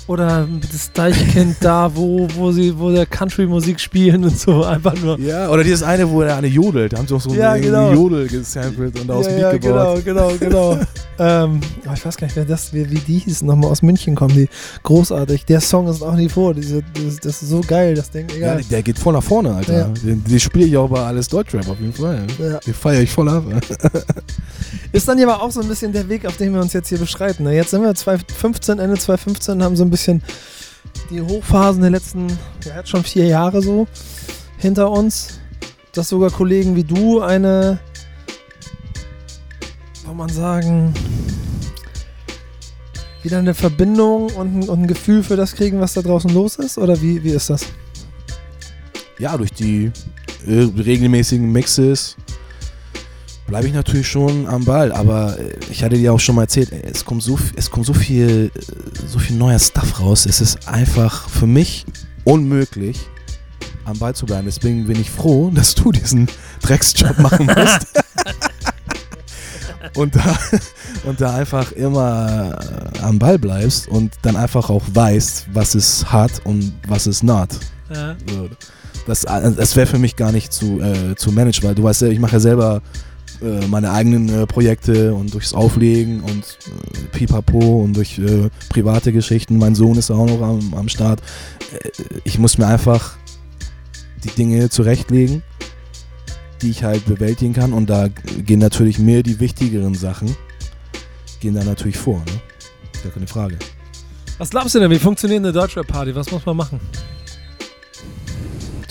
Oder 0.07 0.47
das 0.71 0.91
Deichkind 0.91 1.57
da, 1.61 1.89
wo, 1.95 2.27
wo 2.35 2.51
sie, 2.51 2.77
wo 2.77 2.91
der 2.91 3.07
Country-Musik 3.07 3.79
spielen 3.79 4.23
und 4.23 4.37
so, 4.37 4.63
einfach 4.63 4.93
nur. 5.01 5.19
Ja, 5.19 5.49
oder 5.49 5.63
dieses 5.63 5.81
eine, 5.81 6.07
wo 6.07 6.21
der 6.21 6.35
eine 6.35 6.45
jodelt, 6.45 6.93
da 6.93 6.97
haben 6.97 7.07
sie 7.07 7.15
auch 7.15 7.21
so 7.21 7.33
ja, 7.33 7.53
einen 7.53 7.63
genau. 7.63 7.91
Jodel 7.91 8.27
gesampelt 8.27 8.99
und 8.99 9.09
aus 9.09 9.25
ja, 9.25 9.31
dem 9.31 9.39
ja, 9.39 9.51
Beat 9.51 9.61
gebaut. 9.63 10.05
Genau, 10.05 10.31
genau, 10.39 10.75
genau. 10.75 10.79
ähm, 11.17 11.59
oh, 11.87 11.93
ich 11.95 12.05
weiß 12.05 12.17
gar 12.17 12.27
nicht, 12.27 12.35
wer 12.35 12.45
das, 12.45 12.71
wie, 12.71 12.87
wie 12.91 12.99
die 12.99 13.17
hießen, 13.17 13.47
nochmal 13.47 13.71
aus 13.71 13.81
München 13.81 14.13
kommen, 14.13 14.35
die 14.35 14.47
großartig. 14.83 15.45
Der 15.45 15.59
Song 15.59 15.87
ist 15.87 16.03
auch 16.03 16.15
nie 16.15 16.29
vor, 16.29 16.53
diese, 16.53 16.83
das, 16.93 17.19
das 17.21 17.41
ist 17.41 17.49
so 17.49 17.61
geil, 17.61 17.95
das 17.95 18.11
Ding, 18.11 18.27
egal. 18.35 18.61
Ja, 18.61 18.67
der 18.69 18.83
geht 18.83 18.99
voll 18.99 19.13
nach 19.13 19.23
vorne, 19.23 19.55
Alter. 19.55 19.73
Ja. 19.73 19.87
Den, 19.87 20.23
den 20.23 20.39
spiele 20.39 20.65
ich 20.65 20.77
auch 20.77 20.89
bei 20.89 21.01
alles 21.03 21.29
Deutschrap 21.29 21.67
auf 21.67 21.79
jeden 21.79 21.93
Fall. 21.93 22.27
Ja. 22.37 22.59
Den 22.59 22.73
feiere 22.75 23.01
ich 23.01 23.09
voll 23.09 23.27
ab. 23.27 23.43
ist 24.91 25.07
dann 25.07 25.19
aber 25.23 25.41
auch 25.41 25.51
so 25.51 25.61
ein 25.61 25.67
bisschen 25.67 25.91
der 25.93 26.07
Weg, 26.09 26.27
auf 26.27 26.37
den 26.37 26.53
wir 26.53 26.61
uns 26.61 26.73
jetzt 26.73 26.89
hier 26.89 26.99
beschreiten. 26.99 27.43
Ne? 27.43 27.55
Jetzt 27.55 27.71
sind 27.71 27.81
wir 27.81 27.95
2015, 27.95 28.77
Ende 28.77 28.97
2015, 28.97 29.63
haben 29.63 29.75
so 29.75 29.83
ein 29.83 29.89
bisschen 29.89 29.94
die 31.09 31.21
Hochphasen 31.21 31.81
der 31.81 31.91
letzten, 31.91 32.27
ja, 32.65 32.77
jetzt 32.77 32.89
schon 32.89 33.03
vier 33.03 33.27
Jahre 33.27 33.61
so 33.61 33.87
hinter 34.57 34.91
uns, 34.91 35.39
dass 35.93 36.09
sogar 36.09 36.31
Kollegen 36.31 36.75
wie 36.75 36.83
du 36.83 37.21
eine, 37.21 37.79
soll 40.03 40.15
man 40.15 40.29
sagen, 40.29 40.93
wieder 43.23 43.39
eine 43.39 43.53
Verbindung 43.53 44.29
und, 44.31 44.69
und 44.69 44.83
ein 44.83 44.87
Gefühl 44.87 45.23
für 45.23 45.35
das 45.35 45.55
kriegen, 45.55 45.79
was 45.79 45.93
da 45.93 46.01
draußen 46.01 46.31
los 46.31 46.57
ist? 46.57 46.77
Oder 46.77 47.01
wie, 47.01 47.23
wie 47.23 47.31
ist 47.31 47.49
das? 47.49 47.65
Ja, 49.17 49.35
durch 49.35 49.51
die 49.51 49.91
äh, 50.45 50.67
regelmäßigen 50.77 51.51
Mixes 51.51 52.17
bleibe 53.47 53.67
ich 53.67 53.73
natürlich 53.73 54.07
schon 54.07 54.47
am 54.47 54.65
Ball, 54.65 54.91
aber 54.91 55.37
äh, 55.39 55.57
ich 55.69 55.83
hatte 55.83 55.97
dir 55.97 56.13
auch 56.13 56.19
schon 56.19 56.35
mal 56.35 56.43
erzählt, 56.43 56.71
es 56.71 57.05
kommt 57.05 57.23
so, 57.23 57.37
es 57.55 57.69
kommt 57.69 57.85
so 57.85 57.93
viel, 57.93 58.51
äh, 58.53 59.07
so 59.07 59.19
viel 59.19 59.35
neuer 59.35 59.59
Stuff 59.59 59.99
raus. 59.99 60.25
Es 60.25 60.41
ist 60.41 60.67
einfach 60.67 61.29
für 61.29 61.47
mich 61.47 61.85
unmöglich, 62.23 62.99
am 63.85 63.97
Ball 63.99 64.15
zu 64.15 64.25
bleiben. 64.25 64.45
Deswegen 64.45 64.87
bin 64.87 64.99
ich 64.99 65.09
froh, 65.09 65.51
dass 65.53 65.75
du 65.75 65.91
diesen 65.91 66.27
Drecksjob 66.61 67.19
machen 67.19 67.45
musst. 67.45 67.87
und, 69.95 70.15
da, 70.15 70.37
und 71.03 71.21
da 71.21 71.35
einfach 71.35 71.71
immer 71.73 72.57
äh, 72.95 72.99
am 72.99 73.19
Ball 73.19 73.37
bleibst 73.37 73.87
und 73.87 74.13
dann 74.23 74.35
einfach 74.35 74.69
auch 74.69 74.83
weißt, 74.91 75.47
was 75.53 75.75
ist 75.75 76.11
hart 76.11 76.41
und 76.45 76.73
was 76.87 77.05
ist 77.05 77.23
not. 77.23 77.49
Ja. 77.93 78.15
So, 78.27 78.49
das, 79.05 79.21
das 79.21 79.75
wäre 79.75 79.85
für 79.85 79.99
mich 79.99 80.15
gar 80.15 80.31
nicht 80.31 80.51
zu, 80.51 80.81
äh, 80.81 81.15
zu 81.15 81.31
managen, 81.31 81.63
weil 81.67 81.75
du 81.75 81.83
weißt 81.83 82.01
ja, 82.01 82.07
ich 82.07 82.19
mache 82.19 82.33
ja 82.33 82.39
selber 82.39 82.81
äh, 83.41 83.67
meine 83.67 83.91
eigenen 83.91 84.29
äh, 84.29 84.45
Projekte 84.45 85.13
und 85.13 85.33
durchs 85.33 85.53
Auflegen 85.53 86.21
und 86.21 86.57
äh, 86.67 87.17
Pipapo 87.17 87.83
und 87.83 87.95
durch 87.95 88.19
äh, 88.19 88.49
private 88.69 89.11
Geschichten. 89.11 89.57
Mein 89.57 89.75
Sohn 89.75 89.97
ist 89.97 90.11
auch 90.11 90.25
noch 90.25 90.41
am, 90.41 90.73
am 90.73 90.89
Start. 90.89 91.21
Äh, 91.73 92.19
ich 92.23 92.39
muss 92.39 92.57
mir 92.57 92.67
einfach 92.67 93.17
die 94.23 94.29
Dinge 94.29 94.69
zurechtlegen, 94.69 95.43
die 96.61 96.69
ich 96.69 96.83
halt 96.83 97.05
bewältigen 97.05 97.53
kann. 97.53 97.73
Und 97.73 97.89
da 97.89 98.07
gehen 98.07 98.59
natürlich 98.59 98.99
mehr 98.99 99.23
die 99.23 99.39
wichtigeren 99.39 99.95
Sachen, 99.95 100.35
gehen 101.39 101.55
da 101.55 101.63
natürlich 101.63 101.97
vor. 101.97 102.19
Ne? 102.19 102.41
Gar 103.03 103.11
keine 103.13 103.27
Frage. 103.27 103.57
Was 104.37 104.49
glaubst 104.49 104.75
du 104.75 104.79
denn, 104.79 104.91
wie 104.91 104.99
funktioniert 104.99 105.39
eine 105.39 105.53
Deutschrap-Party? 105.53 106.13
Was 106.15 106.29
muss 106.31 106.45
man 106.45 106.57
machen? 106.57 106.79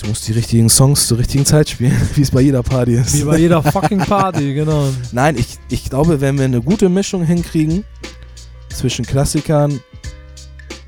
Du 0.05 0.09
musst 0.09 0.27
die 0.27 0.33
richtigen 0.33 0.69
Songs 0.69 1.07
zur 1.07 1.17
richtigen 1.17 1.47
Zeit 1.47 1.67
spielen, 1.67 1.99
wie 2.13 2.21
es 2.21 2.29
bei 2.29 2.41
jeder 2.41 2.61
Party 2.61 2.93
ist. 2.93 3.17
Wie 3.17 3.23
bei 3.23 3.39
jeder 3.39 3.63
fucking 3.63 3.97
Party, 3.97 4.53
genau. 4.53 4.87
Nein, 5.11 5.35
ich, 5.35 5.57
ich 5.67 5.89
glaube, 5.89 6.21
wenn 6.21 6.37
wir 6.37 6.45
eine 6.45 6.61
gute 6.61 6.89
Mischung 6.89 7.23
hinkriegen 7.23 7.83
zwischen 8.69 9.03
Klassikern, 9.03 9.79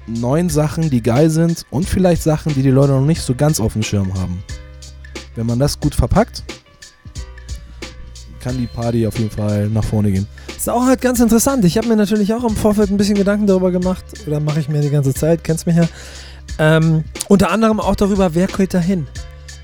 neuen 0.05 0.49
Sachen, 0.49 0.91
die 0.91 1.01
geil 1.01 1.31
sind 1.31 1.65
und 1.71 1.89
vielleicht 1.89 2.21
Sachen, 2.21 2.53
die 2.53 2.61
die 2.61 2.69
Leute 2.69 2.91
noch 2.91 3.01
nicht 3.01 3.23
so 3.23 3.33
ganz 3.33 3.59
auf 3.59 3.73
dem 3.73 3.81
Schirm 3.81 4.13
haben. 4.13 4.43
Wenn 5.33 5.47
man 5.47 5.57
das 5.57 5.79
gut 5.79 5.95
verpackt, 5.95 6.43
kann 8.39 8.55
die 8.55 8.67
Party 8.67 9.07
auf 9.07 9.17
jeden 9.17 9.31
Fall 9.31 9.67
nach 9.67 9.83
vorne 9.83 10.11
gehen. 10.11 10.27
Das 10.45 10.57
ist 10.57 10.69
auch 10.69 10.85
halt 10.85 11.01
ganz 11.01 11.19
interessant. 11.19 11.65
Ich 11.65 11.75
habe 11.79 11.87
mir 11.87 11.95
natürlich 11.95 12.35
auch 12.35 12.43
im 12.43 12.55
Vorfeld 12.55 12.91
ein 12.91 12.97
bisschen 12.97 13.15
Gedanken 13.15 13.47
darüber 13.47 13.71
gemacht, 13.71 14.05
oder 14.27 14.39
mache 14.39 14.59
ich 14.59 14.69
mir 14.69 14.81
die 14.81 14.91
ganze 14.91 15.15
Zeit, 15.15 15.43
kennst 15.43 15.65
mich 15.65 15.75
ja, 15.75 15.87
ähm, 16.59 17.03
unter 17.27 17.51
anderem 17.51 17.79
auch 17.79 17.95
darüber, 17.95 18.33
wer 18.35 18.47
geht 18.47 18.73
da 18.73 18.79
hin? 18.79 19.07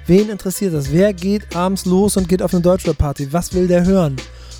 Wen 0.05 0.29
interessiert 0.29 0.73
das? 0.73 0.91
Wer 0.91 1.13
geht 1.13 1.55
abends 1.55 1.85
los 1.85 2.17
und 2.17 2.27
geht 2.27 2.41
auf 2.41 2.53
eine 2.53 2.61
Deutschrap-Party? 2.61 3.31
Was 3.31 3.53
will 3.53 3.67
der 3.67 3.85
hören? 3.85 4.17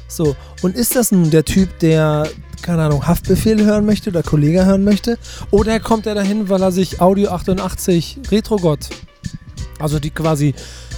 So, 0.07 0.35
und 0.61 0.75
ist 0.75 0.95
das 0.95 1.11
nun 1.11 1.31
der 1.31 1.43
Typ, 1.43 1.79
der, 1.79 2.29
keine 2.61 2.83
Ahnung, 2.83 3.05
Haftbefehl 3.05 3.63
hören 3.65 3.85
möchte 3.85 4.09
oder 4.09 4.23
Kollege 4.23 4.65
hören 4.65 4.83
möchte? 4.83 5.17
Oder 5.51 5.79
kommt 5.79 6.05
er 6.05 6.15
dahin, 6.15 6.49
weil 6.49 6.61
er 6.61 6.71
sich 6.71 7.01
Audio 7.01 7.31
88 7.31 8.19
Retro-Gott, 8.31 8.89
also 9.79 9.99
die 9.99 10.11
quasi 10.11 10.53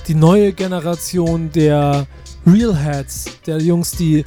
die 0.08 0.16
neue 0.16 0.54
Generation 0.54 1.52
der 1.52 2.06
Realheads, 2.46 3.26
der 3.48 3.58
Jungs, 3.58 3.92
die 3.92 4.24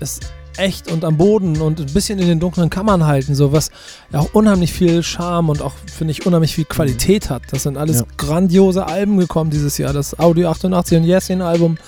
es 0.00 0.20
echt 0.60 0.92
und 0.92 1.04
am 1.04 1.16
Boden 1.16 1.60
und 1.60 1.80
ein 1.80 1.86
bisschen 1.92 2.18
in 2.18 2.28
den 2.28 2.38
dunklen 2.38 2.70
Kammern 2.70 3.06
halten, 3.06 3.34
so 3.34 3.52
was 3.52 3.70
ja 4.12 4.20
auch 4.20 4.34
unheimlich 4.34 4.72
viel 4.72 5.02
Charme 5.02 5.48
und 5.48 5.62
auch, 5.62 5.72
finde 5.92 6.12
ich, 6.12 6.26
unheimlich 6.26 6.54
viel 6.54 6.64
Qualität 6.66 7.30
hat. 7.30 7.42
Das 7.50 7.64
sind 7.64 7.76
alles 7.76 8.00
Ja. 8.00 8.06
grandiose 8.16 8.86
Alben 8.86 9.18
gekommen 9.18 9.50
dieses 9.50 9.78
Jahr. 9.78 9.92
Das 9.92 10.18
Audio 10.18 10.50
88 10.50 10.98
und 10.98 11.04
Yesin 11.04 11.42
Album 11.42 11.78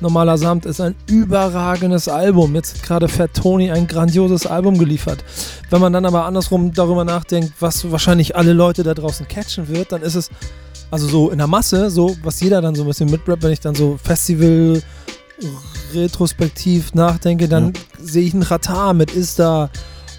Normaler 0.00 0.36
Samt 0.38 0.66
ist 0.66 0.80
ein 0.80 0.94
überragendes 1.06 2.08
Album. 2.08 2.54
Jetzt 2.54 2.76
hat 2.76 2.82
gerade 2.82 3.08
Fat 3.08 3.32
Tony 3.34 3.70
ein 3.70 3.86
grandioses 3.86 4.46
Album 4.46 4.78
geliefert. 4.78 5.24
Wenn 5.70 5.80
man 5.80 5.92
dann 5.92 6.04
aber 6.04 6.24
andersrum 6.26 6.72
darüber 6.72 7.04
nachdenkt, 7.04 7.52
was 7.60 7.90
wahrscheinlich 7.90 8.36
alle 8.36 8.52
Leute 8.52 8.82
da 8.82 8.92
draußen 8.94 9.26
catchen 9.28 9.68
wird, 9.68 9.92
dann 9.92 10.02
ist 10.02 10.14
es 10.14 10.30
also 10.90 11.06
so 11.08 11.30
in 11.30 11.38
der 11.38 11.46
Masse, 11.46 11.90
so 11.90 12.16
was 12.22 12.40
jeder 12.40 12.60
dann 12.60 12.74
so 12.74 12.82
ein 12.82 12.88
bisschen 12.88 13.10
mitrappt, 13.10 13.42
wenn 13.42 13.52
ich 13.52 13.60
dann 13.60 13.74
so 13.74 13.98
Festival 14.02 14.82
retrospektiv 15.94 16.94
nachdenke, 16.94 17.48
dann 17.48 17.72
sehe 18.00 18.24
ich 18.26 18.34
einen 18.34 18.42
Ratar 18.42 18.94
mit 18.94 19.10
Ist 19.12 19.38
da 19.38 19.70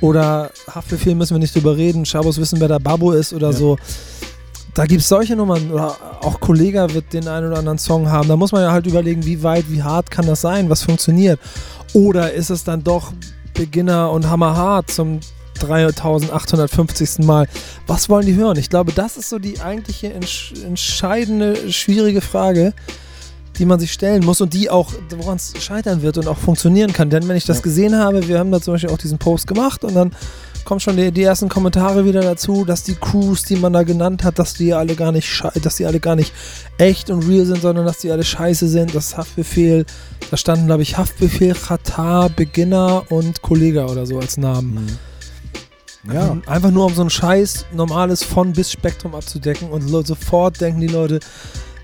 oder 0.02 0.52
Haftbefehl 0.74 1.16
müssen 1.16 1.36
wir 1.36 1.40
nicht 1.40 1.56
drüber 1.56 1.78
reden, 1.78 2.06
Schabos 2.06 2.38
wissen, 2.38 2.60
wer 2.60 2.68
der 2.68 2.80
Babo 2.80 3.12
ist 3.12 3.34
oder 3.34 3.52
Ja. 3.52 3.58
so. 3.58 3.78
Da 4.74 4.86
gibt 4.86 5.02
es 5.02 5.08
solche 5.08 5.38
Nummern 5.38 5.72
oder 5.72 5.96
auch 6.22 6.40
Kollega 6.42 6.94
wird 6.94 7.14
den 7.14 7.28
einen 7.30 7.48
oder 7.48 7.60
anderen 7.60 7.78
Song 7.78 8.10
haben. 8.10 8.28
Da 8.28 8.36
muss 8.36 8.52
man 8.52 8.62
ja 8.62 8.74
halt 8.74 8.86
überlegen, 8.88 9.26
wie 9.26 9.42
weit, 9.42 9.66
wie 9.70 9.82
hart 9.82 10.12
kann 10.12 10.26
das 10.26 10.42
sein, 10.42 10.70
was 10.70 10.82
funktioniert. 10.84 11.40
Oder 11.94 12.34
ist 12.34 12.50
es 12.50 12.66
dann 12.66 12.84
doch 12.84 13.14
Beginner 13.54 14.12
und 14.12 14.30
Hammerhart 14.30 14.92
zum 14.92 15.22
3850. 15.62 17.26
Mal. 17.26 17.48
Was 17.88 18.10
wollen 18.10 18.26
die 18.26 18.36
hören? 18.36 18.58
Ich 18.58 18.70
glaube, 18.70 18.92
das 18.92 19.16
ist 19.18 19.30
so 19.30 19.40
die 19.40 19.62
eigentliche 19.62 20.12
entsch 20.14 20.54
entscheidende, 20.66 21.72
schwierige 21.72 22.20
Frage, 22.22 22.74
die 23.58 23.66
man 23.66 23.80
sich 23.80 23.92
stellen 23.94 24.24
muss 24.26 24.42
und 24.42 24.54
die 24.54 24.70
auch, 24.70 24.92
woran 25.18 25.38
es 25.38 25.54
scheitern 25.60 26.02
wird 26.02 26.18
und 26.18 26.28
auch 26.28 26.38
funktionieren 26.38 26.94
kann. 26.94 27.10
Denn 27.10 27.28
wenn 27.28 27.36
ich 27.38 27.46
das 27.46 27.58
Ja. 27.58 27.64
gesehen 27.64 27.98
habe, 27.98 28.28
wir 28.28 28.40
haben 28.40 28.52
da 28.52 28.62
zum 28.62 28.74
Beispiel 28.74 28.90
auch 28.90 28.98
diesen 28.98 29.18
Post 29.18 29.48
gemacht 29.48 29.84
und 29.84 29.94
dann 29.96 30.12
kommen 30.66 30.80
schon 30.80 30.98
die, 30.98 31.12
die 31.12 31.22
ersten 31.22 31.48
Kommentare 31.48 32.06
wieder 32.06 32.22
dazu, 32.22 32.66
dass 32.66 32.82
die 32.84 32.96
Crews, 32.96 33.44
die 33.44 33.56
man 33.56 33.72
da 33.74 33.84
genannt 33.84 34.24
hat, 34.24 34.40
dass 34.40 34.56
die 34.56 34.74
alle 34.74 34.96
gar 34.96 35.12
nicht 35.12 35.44
dass 35.62 35.76
die 35.76 35.86
alle 35.86 36.00
gar 36.00 36.16
nicht 36.16 36.34
echt 36.80 37.10
und 37.12 37.28
real 37.28 37.46
sind, 37.46 37.62
sondern 37.62 37.86
dass 37.86 38.00
die 38.00 38.10
alle 38.12 38.24
scheiße 38.24 38.68
sind. 38.68 38.96
Das 38.96 39.16
Haftbefehl, 39.16 39.86
da 40.32 40.38
standen, 40.38 40.66
glaube 40.66 40.82
ich, 40.82 40.98
Haftbefehl, 40.98 41.54
Qatar, 41.54 42.30
Beginner 42.30 43.04
und 43.10 43.44
Kollega 43.44 43.86
oder 43.86 44.08
so 44.08 44.18
als 44.20 44.38
Namen. 44.38 44.98
Ja, 46.12 46.32
Ähm, 46.32 46.42
Einfach 46.48 46.72
nur 46.72 46.86
um 46.86 46.94
so 46.96 47.04
ein 47.04 47.10
scheiß 47.12 47.66
normales 47.74 48.24
von 48.24 48.54
bis 48.54 48.72
Spektrum 48.72 49.14
abzudecken 49.16 49.70
und 49.70 49.88
sofort 49.88 50.62
denken 50.62 50.82
die 50.82 50.88
Leute, 50.88 51.20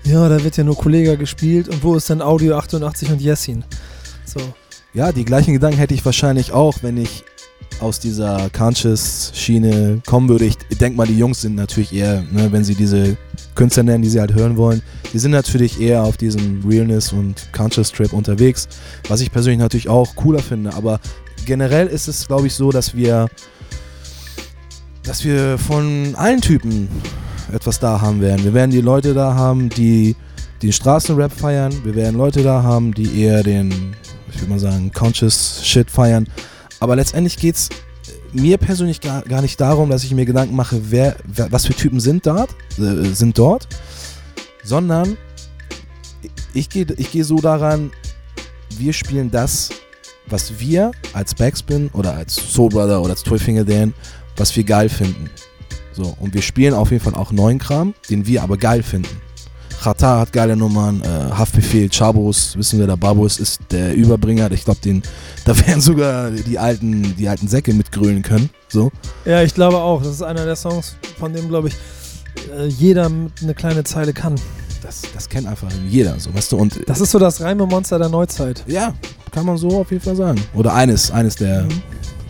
ja, 0.04 0.28
da 0.28 0.42
wird 0.42 0.56
ja 0.56 0.64
nur 0.64 0.76
Kollega 0.76 1.14
gespielt 1.14 1.68
und 1.68 1.82
wo 1.82 1.94
ist 1.94 2.08
denn 2.10 2.22
Audio 2.22 2.56
88 2.56 3.10
und 3.10 3.20
Jessin? 3.20 3.64
So. 4.24 4.40
ja, 4.94 5.12
die 5.12 5.24
gleichen 5.24 5.52
Gedanken 5.52 5.78
hätte 5.78 5.94
ich 5.94 6.04
wahrscheinlich 6.04 6.52
auch, 6.52 6.78
wenn 6.82 6.96
ich 6.96 7.24
aus 7.80 7.98
dieser 7.98 8.48
Conscious-Schiene 8.50 10.02
kommen 10.06 10.28
würde. 10.28 10.44
Ich 10.44 10.56
denke 10.78 10.96
mal, 10.96 11.06
die 11.06 11.18
Jungs 11.18 11.40
sind 11.40 11.56
natürlich 11.56 11.92
eher, 11.92 12.22
ne, 12.30 12.50
wenn 12.52 12.64
sie 12.64 12.74
diese 12.74 13.16
Künstler 13.54 13.82
nennen, 13.82 14.02
die 14.02 14.08
sie 14.08 14.20
halt 14.20 14.34
hören 14.34 14.56
wollen, 14.56 14.82
die 15.12 15.18
sind 15.18 15.32
natürlich 15.32 15.80
eher 15.80 16.02
auf 16.02 16.16
diesem 16.16 16.62
Realness 16.66 17.12
und 17.12 17.52
Conscious-Trip 17.52 18.12
unterwegs, 18.12 18.68
was 19.08 19.20
ich 19.20 19.32
persönlich 19.32 19.60
natürlich 19.60 19.88
auch 19.88 20.14
cooler 20.14 20.40
finde. 20.40 20.74
Aber 20.74 21.00
generell 21.44 21.88
ist 21.88 22.08
es, 22.08 22.26
glaube 22.26 22.46
ich, 22.46 22.54
so, 22.54 22.70
dass 22.70 22.94
wir, 22.94 23.28
dass 25.02 25.24
wir 25.24 25.58
von 25.58 26.14
allen 26.14 26.40
Typen 26.40 26.88
etwas 27.52 27.78
da 27.78 28.00
haben 28.00 28.20
werden. 28.20 28.44
Wir 28.44 28.54
werden 28.54 28.70
die 28.70 28.80
Leute 28.80 29.14
da 29.14 29.34
haben, 29.34 29.68
die 29.68 30.16
den 30.62 30.72
Straßenrap 30.72 31.32
feiern. 31.32 31.72
Wir 31.84 31.94
werden 31.94 32.16
Leute 32.16 32.42
da 32.42 32.62
haben, 32.62 32.94
die 32.94 33.22
eher 33.22 33.42
den, 33.42 33.94
ich 34.32 34.40
würde 34.40 34.50
mal 34.50 34.58
sagen, 34.58 34.92
Conscious 34.92 35.60
Shit 35.64 35.90
feiern. 35.90 36.28
Aber 36.80 36.96
letztendlich 36.96 37.36
geht 37.36 37.56
es 37.56 37.68
mir 38.32 38.56
persönlich 38.58 39.00
gar, 39.00 39.22
gar 39.22 39.42
nicht 39.42 39.60
darum, 39.60 39.90
dass 39.90 40.04
ich 40.04 40.14
mir 40.14 40.24
Gedanken 40.24 40.56
mache, 40.56 40.80
wer, 40.90 41.16
wer 41.24 41.52
was 41.52 41.66
für 41.66 41.74
Typen 41.74 42.00
sind 42.00 42.26
dort, 42.26 42.50
äh, 42.78 43.04
sind 43.12 43.38
dort, 43.38 43.68
sondern 44.64 45.16
ich 46.54 46.68
gehe 46.68 46.86
ich 46.96 47.10
geh 47.10 47.22
so 47.22 47.36
daran, 47.36 47.90
wir 48.78 48.92
spielen 48.92 49.30
das, 49.30 49.70
was 50.26 50.58
wir 50.58 50.92
als 51.12 51.34
Backspin 51.34 51.90
oder 51.92 52.14
als 52.14 52.34
Soul 52.34 52.70
Brother 52.70 53.00
oder 53.02 53.10
als 53.10 53.22
Toy 53.22 53.38
Finger 53.38 53.64
Dan, 53.64 53.92
was 54.36 54.56
wir 54.56 54.64
geil 54.64 54.88
finden. 54.88 55.28
So, 55.92 56.16
und 56.20 56.34
wir 56.34 56.42
spielen 56.42 56.74
auf 56.74 56.90
jeden 56.90 57.02
Fall 57.04 57.14
auch 57.14 57.32
neuen 57.32 57.58
Kram, 57.58 57.94
den 58.10 58.26
wir 58.26 58.42
aber 58.42 58.56
geil 58.56 58.82
finden. 58.82 59.08
Chata 59.82 60.20
hat 60.20 60.32
geile 60.32 60.56
Nummern, 60.56 61.02
äh, 61.02 61.06
Haftbefehl, 61.32 61.88
Chabos, 61.90 62.56
wissen 62.56 62.78
wir, 62.78 62.86
der 62.86 62.96
Babus 62.96 63.40
ist 63.40 63.60
der 63.72 63.94
Überbringer. 63.94 64.50
Ich 64.52 64.64
glaube, 64.64 64.80
den, 64.80 65.02
da 65.44 65.58
werden 65.58 65.80
sogar 65.80 66.30
die 66.30 66.56
alten, 66.58 67.16
die 67.16 67.28
alten 67.28 67.48
Säcke 67.48 67.74
mitgrölen 67.74 68.22
können. 68.22 68.48
So. 68.68 68.92
Ja, 69.24 69.42
ich 69.42 69.54
glaube 69.54 69.78
auch. 69.78 70.00
Das 70.02 70.12
ist 70.12 70.22
einer 70.22 70.44
der 70.44 70.54
Songs, 70.56 70.94
von 71.18 71.32
dem, 71.32 71.48
glaube 71.48 71.68
ich, 71.68 71.74
äh, 72.56 72.66
jeder 72.68 73.06
eine 73.42 73.54
kleine 73.54 73.82
Zeile 73.82 74.12
kann. 74.12 74.36
Das, 74.82 75.02
das 75.14 75.28
kennt 75.28 75.46
einfach 75.48 75.68
jeder, 75.88 76.18
so, 76.18 76.32
weißt 76.32 76.52
du. 76.52 76.56
Und 76.58 76.80
Das 76.88 77.00
ist 77.00 77.10
so 77.10 77.18
das 77.18 77.40
Reime-Monster 77.40 77.98
der 77.98 78.08
Neuzeit. 78.08 78.62
ja, 78.68 78.94
kann 79.32 79.46
man 79.46 79.56
so 79.56 79.80
auf 79.80 79.90
jeden 79.90 80.02
Fall 80.02 80.16
sagen. 80.16 80.40
Oder 80.54 80.74
eines, 80.74 81.10
eines 81.10 81.34
der, 81.36 81.64
Mhm. 81.64 81.82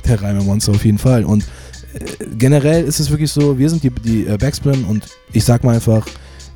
der 0.07 0.23
Reime-Monster 0.23 0.73
auf 0.73 0.85
jeden 0.87 0.99
Fall. 0.99 1.25
Und 1.25 1.45
generell 2.39 2.85
ist 2.85 3.01
es 3.01 3.11
wirklich 3.11 3.31
so, 3.31 3.59
wir 3.59 3.69
sind 3.71 3.83
die, 3.83 3.91
die 3.91 4.27
äh, 4.27 4.37
Backspin 4.37 4.85
und 4.85 5.07
ich 5.33 5.45
sag 5.45 5.65
mal 5.65 5.75
einfach, 5.75 6.07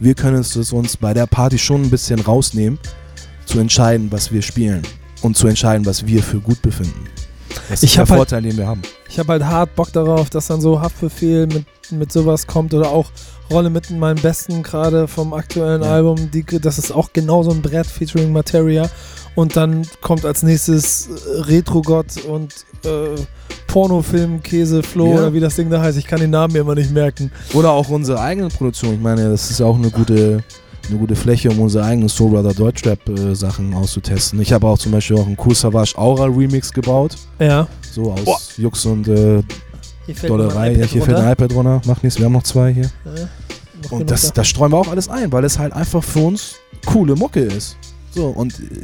wir 0.01 0.15
können 0.15 0.39
es 0.41 0.57
uns 0.73 0.97
bei 0.97 1.15
der 1.15 1.27
Party 1.27 1.59
schon 1.59 1.83
ein 1.83 1.91
bisschen 1.91 2.21
rausnehmen, 2.21 2.79
zu 3.47 3.59
entscheiden, 3.61 4.09
was 4.11 4.33
wir 4.33 4.43
spielen 4.43 4.83
und 5.23 5.37
zu 5.37 5.47
entscheiden, 5.47 5.87
was 5.87 6.07
wir 6.07 6.23
für 6.23 6.41
gut 6.41 6.61
befinden. 6.63 7.05
Das 7.69 7.83
Ich 7.83 7.91
ist 7.91 7.97
der 7.97 8.09
halt- 8.09 8.19
Vorteil, 8.19 8.43
den 8.43 8.57
wir 8.57 8.67
haben. 8.67 8.83
Ich 9.09 9.19
habe 9.19 9.33
halt 9.33 9.45
hart 9.45 9.75
Bock 9.77 9.93
darauf, 9.93 10.29
dass 10.31 10.49
dann 10.49 10.61
so 10.61 10.81
Haftbefehl 10.81 11.47
mit, 11.47 11.65
mit 11.93 12.13
sowas 12.13 12.47
kommt 12.47 12.75
oder 12.75 12.91
auch 12.91 13.07
Rolle 13.51 13.71
mit 13.71 13.89
in 13.91 13.99
meinem 13.99 14.21
Besten 14.21 14.63
gerade 14.63 15.07
vom 15.09 15.33
aktuellen 15.33 15.83
Ja. 15.83 15.93
Album. 15.93 16.31
Die, 16.33 16.45
das 16.45 16.79
ist 16.79 16.91
auch 16.93 17.11
genau 17.13 17.43
so 17.45 17.53
ein 17.53 17.63
Brett 17.63 17.87
featuring 17.87 18.33
Materia. 18.33 18.91
Und 19.37 19.55
dann 19.55 19.87
kommt 20.01 20.25
als 20.25 20.43
nächstes 20.43 21.09
äh, 21.09 21.41
Retro-Gott 21.43 22.25
und 22.29 22.53
äh, 22.85 23.21
Pornofilm, 23.69 24.43
Käse, 24.43 24.83
Flo 24.83 25.09
Ja. 25.13 25.19
oder 25.19 25.33
wie 25.35 25.41
das 25.41 25.55
Ding 25.57 25.71
da 25.71 25.81
heißt. 25.81 25.99
Ich 25.99 26.07
kann 26.07 26.19
den 26.21 26.31
Namen 26.31 26.53
mir 26.55 26.61
immer 26.61 26.75
nicht 26.75 26.91
merken. 26.91 27.31
Oder 27.53 27.71
auch 27.71 27.89
unsere 27.91 28.19
eigene 28.21 28.49
Produktion. 28.49 28.95
Ich 28.95 29.01
meine, 29.01 29.29
das 29.31 29.51
ist 29.51 29.61
ja 29.61 29.67
auch 29.67 29.77
eine 29.77 29.91
gute, 29.91 30.43
eine 30.89 30.99
gute 30.99 31.15
Fläche, 31.15 31.51
um 31.51 31.61
unsere 31.61 31.85
eigenen 31.85 32.09
Soul 32.09 32.31
Brother 32.31 32.55
Deutschrap 32.55 33.09
äh, 33.09 33.35
Sachen 33.35 33.75
auszutesten. 33.75 34.41
Ich 34.41 34.53
habe 34.53 34.67
auch 34.67 34.79
zum 34.79 34.93
Beispiel 34.93 35.19
auch 35.19 35.27
einen 35.27 35.37
Cool 35.45 35.55
Savage 35.55 35.97
Aura 35.99 36.25
Remix 36.25 36.73
gebaut. 36.73 37.17
Ja. 37.39 37.69
So 37.93 38.13
aus 38.13 38.25
Boah. 38.25 38.39
Jux 38.57 38.87
und 38.87 39.07
äh, 39.09 39.43
Dollerei. 40.27 40.73
Ja, 40.73 40.87
hier 40.87 41.03
fällt 41.03 41.19
ein 41.19 41.33
iPad 41.33 41.53
runter. 41.53 41.83
Macht 41.85 42.03
nichts, 42.05 42.19
wir 42.19 42.25
haben 42.27 42.33
noch 42.33 42.45
zwei 42.45 42.73
hier. 42.73 42.91
Ja, 43.05 43.29
noch 43.85 43.93
Und 43.93 44.11
das, 44.11 44.23
da. 44.29 44.31
das 44.37 44.49
streuen 44.49 44.73
wir 44.73 44.79
auch 44.79 44.89
alles 44.89 45.09
ein, 45.09 45.31
weil 45.33 45.45
es 45.45 45.59
halt 45.59 45.73
einfach 45.75 46.03
für 46.03 46.21
uns 46.21 46.55
coole 46.87 47.15
Mucke 47.17 47.41
ist. 47.41 47.77
So, 48.13 48.29
und 48.29 48.55
äh, 48.61 48.81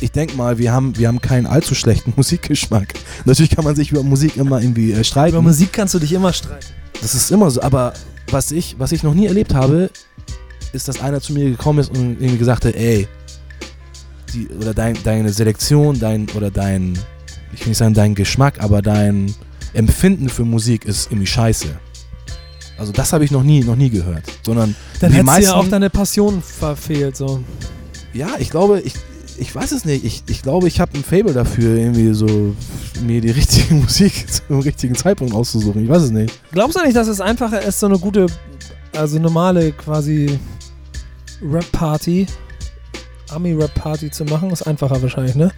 ich 0.00 0.12
denke 0.12 0.36
mal, 0.36 0.58
wir 0.58 0.72
haben, 0.72 0.96
wir 0.96 1.08
haben 1.08 1.20
keinen 1.20 1.46
allzu 1.46 1.74
schlechten 1.74 2.12
Musikgeschmack. 2.16 2.94
Natürlich 3.24 3.50
kann 3.50 3.64
man 3.64 3.74
sich 3.76 3.90
über 3.90 4.02
Musik 4.02 4.36
immer 4.36 4.60
irgendwie 4.60 4.92
äh, 4.92 5.02
streiten. 5.04 5.34
Über 5.36 5.42
Musik 5.42 5.72
kannst 5.72 5.94
du 5.94 5.98
dich 5.98 6.12
immer 6.12 6.32
streiten. 6.32 6.66
Das 7.00 7.14
ist 7.14 7.30
immer 7.30 7.50
so, 7.50 7.62
aber 7.62 7.92
was 8.30 8.50
ich, 8.52 8.76
was 8.78 8.92
ich 8.92 9.02
noch 9.02 9.14
nie 9.14 9.26
erlebt 9.26 9.54
habe, 9.54 9.90
ist, 10.72 10.88
dass 10.88 11.00
einer 11.00 11.20
zu 11.20 11.32
mir 11.32 11.50
gekommen 11.50 11.78
ist 11.78 11.90
und 11.90 12.20
irgendwie 12.20 12.38
gesagt 12.38 12.64
hat, 12.64 12.74
ey, 12.74 13.08
die, 14.34 14.48
oder 14.48 14.74
dein, 14.74 14.96
deine 15.04 15.32
Selektion, 15.32 15.98
dein, 15.98 16.28
oder 16.36 16.50
dein, 16.50 16.92
ich 17.54 17.60
will 17.60 17.68
nicht 17.68 17.78
sagen 17.78 17.94
dein 17.94 18.14
Geschmack, 18.14 18.60
aber 18.60 18.82
dein 18.82 19.32
Empfinden 19.72 20.28
für 20.28 20.44
Musik 20.44 20.84
ist 20.84 21.06
irgendwie 21.10 21.26
scheiße. 21.26 21.68
Also 22.76 22.92
das 22.92 23.12
habe 23.12 23.24
ich 23.24 23.30
noch 23.30 23.42
nie, 23.42 23.64
noch 23.64 23.76
nie 23.76 23.90
gehört. 23.90 24.24
Sondern 24.44 24.74
Dann 25.00 25.10
die 25.10 25.14
du 25.14 25.18
ja 25.18 25.22
meisten- 25.24 25.50
auch 25.52 25.66
deine 25.68 25.90
Passion 25.90 26.42
verfehlt. 26.42 27.16
So. 27.16 27.42
ja, 28.12 28.28
ich 28.38 28.50
glaube, 28.50 28.80
ich, 28.80 28.94
ich 29.38 29.54
weiß 29.54 29.72
es 29.72 29.84
nicht. 29.84 30.04
Ich, 30.04 30.22
ich 30.28 30.42
glaube, 30.42 30.68
ich 30.68 30.80
habe 30.80 30.92
ein 30.96 31.04
Fable 31.04 31.32
dafür, 31.32 31.76
irgendwie 31.76 32.12
so 32.12 32.54
mir 33.02 33.20
die 33.20 33.30
richtige 33.30 33.74
Musik 33.82 34.26
zum 34.30 34.60
richtigen 34.60 34.94
Zeitpunkt 34.94 35.34
auszusuchen. 35.34 35.82
Ich 35.84 35.88
weiß 35.88 36.02
es 36.02 36.10
nicht. 36.10 36.32
Glaubst 36.52 36.76
du 36.78 36.82
nicht, 36.84 36.96
dass 36.96 37.08
es 37.08 37.20
einfacher 37.20 37.62
ist, 37.62 37.80
so 37.80 37.86
eine 37.86 37.98
gute, 37.98 38.26
also 38.96 39.18
normale 39.18 39.72
quasi 39.72 40.38
Rap-Party, 41.42 42.26
Ami-Rap-Party 43.30 44.10
zu 44.10 44.24
machen? 44.24 44.50
Ist 44.50 44.62
einfacher 44.62 45.00
wahrscheinlich, 45.00 45.34
ne? 45.34 45.52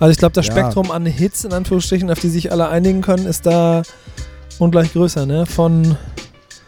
Also 0.00 0.12
ich 0.12 0.18
glaube, 0.18 0.32
das 0.32 0.46
Ja. 0.46 0.52
Spektrum 0.52 0.90
an 0.90 1.04
Hits, 1.06 1.44
in 1.44 1.52
Anführungsstrichen, 1.52 2.10
auf 2.10 2.20
die 2.20 2.28
sich 2.28 2.52
alle 2.52 2.68
einigen 2.68 3.00
können, 3.02 3.26
ist 3.26 3.46
da 3.46 3.82
ungleich 4.58 4.92
größer, 4.92 5.26
ne? 5.26 5.44
Von, 5.44 5.96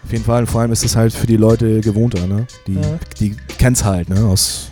Auf 0.04 0.12
jeden 0.12 0.24
Fall, 0.24 0.46
vor 0.46 0.62
allem 0.62 0.72
ist 0.72 0.84
es 0.84 0.96
halt 0.96 1.12
für 1.12 1.26
die 1.26 1.36
Leute 1.36 1.80
gewohnter, 1.80 2.26
ne? 2.26 2.46
Die, 2.66 2.74
Ja. 2.74 2.98
die 3.20 3.36
kennt's 3.58 3.84
halt, 3.84 4.08
ne? 4.08 4.24
Aus 4.26 4.70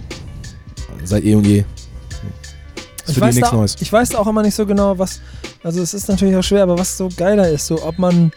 seit 1.05 1.25
eh 1.25 1.35
und 1.37 1.47
je. 1.47 1.65
Ich 3.09 3.21
weiß, 3.21 3.37
da, 3.41 3.65
ich 3.81 3.93
weiß 3.93 4.15
auch 4.15 4.27
immer 4.27 4.43
nicht 4.43 4.55
so 4.55 4.67
genau, 4.67 4.99
was, 4.99 5.21
also 5.63 5.81
es 5.81 5.95
ist 5.95 6.09
natürlich 6.09 6.37
auch 6.37 6.43
schwer, 6.43 6.63
aber 6.63 6.79
was 6.79 6.97
so 6.97 7.09
geiler 7.17 7.49
ist, 7.49 7.67
so 7.67 7.83
ob 7.85 7.99
man 7.99 8.33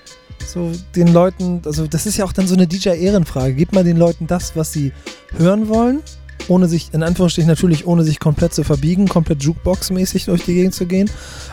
so 0.46 0.72
den 0.96 1.14
Leuten, 1.14 1.62
also 1.66 1.88
das 1.88 2.06
ist 2.06 2.18
ja 2.18 2.26
auch 2.26 2.34
dann 2.34 2.48
so 2.48 2.56
eine 2.56 2.68
DJ-Ehrenfrage, 2.68 3.54
gibt 3.54 3.74
man 3.74 3.86
den 3.86 3.98
Leuten 3.98 4.28
das, 4.28 4.56
was 4.56 4.74
sie 4.74 4.92
hören 5.38 5.68
wollen 5.70 6.02
ohne 6.48 6.68
sich, 6.68 6.94
in 6.94 7.04
Anführungsstrichen 7.04 7.48
natürlich, 7.48 7.86
ohne 7.88 8.04
sich 8.04 8.20
komplett 8.20 8.54
zu 8.54 8.64
verbiegen, 8.64 9.08
komplett 9.08 9.42
Jukebox-mäßig 9.44 10.26
durch 10.26 10.44
die 10.44 10.56
Gegend 10.56 10.74
zu 10.74 10.86
gehen. 10.86 11.10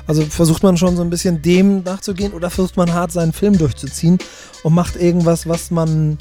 Also 0.07 0.23
versucht 0.23 0.63
man 0.63 0.77
schon 0.77 0.97
so 0.97 1.03
ein 1.03 1.11
bisschen 1.11 1.43
dem 1.43 1.83
nachzugehen 1.83 2.33
oder 2.33 2.51
versucht 2.51 2.77
man 2.77 2.93
hart 2.93 3.13
seinen 3.13 3.33
Film 3.33 3.57
durchzuziehen 3.57 4.19
und 4.63 4.75
macht 4.75 4.97
irgendwas, 4.97 5.49
was 5.49 5.71
man 5.71 6.19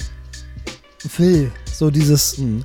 will. 1.16 1.50
So 1.72 1.90
dieses 1.90 2.38
Mhm. 2.38 2.64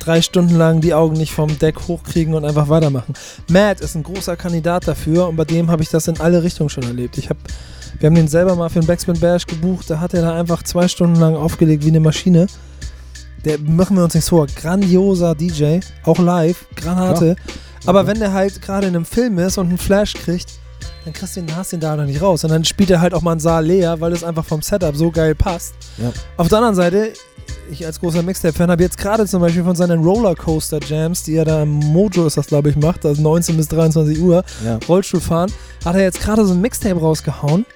Drei 0.00 0.22
Stunden 0.22 0.56
lang 0.56 0.80
die 0.80 0.94
Augen 0.94 1.16
nicht 1.16 1.32
vom 1.32 1.58
Deck 1.58 1.76
hochkriegen 1.86 2.34
und 2.34 2.44
einfach 2.44 2.68
weitermachen. 2.68 3.14
Matt 3.48 3.80
ist 3.80 3.94
ein 3.94 4.02
großer 4.02 4.36
Kandidat 4.36 4.88
dafür 4.88 5.28
und 5.28 5.36
bei 5.36 5.44
dem 5.44 5.70
habe 5.70 5.82
ich 5.82 5.88
das 5.88 6.08
in 6.08 6.18
alle 6.20 6.42
Richtungen 6.42 6.70
schon 6.70 6.82
erlebt. 6.82 7.18
Ich 7.18 7.30
hab, 7.30 7.36
wir 7.98 8.06
haben 8.08 8.14
den 8.14 8.28
selber 8.28 8.56
mal 8.56 8.68
für 8.68 8.80
den 8.80 8.86
Backspin 8.86 9.18
Bash 9.20 9.46
gebucht, 9.46 9.88
da 9.88 10.00
hat 10.00 10.14
er 10.14 10.22
da 10.22 10.38
einfach 10.38 10.62
zwei 10.62 10.88
Stunden 10.88 11.20
lang 11.20 11.36
aufgelegt 11.36 11.84
wie 11.84 11.88
eine 11.88 12.00
Maschine. 12.00 12.46
Der 13.44 13.58
machen 13.58 13.96
wir 13.96 14.04
uns 14.04 14.14
nichts 14.14 14.28
vor, 14.28 14.46
grandioser 14.46 15.34
DJ, 15.34 15.80
auch 16.04 16.18
live, 16.18 16.66
Granate. 16.76 17.36
Aber 17.86 18.06
wenn 18.06 18.18
der 18.18 18.32
halt 18.32 18.60
gerade 18.60 18.86
in 18.86 18.94
einem 18.94 19.06
Film 19.06 19.38
ist 19.38 19.56
und 19.56 19.68
einen 19.68 19.78
Flash 19.78 20.14
kriegt, 20.14 20.59
dann 21.10 21.18
kriegst 21.18 21.36
du 21.36 21.40
den, 21.42 21.56
hast 21.56 21.72
den 21.72 21.80
da 21.80 21.96
noch 21.96 22.04
nicht 22.04 22.22
raus. 22.22 22.44
Und 22.44 22.50
dann 22.50 22.64
spielt 22.64 22.90
er 22.90 23.00
halt 23.00 23.14
auch 23.14 23.22
mal 23.22 23.32
einen 23.32 23.40
Saal 23.40 23.66
leer, 23.66 24.00
weil 24.00 24.12
es 24.12 24.22
einfach 24.24 24.44
vom 24.44 24.62
Setup 24.62 24.94
so 24.96 25.10
geil 25.10 25.34
passt. 25.34 25.74
Ja. 25.98 26.12
Auf 26.36 26.48
der 26.48 26.58
anderen 26.58 26.76
Seite, 26.76 27.12
ich 27.70 27.84
als 27.84 27.98
großer 28.00 28.22
Mixtape-Fan 28.22 28.70
habe 28.70 28.82
jetzt 28.82 28.96
gerade 28.98 29.26
zum 29.26 29.40
Beispiel 29.40 29.64
von 29.64 29.74
seinen 29.74 30.02
Rollercoaster-Jams, 30.04 31.24
die 31.24 31.34
er 31.34 31.44
da 31.44 31.62
im 31.62 31.70
Mojo 31.78 32.26
ist 32.26 32.36
das, 32.36 32.46
glaube 32.46 32.70
ich, 32.70 32.76
macht, 32.76 33.04
also 33.04 33.20
19 33.22 33.56
bis 33.56 33.68
23 33.68 34.20
Uhr, 34.20 34.44
Ja. 34.64 34.78
Rollstuhl 34.88 35.20
fahren, 35.20 35.50
hat 35.84 35.94
er 35.96 36.02
jetzt 36.02 36.20
gerade 36.20 36.44
so 36.46 36.52
ein 36.54 36.60
Mixtape 36.60 37.00
rausgehauen. 37.00 37.66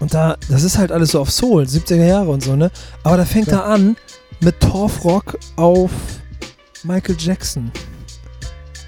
Und 0.00 0.12
da, 0.12 0.36
das 0.50 0.62
ist 0.62 0.76
halt 0.76 0.92
alles 0.92 1.12
so 1.12 1.20
auf 1.20 1.30
Soul, 1.30 1.62
70er 1.64 2.04
Jahre 2.04 2.28
und 2.30 2.42
so, 2.42 2.54
ne? 2.56 2.70
Aber 3.02 3.16
da 3.16 3.24
fängt 3.24 3.48
Ja. 3.48 3.60
er 3.60 3.64
an 3.66 3.96
mit 4.40 4.60
Torfrock 4.60 5.38
auf 5.56 5.90
Michael 6.82 7.16
Jackson. 7.18 7.70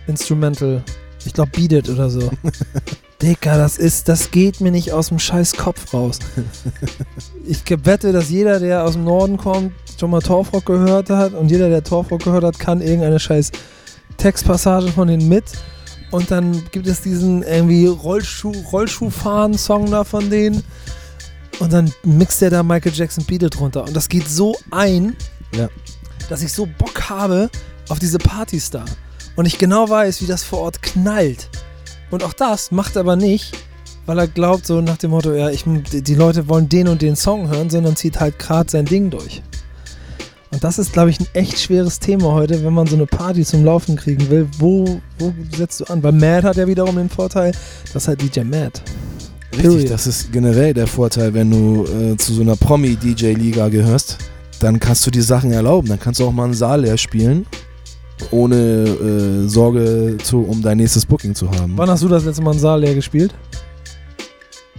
Instrumental. 0.06 0.82
Ich 1.24 1.32
glaube 1.32 1.50
Beat 1.52 1.72
It 1.72 1.88
oder 1.88 2.10
so. 2.10 2.30
Dicker, 3.22 3.56
das 3.56 3.78
ist, 3.78 4.08
das 4.08 4.30
geht 4.30 4.60
mir 4.60 4.70
nicht 4.70 4.92
aus 4.92 5.08
dem 5.08 5.18
scheiß 5.18 5.54
Kopf 5.54 5.92
raus. 5.94 6.18
Ich 7.48 7.62
wette, 7.84 8.10
dass 8.10 8.28
jeder, 8.28 8.58
der 8.58 8.82
aus 8.82 8.94
dem 8.94 9.04
Norden 9.04 9.36
kommt, 9.36 9.72
schon 10.00 10.10
mal 10.10 10.20
Torfrock 10.20 10.66
gehört 10.66 11.10
hat 11.10 11.32
und 11.32 11.48
jeder, 11.48 11.68
der 11.68 11.84
Torfrock 11.84 12.24
gehört 12.24 12.42
hat, 12.42 12.58
kann 12.58 12.80
irgendeine 12.80 13.20
scheiß 13.20 13.52
Textpassage 14.16 14.88
von 14.88 15.06
denen 15.06 15.28
mit. 15.28 15.44
Und 16.10 16.30
dann 16.32 16.64
gibt 16.72 16.88
es 16.88 17.02
diesen 17.02 17.44
irgendwie 17.44 17.86
Rollschuh, 17.86 18.50
Rollschuhfahren-Song 18.72 19.90
da 19.92 20.02
von 20.02 20.28
denen. 20.28 20.64
Und 21.60 21.72
dann 21.72 21.92
mixt 22.02 22.40
der 22.42 22.50
da 22.50 22.62
Michael 22.64 22.92
Jackson 22.92 23.24
Beat 23.24 23.44
It 23.44 23.56
drunter. 23.58 23.84
Und 23.84 23.94
das 23.94 24.08
geht 24.08 24.28
so 24.28 24.56
ein, 24.72 25.16
Ja. 25.54 25.68
dass 26.28 26.42
ich 26.42 26.52
so 26.52 26.66
Bock 26.78 27.08
habe 27.08 27.48
auf 27.88 28.00
diese 28.00 28.18
Partys 28.18 28.70
da. 28.70 28.84
Und 29.36 29.46
ich 29.46 29.56
genau 29.56 29.88
weiß, 29.88 30.20
wie 30.20 30.26
das 30.26 30.42
vor 30.42 30.60
Ort 30.60 30.82
knallt. 30.82 31.48
Und 32.10 32.22
auch 32.22 32.32
das 32.32 32.70
macht 32.70 32.96
er 32.96 33.00
aber 33.00 33.16
nicht, 33.16 33.52
weil 34.06 34.18
er 34.18 34.28
glaubt, 34.28 34.66
so 34.66 34.80
nach 34.80 34.96
dem 34.96 35.10
Motto, 35.10 35.32
ja, 35.32 35.50
ich, 35.50 35.64
die 35.66 36.14
Leute 36.14 36.48
wollen 36.48 36.68
den 36.68 36.88
und 36.88 37.02
den 37.02 37.16
Song 37.16 37.48
hören, 37.48 37.70
sondern 37.70 37.96
zieht 37.96 38.20
halt 38.20 38.38
gerade 38.38 38.70
sein 38.70 38.84
Ding 38.84 39.10
durch. 39.10 39.42
Und 40.52 40.62
das 40.62 40.78
ist, 40.78 40.92
glaube 40.92 41.10
ich, 41.10 41.20
ein 41.20 41.26
echt 41.34 41.58
schweres 41.58 41.98
Thema 41.98 42.32
heute, 42.32 42.64
wenn 42.64 42.72
man 42.72 42.86
so 42.86 42.94
eine 42.94 43.06
Party 43.06 43.44
zum 43.44 43.64
Laufen 43.64 43.96
kriegen 43.96 44.30
will. 44.30 44.48
Wo, 44.58 45.00
wo 45.18 45.34
setzt 45.56 45.80
du 45.80 45.84
an? 45.86 46.02
Weil 46.02 46.12
Mad 46.12 46.46
hat 46.46 46.56
ja 46.56 46.66
wiederum 46.66 46.96
den 46.96 47.10
Vorteil, 47.10 47.52
dass 47.92 48.06
halt 48.06 48.22
DJ 48.22 48.40
Mad. 48.40 48.80
Richtig, 49.52 49.62
Period. 49.62 49.90
das 49.90 50.06
ist 50.06 50.32
generell 50.32 50.72
der 50.72 50.86
Vorteil, 50.86 51.34
wenn 51.34 51.50
du 51.50 51.84
äh, 51.84 52.16
zu 52.16 52.32
so 52.32 52.42
einer 52.42 52.56
Promi-DJ-Liga 52.56 53.68
gehörst. 53.68 54.18
Dann 54.60 54.78
kannst 54.80 55.06
du 55.06 55.10
die 55.10 55.20
Sachen 55.20 55.52
erlauben. 55.52 55.88
Dann 55.88 56.00
kannst 56.00 56.20
du 56.20 56.26
auch 56.26 56.32
mal 56.32 56.44
einen 56.44 56.54
Saal 56.54 56.82
leer 56.82 56.96
spielen, 56.96 57.44
ohne 58.30 58.56
äh, 58.56 59.48
Sorge 59.48 60.16
zu, 60.22 60.42
um 60.42 60.62
dein 60.62 60.78
nächstes 60.78 61.06
Booking 61.06 61.34
zu 61.34 61.50
haben. 61.50 61.72
Wann 61.76 61.90
hast 61.90 62.02
du 62.02 62.08
das 62.08 62.24
letzte 62.24 62.42
Mal 62.42 62.52
einen 62.52 62.60
Saal 62.60 62.80
leer 62.80 62.94
gespielt? 62.94 63.34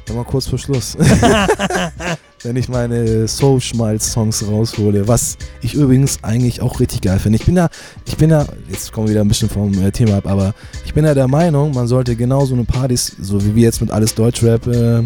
Immer 0.10 0.24
kurz 0.24 0.48
vor 0.48 0.58
Schluss. 0.58 0.98
Wenn 2.44 2.56
ich 2.56 2.70
meine 2.70 3.28
Soul-Schmalz-Songs 3.28 4.48
raushole, 4.48 5.08
was 5.08 5.38
ich 5.62 5.74
übrigens 5.74 6.24
eigentlich 6.24 6.62
auch 6.62 6.80
richtig 6.80 7.02
geil 7.02 7.20
finde. 7.20 7.38
Ich 7.38 7.46
bin 7.46 7.58
ja, 7.58 7.68
ich 8.06 8.16
bin 8.16 8.30
ja, 8.30 8.46
jetzt 8.70 8.94
kommen 8.94 9.08
wir 9.08 9.12
wieder 9.12 9.22
ein 9.22 9.28
bisschen 9.28 9.50
vom 9.50 9.74
äh, 9.84 9.92
Thema 9.92 10.18
ab, 10.18 10.28
aber 10.28 10.54
ich 10.86 10.94
bin 10.94 11.04
ja 11.04 11.14
der 11.14 11.28
Meinung, 11.28 11.74
man 11.74 11.88
sollte 11.88 12.16
genau 12.16 12.46
so 12.46 12.54
eine 12.54 12.64
Partys, 12.64 13.16
so 13.20 13.44
wie 13.44 13.56
wir 13.56 13.64
jetzt 13.64 13.82
mit 13.82 13.92
alles 13.92 14.16
Deutschrap, 14.16 14.66
äh, 14.68 15.04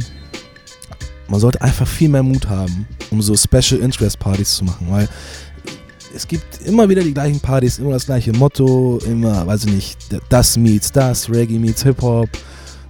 man 1.29 1.39
sollte 1.39 1.61
einfach 1.61 1.87
viel 1.87 2.09
mehr 2.09 2.23
Mut 2.23 2.47
haben, 2.49 2.85
um 3.09 3.21
so 3.21 3.35
Special 3.35 3.79
Interest 3.79 4.19
Partys 4.19 4.55
zu 4.55 4.65
machen, 4.65 4.87
weil 4.89 5.07
es 6.15 6.27
gibt 6.27 6.61
immer 6.65 6.87
wieder 6.89 7.03
die 7.03 7.13
gleichen 7.13 7.39
Partys, 7.39 7.79
immer 7.79 7.91
das 7.91 8.05
gleiche 8.05 8.33
Motto, 8.33 8.99
immer, 9.05 9.45
weiß 9.45 9.65
ich 9.65 9.73
nicht, 9.73 9.97
das 10.29 10.57
meets 10.57 10.91
das, 10.91 11.29
Reggae 11.29 11.59
meets 11.59 11.83
Hip-Hop, 11.83 12.29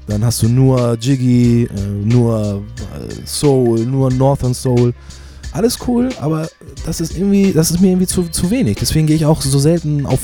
dann 0.07 0.25
hast 0.25 0.41
du 0.41 0.49
nur 0.49 0.97
Jiggy, 0.99 1.63
äh, 1.63 1.81
nur 2.03 2.63
äh, 2.93 3.25
Soul, 3.25 3.85
nur 3.85 4.11
Northern 4.11 4.53
Soul. 4.53 4.93
Alles 5.53 5.77
cool, 5.87 6.09
aber 6.19 6.49
das 6.85 7.01
ist 7.01 7.17
irgendwie, 7.17 7.51
das 7.51 7.71
ist 7.71 7.81
mir 7.81 7.89
irgendwie 7.89 8.07
zu, 8.07 8.23
zu 8.23 8.49
wenig. 8.49 8.77
Deswegen 8.79 9.05
gehe 9.05 9.15
ich 9.15 9.25
auch 9.25 9.41
so 9.41 9.59
selten 9.59 10.05
auf 10.05 10.19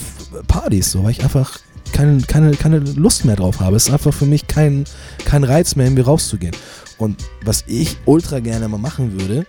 Partys, 0.47 0.91
so, 0.91 1.03
weil 1.03 1.11
ich 1.11 1.23
einfach 1.23 1.59
keine, 1.91 2.21
keine, 2.21 2.51
keine 2.51 2.79
Lust 2.79 3.25
mehr 3.25 3.35
drauf 3.35 3.59
habe. 3.59 3.75
Es 3.75 3.87
ist 3.87 3.93
einfach 3.93 4.13
für 4.13 4.25
mich 4.25 4.47
kein, 4.47 4.85
kein 5.25 5.43
Reiz 5.43 5.75
mehr, 5.75 5.85
irgendwie 5.85 6.03
rauszugehen. 6.03 6.55
Und 6.97 7.23
was 7.43 7.63
ich 7.67 7.97
ultra 8.05 8.39
gerne 8.39 8.67
mal 8.67 8.77
machen 8.77 9.19
würde, 9.19 9.45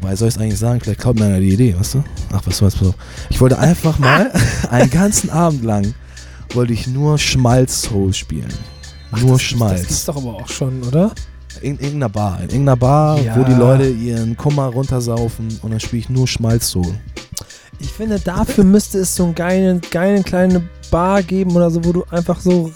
wobei 0.00 0.14
soll 0.16 0.28
ich 0.28 0.34
es 0.34 0.40
eigentlich 0.40 0.58
sagen, 0.58 0.80
vielleicht 0.80 1.00
klaut 1.00 1.18
mir 1.18 1.26
einer 1.26 1.40
die 1.40 1.52
Idee, 1.52 1.74
weißt 1.78 1.94
du? 1.94 2.04
Ach, 2.32 2.40
was 2.44 2.58
soll's. 2.58 2.76
Ich 3.30 3.40
wollte 3.40 3.58
einfach 3.58 3.98
mal 3.98 4.30
einen 4.70 4.90
ganzen 4.90 5.30
Abend 5.30 5.64
lang, 5.64 5.94
wollte 6.54 6.72
ich 6.72 6.86
nur 6.86 7.18
Schmalz-Soul 7.18 8.14
spielen. 8.14 8.52
Nur 9.20 9.32
das, 9.32 9.42
Schmalz. 9.42 9.80
Das 9.80 9.88
gibt's 9.88 10.04
doch 10.06 10.16
aber 10.16 10.34
auch 10.34 10.48
schon, 10.48 10.82
oder? 10.82 11.12
in 11.60 11.72
irgendeiner 11.74 12.08
Bar. 12.08 12.36
In 12.36 12.50
irgendeiner 12.50 12.76
Bar, 12.76 13.20
Ja. 13.20 13.36
wo 13.36 13.42
die 13.42 13.54
Leute 13.54 13.88
ihren 13.88 14.36
Kummer 14.36 14.66
runtersaufen 14.66 15.58
und 15.62 15.70
dann 15.72 15.80
spiele 15.80 16.00
ich 16.00 16.08
nur 16.08 16.28
Schmalz-Soul. 16.28 16.94
Ich 17.80 17.90
finde, 17.90 18.20
dafür 18.20 18.62
müsste 18.64 18.98
es 18.98 19.16
so 19.16 19.24
einen 19.24 19.34
geilen, 19.34 19.80
geilen 19.90 20.22
kleine 20.22 20.62
Bar 20.90 21.22
geben 21.22 21.52
oder 21.56 21.70
so, 21.70 21.84
wo 21.84 21.92
du 21.92 22.04
einfach 22.10 22.40
so 22.40 22.70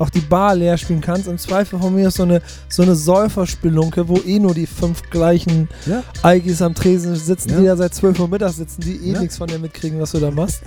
auch 0.00 0.10
die 0.10 0.20
Bar 0.20 0.56
leer 0.56 0.76
spielen 0.78 1.00
kannst. 1.00 1.28
Im 1.28 1.38
Zweifel 1.38 1.78
von 1.78 1.94
mir 1.94 2.08
ist 2.08 2.16
so 2.16 2.24
eine, 2.24 2.42
so 2.68 2.82
eine 2.82 2.96
Säuferspelunke, 2.96 4.08
wo 4.08 4.16
eh 4.18 4.38
nur 4.40 4.54
die 4.54 4.66
fünf 4.66 5.08
gleichen 5.10 5.68
Ja. 5.86 6.02
Eigis 6.22 6.62
am 6.62 6.74
Tresen 6.74 7.14
sitzen, 7.14 7.50
Ja. 7.50 7.58
die 7.60 7.66
da 7.66 7.76
seit 7.76 7.94
12 7.94 8.18
Uhr 8.18 8.28
mittags 8.28 8.56
sitzen, 8.56 8.80
die 8.80 8.96
eh 8.96 9.12
Ja. 9.12 9.20
nichts 9.20 9.36
von 9.36 9.46
dir 9.46 9.58
mitkriegen, 9.58 10.00
was 10.00 10.12
du 10.12 10.18
da 10.18 10.30
machst. 10.30 10.62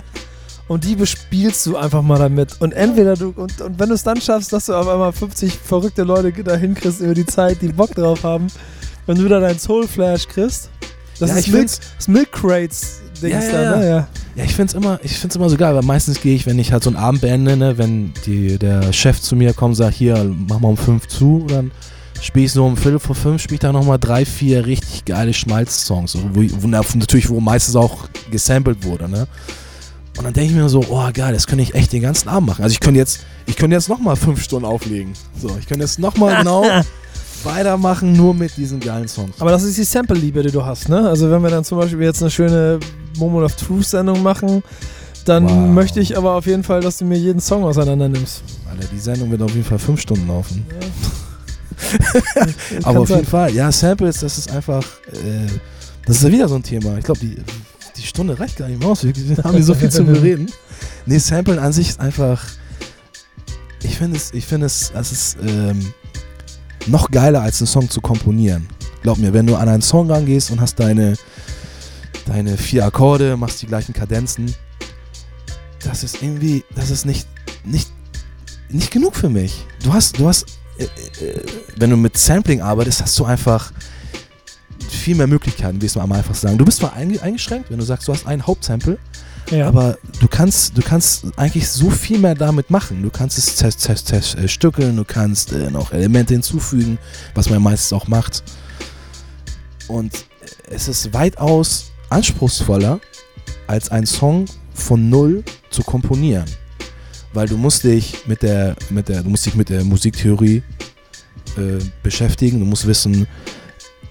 Und 0.66 0.84
die 0.84 0.94
bespielst 0.94 1.66
du 1.66 1.76
einfach 1.76 2.00
mal 2.00 2.18
damit. 2.18 2.58
Und 2.60 2.72
entweder 2.72 3.14
du, 3.16 3.34
und, 3.36 3.60
und 3.60 3.78
wenn 3.78 3.88
du 3.90 3.94
es 3.94 4.02
dann 4.02 4.18
schaffst, 4.20 4.50
dass 4.52 4.66
du 4.66 4.74
auf 4.74 4.88
einmal 4.88 5.12
50 5.12 5.52
verrückte 5.58 6.04
Leute 6.04 6.32
da 6.42 6.54
hinkriegst 6.56 7.00
über 7.00 7.12
die 7.12 7.26
Zeit, 7.26 7.60
die 7.60 7.68
Bock 7.68 7.94
drauf 7.94 8.22
haben, 8.22 8.46
wenn 9.06 9.16
du 9.18 9.28
da 9.28 9.40
deinen 9.40 9.58
Soul 9.58 9.86
Flash 9.86 10.26
kriegst, 10.26 10.70
das 11.20 11.30
Ja, 11.30 11.36
ist 11.36 11.48
Milk, 11.48 11.70
Milk 12.08 12.32
Crates 12.32 13.00
Ja, 13.20 13.28
ja, 13.28 13.40
da, 13.40 13.76
ne? 13.76 13.88
Ja. 13.88 14.08
Ja, 14.36 14.44
ich 14.44 14.54
find's 14.54 14.74
immer, 14.74 14.98
ich 15.02 15.16
find's 15.16 15.36
immer 15.36 15.48
so 15.48 15.56
geil, 15.56 15.74
weil 15.76 15.84
meistens 15.84 16.20
gehe 16.20 16.34
ich, 16.34 16.44
wenn 16.44 16.58
ich 16.58 16.72
halt 16.72 16.82
so 16.82 16.90
einen 16.90 16.96
Abend 16.96 17.20
beende, 17.20 17.56
ne, 17.56 17.78
wenn 17.78 18.12
die, 18.26 18.58
der 18.58 18.92
Chef 18.92 19.20
zu 19.20 19.36
mir 19.36 19.52
kommt 19.52 19.70
und 19.72 19.76
sagt, 19.76 19.94
hier, 19.94 20.28
mach 20.48 20.58
mal 20.58 20.68
um 20.68 20.76
fünf 20.76 21.06
zu, 21.06 21.46
dann 21.48 21.70
spiele 22.20 22.46
ich 22.46 22.52
so 22.52 22.66
um 22.66 22.76
Viertel 22.76 22.98
vor 22.98 23.14
fünf, 23.14 23.42
spiele 23.42 23.54
ich 23.54 23.60
da 23.60 23.72
nochmal 23.72 23.98
drei, 23.98 24.24
vier 24.24 24.66
richtig 24.66 25.04
geile 25.04 25.32
Schmalz-Songs, 25.32 26.12
so, 26.12 26.18
wo, 26.32 26.42
wo, 26.58 26.66
na, 26.66 26.80
natürlich, 26.94 27.28
wo 27.30 27.38
meistens 27.38 27.76
auch 27.76 28.08
gesampelt 28.30 28.82
wurde, 28.82 29.08
ne. 29.08 29.28
Und 30.16 30.24
dann 30.24 30.32
denke 30.32 30.50
ich 30.50 30.56
mir 30.56 30.68
so, 30.68 30.84
oh 30.88 31.08
geil, 31.12 31.32
das 31.32 31.46
könnte 31.46 31.62
ich 31.62 31.74
echt 31.74 31.92
den 31.92 32.02
ganzen 32.02 32.28
Abend 32.28 32.48
machen. 32.48 32.62
Also 32.62 32.72
ich 32.72 32.80
könnte 32.80 32.98
jetzt, 32.98 33.20
ich 33.46 33.56
könnte 33.56 33.74
jetzt 33.74 33.88
nochmal 33.88 34.14
fünf 34.14 34.42
Stunden 34.42 34.64
auflegen. 34.64 35.12
So, 35.40 35.56
ich 35.58 35.66
könnte 35.66 35.82
jetzt 35.84 35.98
nochmal 35.98 36.36
genau 36.38 36.64
weitermachen, 37.42 38.12
nur 38.12 38.32
mit 38.32 38.56
diesen 38.56 38.78
geilen 38.78 39.08
Songs. 39.08 39.40
Aber 39.40 39.50
das 39.50 39.64
ist 39.64 39.76
die 39.76 39.84
Sample-Liebe, 39.84 40.42
die 40.42 40.52
du 40.52 40.64
hast, 40.64 40.88
ne? 40.88 41.08
Also 41.08 41.30
wenn 41.30 41.42
wir 41.42 41.50
dann 41.50 41.64
zum 41.64 41.78
Beispiel 41.78 42.00
jetzt 42.02 42.22
eine 42.22 42.30
schöne 42.30 42.78
Moment 43.18 43.44
of 43.44 43.56
Truth-Sendung 43.56 44.22
machen, 44.22 44.62
dann 45.24 45.44
Wow. 45.44 45.68
möchte 45.74 46.00
ich 46.00 46.16
aber 46.18 46.32
auf 46.34 46.46
jeden 46.46 46.62
Fall, 46.64 46.80
dass 46.80 46.98
du 46.98 47.04
mir 47.04 47.18
jeden 47.18 47.40
Song 47.40 47.64
auseinander 47.64 48.08
nimmst. 48.08 48.42
Alter, 48.70 48.86
die 48.92 48.98
Sendung 48.98 49.30
wird 49.30 49.42
auf 49.42 49.52
jeden 49.54 49.64
Fall 49.64 49.78
fünf 49.78 50.00
Stunden 50.00 50.28
laufen. 50.28 50.66
Kann 52.34 52.54
Aber 52.84 53.00
auf 53.00 53.08
sein. 53.08 53.18
jeden 53.18 53.28
Fall, 53.30 53.52
ja, 53.54 53.70
Samples, 53.72 54.20
das 54.20 54.38
ist 54.38 54.50
einfach, 54.50 54.82
äh, 55.12 55.46
das 56.06 56.16
ist 56.16 56.22
ja 56.24 56.32
wieder 56.32 56.48
so 56.48 56.54
ein 56.56 56.62
Thema. 56.62 56.96
Ich 56.98 57.04
glaube, 57.04 57.20
die, 57.20 57.36
die 57.96 58.02
Stunde 58.02 58.38
reicht 58.38 58.56
gar 58.56 58.68
nicht 58.68 58.80
mehr 58.80 58.88
aus. 58.88 59.04
Wir 59.04 59.14
wir 59.16 59.36
haben 59.44 59.54
hier 59.54 59.62
so 59.64 59.74
viel 59.74 59.90
zu 59.90 60.04
bereden. 60.04 60.46
Nee, 61.06 61.18
Samplen 61.18 61.58
an 61.58 61.70
sich 61.72 61.90
ist 61.90 62.00
einfach, 62.00 62.42
ich 63.82 63.96
finde 63.98 64.16
es, 64.16 64.32
ich 64.32 64.46
finde 64.46 64.64
es, 64.66 64.90
es 64.98 65.12
ist 65.12 65.36
ähm, 65.46 65.92
noch 66.86 67.10
geiler 67.10 67.42
als 67.42 67.60
einen 67.60 67.66
Song 67.66 67.90
zu 67.90 68.00
komponieren. 68.00 68.66
Glaub 69.02 69.18
mir, 69.18 69.34
wenn 69.34 69.46
du 69.46 69.54
an 69.56 69.68
einen 69.68 69.82
Song 69.82 70.10
rangehst 70.10 70.50
und 70.50 70.62
hast 70.62 70.80
deine, 70.80 71.14
deine 72.26 72.56
vier 72.56 72.84
Akkorde, 72.84 73.36
machst 73.36 73.60
die 73.62 73.66
gleichen 73.66 73.92
Kadenzen, 73.92 74.54
das 75.82 76.02
ist 76.02 76.22
irgendwie, 76.22 76.64
das 76.74 76.90
ist 76.90 77.04
nicht, 77.04 77.28
nicht, 77.64 77.90
nicht 78.70 78.90
genug 78.90 79.14
für 79.16 79.28
mich. 79.28 79.66
Du 79.82 79.92
hast, 79.92 80.18
du 80.18 80.26
hast, 80.28 80.46
äh, 80.78 80.84
äh, 80.84 81.42
wenn 81.76 81.90
du 81.90 81.96
mit 81.96 82.16
Sampling 82.16 82.60
arbeitest, 82.62 83.02
hast 83.02 83.18
du 83.18 83.24
einfach 83.24 83.72
viel 84.88 85.14
mehr 85.14 85.26
Möglichkeiten, 85.26 85.80
wie 85.82 85.86
es 85.86 85.94
mal 85.96 86.02
am 86.02 86.12
einfachsten 86.12 86.46
sagen. 86.46 86.58
Du 86.58 86.64
bist 86.64 86.78
zwar 86.78 86.96
einge- 86.96 87.20
eingeschränkt, 87.20 87.70
wenn 87.70 87.78
du 87.78 87.84
sagst, 87.84 88.08
du 88.08 88.12
hast 88.14 88.26
ein 88.26 88.46
Hauptsample, 88.46 88.98
Ja. 89.50 89.68
Aber 89.68 89.98
du 90.20 90.26
kannst, 90.26 90.76
du 90.78 90.80
kannst 90.80 91.26
eigentlich 91.36 91.68
so 91.68 91.90
viel 91.90 92.18
mehr 92.18 92.34
damit 92.34 92.70
machen. 92.70 93.02
Du 93.02 93.10
kannst 93.10 93.36
es 93.36 93.56
zers- 93.56 93.76
zers- 93.76 94.02
zerstückeln, 94.04 94.96
du 94.96 95.04
kannst 95.04 95.52
äh, 95.52 95.70
noch 95.70 95.92
Elemente 95.92 96.32
hinzufügen, 96.32 96.96
was 97.34 97.50
man 97.50 97.60
meistens 97.62 97.92
auch 97.92 98.08
macht. 98.08 98.42
Und 99.86 100.24
es 100.70 100.88
ist 100.88 101.12
weitaus 101.12 101.90
anspruchsvoller, 102.10 103.00
als 103.66 103.90
einen 103.90 104.06
Song 104.06 104.46
von 104.74 105.08
null 105.08 105.44
zu 105.70 105.82
komponieren. 105.82 106.44
Weil 107.32 107.48
du 107.48 107.56
musst 107.56 107.84
dich 107.84 108.26
mit 108.26 108.42
der, 108.42 108.76
mit 108.90 109.08
der, 109.08 109.22
du 109.22 109.30
musst 109.30 109.46
dich 109.46 109.54
mit 109.54 109.68
der 109.68 109.84
Musiktheorie 109.84 110.62
äh, 111.56 111.82
beschäftigen. 112.02 112.60
Du 112.60 112.66
musst 112.66 112.86
wissen, 112.86 113.26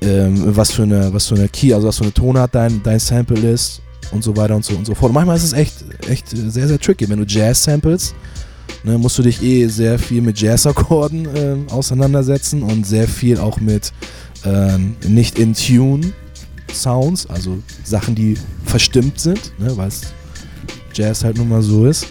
ähm, 0.01 0.55
was 0.55 0.71
für 0.71 0.83
eine, 0.83 1.13
was 1.13 1.27
für 1.27 1.35
eine 1.35 1.47
Key, 1.47 1.73
also 1.73 1.87
was 1.87 1.97
für 1.97 2.03
eine 2.03 2.13
Tonart 2.13 2.53
dein, 2.53 2.81
dein 2.83 2.99
Sample 2.99 3.39
ist 3.51 3.81
und 4.11 4.23
so 4.23 4.35
weiter 4.35 4.55
und 4.55 4.65
so 4.65 4.75
und 4.75 4.85
so 4.85 4.93
fort. 4.93 5.09
Und 5.09 5.15
manchmal 5.15 5.37
ist 5.37 5.43
es 5.43 5.53
echt, 5.53 5.85
echt 6.07 6.29
sehr, 6.29 6.67
sehr 6.67 6.79
tricky. 6.79 7.07
Wenn 7.09 7.19
du 7.19 7.25
Jazz 7.25 7.63
samples, 7.63 8.13
ne, 8.83 8.97
musst 8.97 9.17
du 9.17 9.23
dich 9.23 9.41
eh 9.41 9.67
sehr 9.67 9.97
viel 9.97 10.21
mit 10.21 10.39
Jazz-Akkorden 10.39 11.27
ähm, 11.35 11.65
auseinandersetzen 11.69 12.63
und 12.63 12.85
sehr 12.85 13.07
viel 13.07 13.37
auch 13.37 13.59
mit 13.59 13.93
ähm, 14.45 14.95
nicht 15.07 15.39
in 15.39 15.53
Tune 15.53 16.13
Sounds, 16.73 17.27
also 17.27 17.57
Sachen, 17.83 18.15
die 18.15 18.37
verstimmt 18.65 19.19
sind, 19.19 19.57
ne, 19.59 19.75
weil 19.77 19.87
es 19.87 20.01
Jazz 20.93 21.23
halt 21.23 21.37
nun 21.37 21.49
mal 21.49 21.61
so 21.61 21.85
ist. 21.85 22.07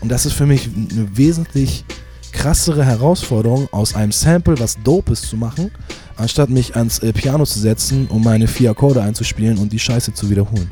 Und 0.00 0.10
das 0.10 0.26
ist 0.26 0.34
für 0.34 0.46
mich 0.46 0.68
eine 0.68 1.16
wesentlich 1.16 1.84
krassere 2.32 2.84
Herausforderung, 2.84 3.68
aus 3.72 3.94
einem 3.94 4.12
Sample 4.12 4.58
was 4.58 4.76
Dopes 4.82 5.22
zu 5.22 5.36
machen, 5.36 5.70
anstatt 6.16 6.50
mich 6.50 6.76
ans 6.76 6.98
äh, 6.98 7.12
Piano 7.12 7.44
zu 7.44 7.58
setzen, 7.58 8.06
um 8.08 8.22
meine 8.22 8.46
vier 8.46 8.70
Akkorde 8.70 9.02
einzuspielen 9.02 9.58
und 9.58 9.72
die 9.72 9.78
Scheiße 9.78 10.12
zu 10.12 10.28
wiederholen. 10.28 10.70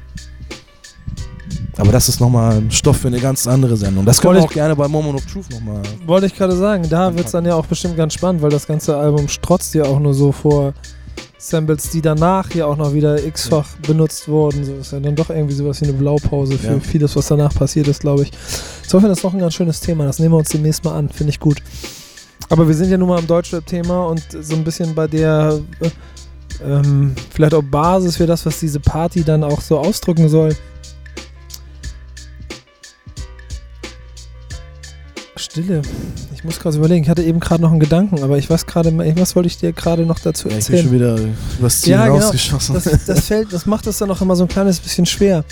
Aber 1.79 1.91
das 1.91 2.09
ist 2.09 2.21
nochmal 2.21 2.59
ein 2.59 2.71
Stoff 2.71 2.99
für 2.99 3.09
eine 3.09 3.19
ganz 3.19 3.47
andere 3.47 3.77
Sendung. 3.77 4.05
Das 4.05 4.21
können 4.21 4.35
wir 4.35 4.43
auch 4.43 4.53
gerne 4.53 4.77
bei 4.77 4.87
Moment 4.89 5.15
of 5.15 5.27
Truth 5.27 5.51
nochmal. 5.51 5.81
Wollte 6.05 6.27
ich 6.27 6.37
gerade 6.37 6.55
sagen, 6.55 6.87
da 6.89 7.15
wird 7.15 7.27
es 7.27 7.33
dann 7.33 7.47
ja 7.47 7.55
auch 7.55 7.67
bestimmt 7.67 7.97
ganz 7.97 8.13
spannend, 8.13 8.43
weil 8.43 8.51
das 8.51 8.67
ganze 8.67 8.97
Album 8.97 9.29
strotzt 9.29 9.75
ja 9.75 9.85
auch 9.85 9.99
nur 9.99 10.13
so 10.13 10.33
vor 10.33 10.75
Samples, 11.39 11.91
die 11.91 12.01
danach 12.01 12.55
ja 12.55 12.67
auch 12.67 12.77
noch 12.77 12.95
wieder 12.95 13.23
x-fach 13.25 13.67
benutzt 13.87 14.29
wurden. 14.29 14.65
So 14.65 14.75
ist 14.75 14.93
ja 14.93 15.01
dann 15.01 15.17
doch 15.17 15.29
irgendwie 15.31 15.55
sowas 15.55 15.81
wie 15.81 15.87
eine 15.87 15.95
Blaupause 15.95 16.57
für 16.57 16.75
Ja. 16.75 16.81
vieles, 16.81 17.17
was 17.17 17.27
danach 17.27 17.53
passiert 17.55 17.89
ist, 17.89 18.01
glaube 18.01 18.23
ich. 18.23 18.31
Insofern 18.85 19.11
ist 19.11 19.19
das 19.19 19.23
doch 19.23 19.35
ein 19.35 19.41
ganz 19.41 19.55
schönes 19.55 19.81
Thema. 19.81 20.05
Das 20.05 20.19
nehmen 20.21 20.33
wir 20.35 20.39
uns 20.39 20.51
demnächst 20.51 20.85
mal 20.85 20.95
an. 20.97 21.09
Finde 21.09 21.31
ich 21.31 21.41
gut. 21.41 21.61
Aber 22.49 22.69
wir 22.69 22.75
sind 22.75 22.91
ja 22.91 22.97
nun 22.99 23.09
mal 23.09 23.19
am 23.19 23.27
Deutschrap-Thema 23.27 24.07
und 24.07 24.23
so 24.41 24.55
ein 24.55 24.63
bisschen 24.63 24.95
bei 24.95 25.07
der 25.09 25.59
äh, 25.81 25.91
ähm, 26.65 27.15
vielleicht 27.31 27.55
auch 27.55 27.63
Basis 27.63 28.19
für 28.19 28.27
das, 28.27 28.45
was 28.47 28.61
diese 28.61 28.79
Party 28.79 29.25
dann 29.25 29.43
auch 29.43 29.61
so 29.61 29.79
ausdrücken 29.79 30.29
soll. 30.29 30.55
Stille. 35.43 35.83
Ich 36.35 36.45
muss 36.45 36.59
gerade 36.59 36.77
überlegen. 36.77 37.03
Ich 37.05 37.11
hatte 37.11 37.23
eben 37.23 37.41
gerade 37.41 37.63
noch 37.63 37.71
einen 37.71 37.81
Gedanken, 37.81 38.23
aber 38.23 38.39
ich 38.39 38.49
weiß 38.49 38.67
gerade, 38.67 38.97
was 39.19 39.37
wollte 39.37 39.49
ich 39.49 39.59
dir 39.59 39.73
gerade 39.73 40.07
noch 40.07 40.19
dazu 40.19 40.49
Ja, 40.49 40.57
ich 40.57 40.67
bin 40.67 40.77
erzählen? 40.77 40.83
schon 40.85 40.93
wieder 40.93 41.19
übers 41.59 41.81
Ziel 41.83 41.93
Ja, 41.93 42.07
genau. 42.07 42.17
rausgeschossen. 42.19 42.75
das, 42.75 43.05
das, 43.07 43.21
fällt, 43.27 43.53
das 43.53 43.67
macht 43.67 43.87
es 43.87 43.99
dann 43.99 44.11
auch 44.11 44.21
immer 44.21 44.37
so 44.37 44.45
ein 44.45 44.49
kleines 44.49 44.81
bisschen 44.81 45.07
schwer. 45.07 45.45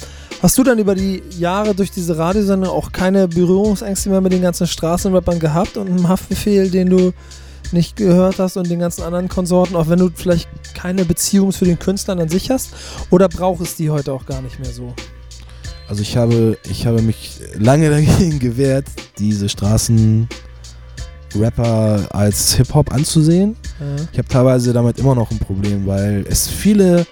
Hast 0.42 0.56
du 0.56 0.64
dann 0.64 0.78
über 0.78 0.94
die 0.94 1.22
Jahre 1.38 1.74
durch 1.74 1.90
diese 1.90 2.16
Radiosendung 2.16 2.70
auch 2.70 2.92
keine 2.92 3.28
Berührungsängste 3.28 4.08
mehr 4.08 4.20
mit 4.22 4.32
den 4.32 4.42
ganzen 4.42 4.66
Straßenrappern 4.66 5.38
gehabt 5.38 5.76
und 5.76 5.88
einem 5.88 6.08
Haftbefehl, 6.08 6.70
den 6.70 6.88
du 6.88 7.12
nicht 7.72 7.94
gehört 7.96 8.38
hast 8.38 8.56
und 8.56 8.68
den 8.68 8.80
ganzen 8.80 9.02
anderen 9.02 9.28
Konsorten, 9.28 9.76
auch 9.76 9.88
wenn 9.88 9.98
du 9.98 10.10
vielleicht 10.14 10.48
keine 10.74 11.04
Beziehung 11.04 11.52
zu 11.52 11.64
den 11.64 11.78
Künstlern 11.78 12.18
an 12.18 12.28
sich 12.28 12.50
hast? 12.50 12.70
Oder 13.10 13.28
braucht 13.28 13.60
es 13.60 13.76
die 13.76 13.90
heute 13.90 14.12
auch 14.12 14.26
gar 14.26 14.40
nicht 14.42 14.58
mehr 14.58 14.70
so? 14.72 14.94
Also 15.90 16.02
ich 16.02 16.16
habe, 16.16 16.56
ich 16.70 16.86
habe 16.86 17.02
mich 17.02 17.40
lange 17.58 17.90
dagegen 17.96 18.38
gewehrt, 18.38 18.86
diese 19.18 19.48
Straßenrapper 19.48 20.28
als 22.14 22.54
Hip-Hop 22.54 22.92
anzusehen. 22.94 23.56
Ja. 23.80 23.86
Ich 24.12 24.18
habe 24.18 24.28
teilweise 24.28 24.72
damit 24.72 25.00
immer 25.00 25.16
noch 25.16 25.32
ein 25.32 25.38
Problem, 25.40 25.84
weil 25.88 26.24
es 26.28 26.46
viele, 26.46 27.04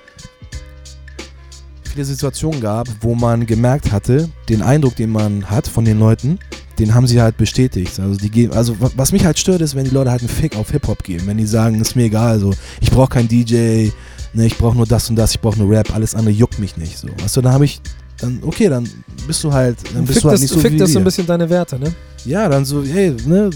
viele 1.91 2.05
Situationen 2.05 2.61
gab, 2.61 2.87
wo 3.01 3.17
man 3.17 3.47
gemerkt 3.47 3.91
hatte, 3.91 4.29
den 4.49 4.63
Eindruck, 4.63 4.95
den 4.95 5.11
man 5.11 5.51
hat 5.51 5.67
von 5.67 5.85
den 5.85 5.99
Leuten, 5.99 6.39
den 6.79 6.95
haben 6.95 7.09
sie 7.09 7.21
halt 7.21 7.37
bestätigt. 7.37 7.99
Also, 7.99 8.15
die 8.15 8.31
geben, 8.31 8.53
also 8.53 8.81
wa- 8.81 8.93
was 8.95 9.11
mich 9.11 9.25
halt 9.25 9.41
stört, 9.41 9.61
ist, 9.61 9.75
wenn 9.75 9.87
die 9.87 9.91
Leute 9.91 10.13
halt 10.13 10.21
einen 10.21 10.29
Fick 10.29 10.55
auf 10.57 10.71
Hip-Hop 10.71 11.03
geben. 11.03 11.27
Wenn 11.27 11.37
die 11.39 11.47
sagen, 11.47 11.81
ist 11.81 11.97
mir 11.97 12.05
egal, 12.05 12.31
also 12.31 12.55
ich 12.81 12.93
brauche 12.93 13.09
keinen 13.09 13.27
DJ, 13.27 13.89
ne, 14.35 14.47
ich 14.47 14.57
brauche 14.57 14.77
nur 14.77 14.87
das 14.87 15.11
und 15.11 15.17
das, 15.17 15.33
ich 15.33 15.41
brauche 15.41 15.59
nur 15.59 15.69
Rap, 15.77 15.93
alles 15.93 16.15
andere 16.15 16.33
juckt 16.33 16.61
mich 16.61 16.77
nicht. 16.77 16.97
So. 16.97 17.09
Weißt 17.21 17.37
du, 17.37 17.41
dann 17.41 17.53
habe 17.53 17.65
ich, 17.65 17.81
dann, 18.21 18.41
okay, 18.45 18.69
dann 18.69 18.89
bist 19.27 19.43
du 19.45 19.53
halt, 19.53 19.77
dann 19.95 20.05
bist 20.05 20.15
Fickt 20.21 20.25
du 20.25 20.29
halt 20.29 20.35
das, 20.35 20.41
nicht 20.43 20.53
so 20.55 20.61
fickt 20.61 20.75
wie 20.75 20.79
das 20.79 20.93
so 20.93 20.99
ein 20.99 21.05
bisschen 21.05 21.27
deine 21.27 21.49
Werte, 21.49 21.79
ne? 21.79 21.93
Ja, 22.25 22.49
dann 22.49 22.65
so, 22.65 22.83
hey, 22.85 23.15
ne, 23.27 23.51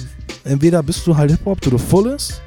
entweder 0.44 0.82
bist 0.82 1.06
du 1.06 1.16
halt 1.16 1.30
Hip-Hop 1.32 1.60
to 1.60 1.70
the 1.70 1.78
fullest 1.78 2.40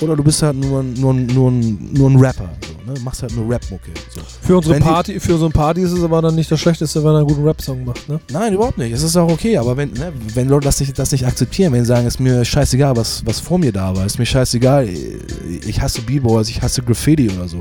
oder 0.00 0.16
du 0.16 0.24
bist 0.24 0.42
halt 0.42 0.56
nur, 0.56 0.80
ein- 0.80 0.94
nur, 0.94 1.14
nur, 1.14 1.50
nur 1.52 2.10
ein 2.10 2.16
Rapper. 2.16 2.50
So, 2.66 2.92
ne? 2.92 2.98
Machst 3.04 3.22
halt 3.22 3.36
nur 3.36 3.48
Rap-Mucke. 3.48 3.90
So. 4.12 4.20
Für 4.40 4.56
unsere, 4.56 4.74
Wenn 4.74 4.82
die- 4.82 4.88
Party, 4.88 5.20
für 5.20 5.34
unsere 5.34 5.50
Party 5.50 5.82
ist 5.82 5.92
es 5.92 6.02
aber 6.02 6.20
dann 6.20 6.34
nicht 6.34 6.50
das 6.50 6.58
Schlechteste, 6.60 7.04
wenn 7.04 7.10
er 7.12 7.18
einen 7.18 7.28
guten 7.28 7.44
Rap-Song 7.44 7.84
macht, 7.84 8.08
ne? 8.08 8.18
Nein, 8.32 8.54
überhaupt 8.54 8.78
nicht. 8.78 8.90
Es 8.92 9.02
ist 9.04 9.16
auch 9.16 9.30
okay, 9.30 9.56
aber 9.56 9.76
wenn, 9.76 9.92
ne, 9.92 10.12
wenn 10.34 10.48
Leute 10.48 10.64
das 10.64 10.80
nicht, 10.80 10.98
das 10.98 11.12
nicht 11.12 11.24
akzeptieren, 11.24 11.72
wenn 11.72 11.82
sie 11.84 11.88
sagen, 11.88 12.06
es 12.08 12.14
ist 12.14 12.20
mir 12.20 12.44
scheißegal, 12.44 12.96
was, 12.96 13.24
was 13.24 13.38
vor 13.38 13.58
mir 13.58 13.70
da 13.70 13.94
war, 13.94 14.04
ist 14.04 14.18
mir 14.18 14.26
scheißegal, 14.26 14.88
ich 14.88 15.80
hasse 15.80 16.02
B-Boys, 16.02 16.48
ich 16.48 16.60
hasse 16.60 16.82
Graffiti 16.82 17.30
oder 17.30 17.46
so. 17.46 17.60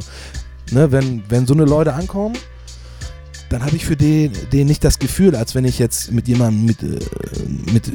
Ne, 0.72 0.92
wenn, 0.92 1.22
wenn 1.30 1.46
so 1.46 1.54
eine 1.54 1.66
Leute 1.66 1.94
ankommen, 1.94 2.36
dann 3.52 3.66
habe 3.66 3.76
ich 3.76 3.86
für 3.86 3.98
den, 3.98 4.32
den 4.54 4.68
nicht 4.68 4.82
das 4.82 4.98
Gefühl, 4.98 5.36
als 5.36 5.56
wenn 5.56 5.66
ich 5.66 5.78
jetzt 5.78 6.12
mit 6.12 6.28
jemandem 6.30 6.66
mit, 6.66 6.82
äh, 6.84 7.00
mit 7.74 7.92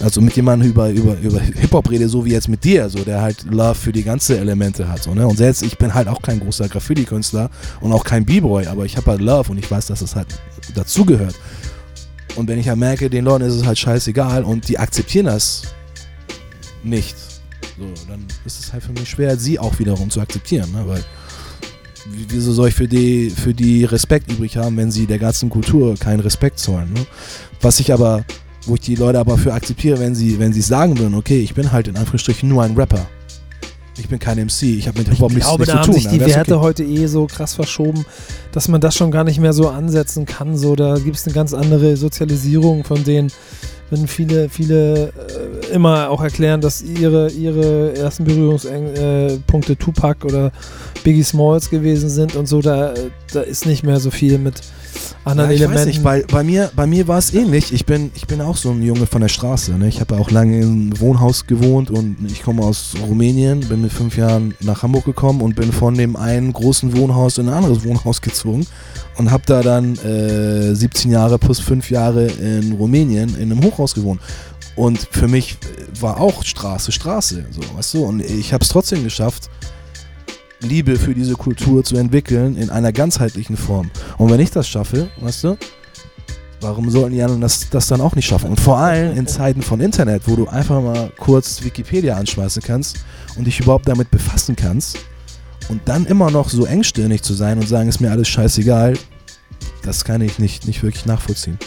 also 0.00 0.22
mit 0.22 0.34
jemandem 0.34 0.70
über, 0.70 0.88
über, 0.88 1.18
über 1.18 1.38
Hip-Hop 1.38 1.90
rede, 1.90 2.08
so 2.08 2.24
wie 2.24 2.30
jetzt 2.30 2.48
mit 2.48 2.64
dir, 2.64 2.88
so 2.88 3.04
der 3.04 3.20
halt 3.20 3.44
Love 3.50 3.74
für 3.74 3.92
die 3.92 4.02
ganze 4.02 4.38
Elemente 4.38 4.88
hat. 4.88 5.02
So, 5.02 5.14
ne? 5.14 5.26
Und 5.26 5.36
selbst 5.36 5.62
ich 5.62 5.76
bin 5.76 5.92
halt 5.92 6.08
auch 6.08 6.22
kein 6.22 6.40
großer 6.40 6.66
Graffiti-Künstler 6.66 7.50
und 7.80 7.92
auch 7.92 8.04
kein 8.04 8.24
B-Boy, 8.24 8.68
aber 8.68 8.86
ich 8.86 8.96
habe 8.96 9.10
halt 9.10 9.20
Love 9.20 9.50
und 9.50 9.58
ich 9.58 9.70
weiß, 9.70 9.86
dass 9.86 10.00
es 10.00 10.16
halt 10.16 10.28
dazugehört. 10.74 11.34
Und 12.36 12.48
wenn 12.48 12.58
ich 12.58 12.66
ja 12.66 12.76
merke, 12.76 13.10
den 13.10 13.26
Leuten 13.26 13.44
ist 13.44 13.54
es 13.54 13.66
halt 13.66 13.78
scheißegal 13.78 14.44
und 14.44 14.66
die 14.66 14.78
akzeptieren 14.78 15.26
das 15.26 15.62
nicht, 16.82 17.16
so, 17.78 17.84
dann 18.08 18.24
ist 18.46 18.60
es 18.60 18.72
halt 18.72 18.82
für 18.82 18.92
mich 18.92 19.10
schwer, 19.10 19.36
sie 19.36 19.58
auch 19.58 19.78
wiederum 19.78 20.08
zu 20.08 20.22
akzeptieren, 20.22 20.72
ne? 20.72 20.84
weil 20.86 21.04
wieso 22.06 22.52
soll 22.52 22.68
ich 22.68 22.74
für 22.74 22.88
die, 22.88 23.30
für 23.30 23.54
die 23.54 23.84
Respekt 23.84 24.30
übrig 24.30 24.56
haben, 24.56 24.76
wenn 24.76 24.90
sie 24.90 25.06
der 25.06 25.18
ganzen 25.18 25.50
Kultur 25.50 25.96
keinen 25.96 26.20
Respekt 26.20 26.58
zollen? 26.58 26.92
Ne? 26.92 27.06
Was 27.60 27.80
ich 27.80 27.92
aber, 27.92 28.24
wo 28.66 28.74
ich 28.74 28.80
die 28.80 28.94
Leute 28.96 29.18
aber 29.18 29.38
für 29.38 29.52
akzeptiere, 29.52 29.98
wenn 29.98 30.14
sie, 30.14 30.38
wenn 30.38 30.52
sie 30.52 30.62
sagen 30.62 30.98
würden, 30.98 31.14
okay, 31.14 31.40
ich 31.40 31.54
bin 31.54 31.72
halt 31.72 31.88
in 31.88 31.96
Anführungsstrichen 31.96 32.48
nur 32.48 32.62
ein 32.62 32.74
Rapper. 32.74 33.06
Ich 33.98 34.08
bin 34.08 34.18
kein 34.18 34.38
MC, 34.38 34.62
ich 34.62 34.88
habe 34.88 34.98
mit 34.98 35.08
Hip-Hop 35.08 35.30
Ich 35.30 35.36
nichts, 35.36 35.48
glaube, 35.48 35.64
nichts 35.64 35.74
da 35.74 35.82
zu 35.82 35.88
haben 35.88 35.92
tun. 35.92 35.94
sich 35.94 36.10
die 36.10 36.18
dann 36.18 36.28
wär's 36.28 36.36
Werte 36.36 36.56
okay. 36.56 36.64
heute 36.64 36.84
eh 36.84 37.06
so 37.06 37.26
krass 37.26 37.54
verschoben, 37.54 38.06
dass 38.52 38.68
man 38.68 38.80
das 38.80 38.96
schon 38.96 39.10
gar 39.10 39.24
nicht 39.24 39.38
mehr 39.38 39.52
so 39.52 39.68
ansetzen 39.68 40.24
kann. 40.24 40.56
So, 40.56 40.74
da 40.74 40.94
gibt 40.94 41.16
es 41.16 41.26
eine 41.26 41.34
ganz 41.34 41.52
andere 41.52 41.96
Sozialisierung 41.96 42.84
von 42.84 43.04
denen. 43.04 43.30
Wenn 43.90 44.06
viele, 44.06 44.48
viele 44.48 45.08
äh, 45.08 45.74
immer 45.74 46.10
auch 46.10 46.22
erklären, 46.22 46.60
dass 46.60 46.82
ihre, 46.82 47.30
ihre 47.30 47.96
ersten 47.96 48.24
Berührungspunkte 48.24 49.72
äh, 49.72 49.76
Tupac 49.76 50.24
oder 50.24 50.52
Biggie 51.02 51.22
Smalls 51.24 51.70
gewesen 51.70 52.08
sind 52.08 52.36
und 52.36 52.46
so, 52.46 52.60
da, 52.60 52.94
da 53.32 53.40
ist 53.40 53.66
nicht 53.66 53.82
mehr 53.82 53.98
so 54.00 54.10
viel 54.10 54.38
mit 54.38 54.60
anderen 55.24 55.50
Ja, 55.50 55.54
ich 55.54 55.60
Elementen. 55.62 55.80
weiß 55.80 55.86
nicht, 55.86 56.02
bei, 56.02 56.24
bei 56.30 56.42
mir, 56.42 56.70
bei 56.74 56.86
mir 56.86 57.08
war 57.08 57.18
es 57.18 57.32
ähnlich. 57.34 57.72
Ich 57.72 57.86
bin, 57.86 58.10
ich 58.14 58.26
bin 58.26 58.40
auch 58.40 58.56
so 58.56 58.70
ein 58.70 58.82
Junge 58.82 59.06
von 59.06 59.20
der 59.20 59.28
Straße. 59.28 59.72
Ne? 59.72 59.88
Ich 59.88 60.00
habe 60.00 60.16
auch 60.16 60.30
lange 60.30 60.60
im 60.60 60.98
Wohnhaus 61.00 61.46
gewohnt 61.46 61.90
und 61.90 62.16
ich 62.26 62.42
komme 62.42 62.62
aus 62.62 62.94
Rumänien, 63.06 63.60
bin 63.60 63.82
mit 63.82 63.92
fünf 63.92 64.16
Jahren 64.16 64.54
nach 64.60 64.82
Hamburg 64.82 65.04
gekommen 65.04 65.40
und 65.42 65.56
bin 65.56 65.72
von 65.72 65.94
dem 65.94 66.16
einen 66.16 66.52
großen 66.52 66.96
Wohnhaus 66.96 67.38
in 67.38 67.48
ein 67.48 67.54
anderes 67.54 67.84
Wohnhaus 67.84 68.20
gezogen 68.20 68.66
und 69.20 69.30
habe 69.30 69.42
da 69.44 69.62
dann 69.62 69.96
äh, 69.98 70.74
17 70.74 71.10
Jahre 71.10 71.38
plus 71.38 71.60
fünf 71.60 71.90
Jahre 71.90 72.26
in 72.26 72.72
Rumänien 72.72 73.36
in 73.36 73.52
einem 73.52 73.62
Hochhaus 73.62 73.94
gewohnt. 73.94 74.20
Und 74.76 74.98
für 75.10 75.28
mich 75.28 75.58
war 76.00 76.18
auch 76.18 76.42
Straße 76.42 76.90
Straße, 76.90 77.44
so, 77.50 77.60
weißt 77.76 77.94
du? 77.94 78.04
Und 78.04 78.20
ich 78.22 78.54
habe 78.54 78.64
es 78.64 78.70
trotzdem 78.70 79.04
geschafft, 79.04 79.50
Liebe 80.60 80.96
für 80.96 81.14
diese 81.14 81.34
Kultur 81.34 81.84
zu 81.84 81.96
entwickeln 81.96 82.56
in 82.56 82.70
einer 82.70 82.92
ganzheitlichen 82.92 83.58
Form. 83.58 83.90
Und 84.16 84.30
wenn 84.30 84.40
ich 84.40 84.50
das 84.50 84.66
schaffe, 84.66 85.10
weißt 85.20 85.44
du, 85.44 85.58
warum 86.62 86.88
sollten 86.88 87.12
die 87.12 87.22
anderen 87.22 87.42
das, 87.42 87.68
das 87.68 87.88
dann 87.88 88.00
auch 88.00 88.14
nicht 88.14 88.26
schaffen? 88.26 88.48
Und 88.48 88.60
vor 88.60 88.78
allem 88.78 89.18
in 89.18 89.26
Zeiten 89.26 89.60
von 89.60 89.80
Internet, 89.80 90.22
wo 90.26 90.34
du 90.34 90.48
einfach 90.48 90.80
mal 90.80 91.12
kurz 91.18 91.62
Wikipedia 91.62 92.16
anschmeißen 92.16 92.62
kannst 92.62 92.96
und 93.36 93.46
dich 93.46 93.60
überhaupt 93.60 93.86
damit 93.86 94.10
befassen 94.10 94.56
kannst 94.56 94.98
und 95.70 95.80
dann 95.84 96.04
immer 96.04 96.30
noch 96.30 96.48
so 96.50 96.66
engstirnig 96.66 97.22
zu 97.22 97.32
sein 97.32 97.58
und 97.58 97.68
sagen, 97.68 97.88
ist 97.88 98.00
mir 98.00 98.10
alles 98.10 98.28
scheißegal, 98.28 98.98
das 99.82 100.04
kann 100.04 100.20
ich 100.20 100.38
nicht, 100.38 100.66
nicht 100.66 100.82
wirklich 100.82 101.06
nachvollziehen. 101.06 101.58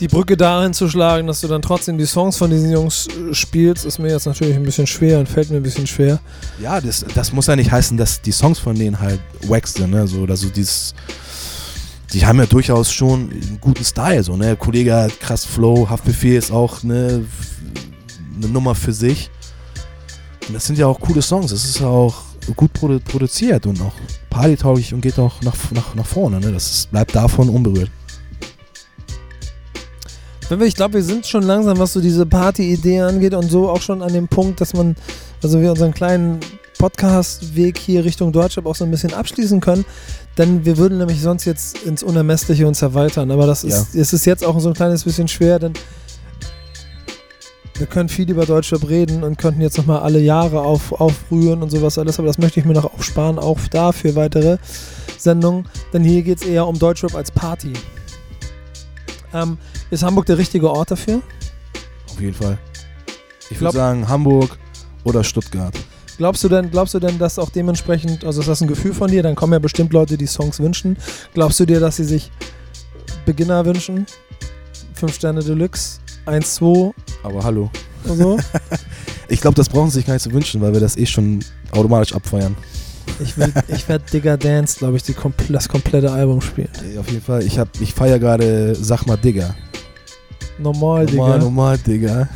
die 0.00 0.06
Brücke 0.06 0.36
dahin 0.36 0.72
zu 0.72 0.88
schlagen, 0.88 1.26
dass 1.26 1.40
du 1.40 1.48
dann 1.48 1.60
trotzdem 1.60 1.98
die 1.98 2.06
Songs 2.06 2.36
von 2.36 2.50
diesen 2.50 2.70
Jungs 2.70 3.08
äh, 3.08 3.34
spielst, 3.34 3.84
ist 3.84 3.98
mir 3.98 4.10
jetzt 4.10 4.26
natürlich 4.26 4.54
ein 4.54 4.62
bisschen 4.62 4.86
schwer 4.86 5.18
und 5.18 5.28
fällt 5.28 5.50
mir 5.50 5.56
ein 5.56 5.62
bisschen 5.64 5.88
schwer. 5.88 6.20
Ja, 6.62 6.80
das, 6.80 7.04
das 7.12 7.32
muss 7.32 7.48
ja 7.48 7.56
nicht 7.56 7.72
heißen, 7.72 7.96
dass 7.96 8.22
die 8.22 8.30
Songs 8.30 8.60
von 8.60 8.76
denen 8.76 9.00
halt 9.00 9.20
wack 9.48 9.66
sind, 9.66 9.90
ne? 9.90 10.06
So, 10.06 10.20
oder 10.20 10.36
so 10.36 10.48
dieses. 10.48 10.94
die 12.12 12.24
haben 12.24 12.38
ja 12.38 12.46
durchaus 12.46 12.92
schon 12.92 13.30
einen 13.32 13.58
guten 13.60 13.84
Style. 13.84 14.22
So, 14.22 14.36
ne? 14.36 14.56
Kollege 14.56 14.94
hat 14.94 15.18
krass 15.18 15.44
Flow, 15.44 15.90
Haftbefehl 15.90 16.36
ist 16.36 16.52
auch 16.52 16.84
ne, 16.84 17.24
eine 18.36 18.48
Nummer 18.48 18.76
für 18.76 18.92
sich. 18.92 19.28
Und 20.46 20.54
das 20.54 20.66
sind 20.66 20.78
ja 20.78 20.86
auch 20.86 21.00
coole 21.00 21.20
Songs. 21.20 21.50
Es 21.50 21.64
ist 21.64 21.80
ja 21.80 21.88
auch 21.88 22.27
gut 22.54 22.72
produ 22.72 23.00
produziert 23.00 23.66
und 23.66 23.80
auch 23.80 23.94
partytauglich 24.30 24.94
und 24.94 25.00
geht 25.00 25.18
auch 25.18 25.40
nach, 25.42 25.56
nach, 25.72 25.94
nach 25.94 26.06
vorne. 26.06 26.40
Ne? 26.40 26.52
Das 26.52 26.70
ist, 26.70 26.90
bleibt 26.90 27.14
davon 27.14 27.48
unberührt. 27.48 27.90
Ich 30.64 30.74
glaube, 30.74 30.94
wir 30.94 31.02
sind 31.02 31.26
schon 31.26 31.42
langsam, 31.42 31.78
was 31.78 31.92
so 31.92 32.00
diese 32.00 32.24
Party-Idee 32.24 33.02
angeht 33.02 33.34
und 33.34 33.50
so 33.50 33.68
auch 33.68 33.82
schon 33.82 34.02
an 34.02 34.14
dem 34.14 34.28
Punkt, 34.28 34.62
dass 34.62 34.72
man, 34.72 34.96
also 35.42 35.60
wir 35.60 35.70
unseren 35.70 35.92
kleinen 35.92 36.40
Podcast-Weg 36.78 37.76
hier 37.76 38.04
Richtung 38.04 38.32
Deutschland 38.32 38.66
auch 38.66 38.74
so 38.74 38.84
ein 38.84 38.90
bisschen 38.90 39.12
abschließen 39.12 39.60
können. 39.60 39.84
Denn 40.38 40.64
wir 40.64 40.78
würden 40.78 40.98
nämlich 40.98 41.20
sonst 41.20 41.44
jetzt 41.44 41.82
ins 41.82 42.02
Unermessliche 42.02 42.66
uns 42.66 42.80
erweitern. 42.80 43.30
Aber 43.30 43.46
das 43.46 43.64
ist, 43.64 43.94
ja. 43.94 44.00
es 44.00 44.12
ist 44.12 44.24
jetzt 44.24 44.44
auch 44.44 44.58
so 44.60 44.68
ein 44.68 44.74
kleines 44.74 45.04
bisschen 45.04 45.28
schwer, 45.28 45.58
denn 45.58 45.72
wir 47.78 47.86
können 47.86 48.08
viel 48.08 48.28
über 48.28 48.44
Deutschrap 48.44 48.88
reden 48.88 49.22
und 49.22 49.38
könnten 49.38 49.60
jetzt 49.60 49.78
nochmal 49.78 50.00
alle 50.00 50.18
Jahre 50.18 50.60
auf, 50.60 50.92
aufrühren 50.92 51.62
und 51.62 51.70
sowas 51.70 51.96
alles, 51.98 52.18
aber 52.18 52.26
das 52.26 52.38
möchte 52.38 52.58
ich 52.58 52.66
mir 52.66 52.74
noch 52.74 52.92
aufsparen, 52.92 53.38
auch 53.38 53.58
da 53.70 53.92
für 53.92 54.16
weitere 54.16 54.58
Sendungen. 55.16 55.66
Denn 55.92 56.02
hier 56.02 56.22
geht 56.22 56.42
es 56.42 56.46
eher 56.46 56.66
um 56.66 56.78
Deutschrap 56.78 57.14
als 57.14 57.30
Party. 57.30 57.72
Ähm, 59.32 59.58
ist 59.90 60.02
Hamburg 60.02 60.26
der 60.26 60.38
richtige 60.38 60.70
Ort 60.70 60.90
dafür? 60.90 61.22
Auf 62.10 62.20
jeden 62.20 62.34
Fall. 62.34 62.58
Ich 63.50 63.60
würde 63.60 63.76
sagen 63.76 64.08
Hamburg 64.08 64.58
oder 65.04 65.22
Stuttgart. 65.22 65.74
Glaubst 66.16 66.42
du 66.42 66.48
denn, 66.48 66.70
glaubst 66.70 66.94
du 66.94 66.98
denn, 66.98 67.16
dass 67.18 67.38
auch 67.38 67.50
dementsprechend, 67.50 68.24
also 68.24 68.40
ist 68.40 68.48
das 68.48 68.60
ein 68.60 68.66
Gefühl 68.66 68.92
von 68.92 69.08
dir, 69.08 69.22
dann 69.22 69.36
kommen 69.36 69.52
ja 69.52 69.60
bestimmt 69.60 69.92
Leute, 69.92 70.18
die 70.18 70.26
Songs 70.26 70.58
wünschen. 70.58 70.96
Glaubst 71.32 71.60
du 71.60 71.64
dir, 71.64 71.78
dass 71.78 71.96
sie 71.96 72.04
sich 72.04 72.32
Beginner 73.24 73.64
wünschen? 73.64 74.04
5 74.94 75.14
Sterne 75.14 75.44
Deluxe, 75.44 76.00
1, 76.28 76.54
2. 76.54 76.92
Aber 77.22 77.42
hallo. 77.42 77.70
So? 78.04 78.38
ich 79.28 79.40
glaube, 79.40 79.54
das 79.54 79.68
brauchen 79.68 79.90
sie 79.90 79.98
sich 79.98 80.06
gar 80.06 80.14
nicht 80.14 80.22
zu 80.22 80.32
wünschen, 80.32 80.60
weil 80.60 80.72
wir 80.72 80.80
das 80.80 80.96
eh 80.96 81.06
schon 81.06 81.40
automatisch 81.72 82.14
abfeuern. 82.14 82.56
Ich, 83.20 83.34
ich 83.68 83.88
werde 83.88 84.04
Digger 84.12 84.36
Dance, 84.36 84.78
glaube 84.78 84.96
ich, 84.96 85.02
die, 85.02 85.14
das 85.48 85.68
komplette 85.68 86.12
Album 86.12 86.40
spielen. 86.40 86.68
Auf 86.98 87.10
jeden 87.10 87.22
Fall. 87.22 87.42
Ich, 87.42 87.58
ich 87.80 87.92
feiere 87.92 88.18
gerade 88.18 88.74
Sag 88.74 89.06
mal 89.06 89.16
Digger. 89.16 89.54
Normal, 90.58 91.06
Digger. 91.06 91.16
Normal, 91.16 91.38
normal, 91.38 91.78
Digger. 91.78 92.28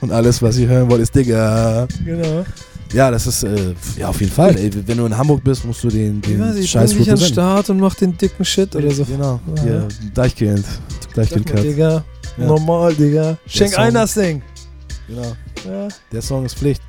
Und 0.00 0.10
alles, 0.10 0.42
was 0.42 0.58
ihr 0.58 0.68
hören 0.68 0.90
wollt, 0.90 1.02
ist 1.02 1.14
Digger. 1.14 1.86
Genau. 2.04 2.44
Ja, 2.92 3.10
das 3.10 3.26
ist, 3.26 3.42
äh, 3.42 3.74
ja, 3.96 4.08
auf 4.08 4.20
jeden 4.20 4.32
Fall. 4.32 4.56
Ey, 4.56 4.70
wenn 4.86 4.98
du 4.98 5.06
in 5.06 5.16
Hamburg 5.16 5.42
bist, 5.42 5.64
musst 5.64 5.82
du 5.82 5.88
den, 5.88 6.20
den 6.20 6.38
ja, 6.38 6.54
ich 6.54 6.70
Scheiß 6.70 6.90
dich 6.90 7.10
an 7.10 7.18
den 7.18 7.26
Start 7.26 7.70
und 7.70 7.80
mach 7.80 7.94
den 7.94 8.16
dicken 8.16 8.44
Shit 8.44 8.74
oder 8.76 8.90
so. 8.92 9.04
Genau. 9.04 9.40
Ja. 9.66 9.86
Deichkind. 10.14 10.64
Deichkind 11.14 11.52
Digga. 11.62 12.04
Ja. 12.36 12.46
Normal, 12.46 12.94
Digga. 12.94 13.38
Schenk 13.46 13.78
ein 13.78 13.94
das 13.94 14.14
Ding. 14.14 14.42
Genau. 15.06 15.36
Ja. 15.66 15.88
Der 16.12 16.22
Song 16.22 16.44
ist 16.44 16.56
Pflicht. 16.56 16.82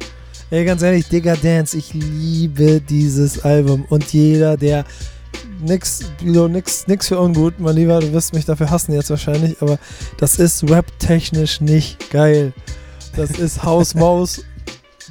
Ey, 0.52 0.64
ganz 0.64 0.82
ehrlich, 0.82 1.08
Digga 1.08 1.36
Dance, 1.36 1.78
ich 1.78 1.93
liebe 1.93 2.80
dieses 2.82 3.43
Album. 3.43 3.86
Und 3.89 4.14
jeder, 4.14 4.58
der 4.58 4.86
nix, 5.62 6.06
nix, 6.22 6.88
nix 6.88 7.08
für 7.08 7.20
ungut, 7.20 7.60
mein 7.60 7.76
Lieber, 7.76 8.00
du 8.00 8.14
wirst 8.14 8.34
mich 8.34 8.46
dafür 8.46 8.70
hassen 8.70 8.93
jetzt 8.93 9.10
wahrscheinlich, 9.10 9.62
aber 9.62 9.80
das 10.18 10.38
ist 10.39 10.70
rap-technisch 10.70 11.62
nicht 11.62 12.10
geil. 12.12 12.54
Das 13.16 13.32
ist 13.32 13.64
Haus-Maus 13.64 14.43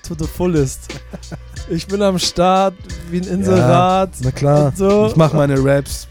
to 0.06 0.14
the 0.18 0.26
fullest. 0.26 0.88
Ich 1.70 1.86
bin 1.86 2.02
am 2.02 2.18
Start 2.18 2.74
wie 3.10 3.18
ein 3.18 3.26
Inserat. 3.26 4.10
Ja, 4.16 4.20
na 4.22 4.30
klar. 4.30 4.72
So. 4.76 5.06
Ich 5.06 5.16
mache 5.16 5.36
meine 5.36 5.56
Raps, 5.64 6.06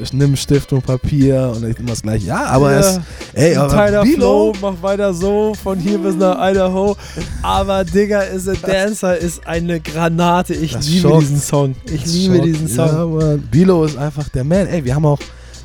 ich 0.00 0.12
nimm 0.12 0.36
Stift 0.36 0.72
und 0.72 0.86
Papier 0.86 1.52
und 1.54 1.68
ich 1.68 1.78
immer 1.78 1.90
das 1.90 2.02
gleiche. 2.02 2.26
Ja, 2.26 2.46
aber 2.46 2.72
ja. 2.72 2.78
es. 2.78 3.00
Ey, 3.32 3.56
aber 3.56 3.72
Tyler 3.72 4.06
Flow, 4.06 4.52
mach 4.60 4.80
weiter 4.80 5.12
so, 5.14 5.54
von 5.60 5.78
hier 5.78 5.98
bis 5.98 6.14
nach 6.14 6.36
Idaho. 6.38 6.96
Aber 7.42 7.84
Digga 7.84 8.20
is 8.22 8.48
a 8.48 8.54
Dancer 8.54 9.16
ist 9.16 9.46
eine 9.46 9.80
Granate. 9.80 10.54
Ich 10.54 10.72
das 10.72 10.88
liebe 10.88 11.08
schockt. 11.08 11.22
diesen 11.22 11.40
Song. 11.40 11.74
Ich 11.86 12.04
das 12.04 12.12
liebe 12.12 12.36
schockt. 12.36 12.46
diesen 12.46 12.68
Song. 12.68 12.86
Ja, 12.86 13.06
man. 13.06 13.42
Bilo 13.50 13.84
ist 13.84 13.98
einfach 13.98 14.28
der 14.28 14.44
Man. 14.44 14.68
Ey, 14.68 14.84
wir 14.84 14.94
haben 14.94 15.06
auch, 15.06 15.18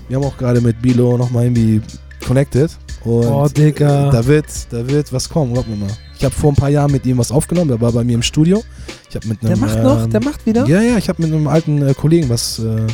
wir 0.07 0.17
haben 0.17 0.25
auch 0.25 0.37
gerade 0.37 0.59
mit 0.59 0.81
Bilo 0.81 1.17
nochmal 1.17 1.45
irgendwie 1.45 1.81
connected. 2.25 2.71
Und 3.03 3.25
oh, 3.27 3.47
Digga. 3.47 4.09
Da 4.09 4.25
wird, 4.25 4.45
da 4.71 4.87
wird 4.87 5.13
was 5.13 5.29
kommen, 5.29 5.53
glaub 5.53 5.67
mir 5.67 5.75
mal. 5.75 5.91
Ich 6.17 6.25
habe 6.25 6.33
vor 6.33 6.51
ein 6.51 6.55
paar 6.55 6.69
Jahren 6.69 6.91
mit 6.91 7.05
ihm 7.05 7.17
was 7.17 7.31
aufgenommen, 7.31 7.69
der 7.69 7.79
war 7.79 7.91
bei 7.91 8.03
mir 8.03 8.15
im 8.15 8.23
Studio. 8.23 8.63
Ich 9.09 9.15
habe 9.15 9.27
mit 9.27 9.41
einem, 9.41 9.49
der 9.49 9.57
macht 9.57 9.83
noch, 9.83 10.03
ähm, 10.03 10.09
der 10.09 10.23
macht 10.23 10.45
wieder? 10.45 10.65
Ja, 10.67 10.81
ja, 10.81 10.97
ich 10.97 11.09
habe 11.09 11.21
mit 11.21 11.31
einem 11.31 11.47
alten 11.47 11.87
äh, 11.87 11.93
Kollegen 11.93 12.27
was 12.29 12.59
äh, 12.59 12.87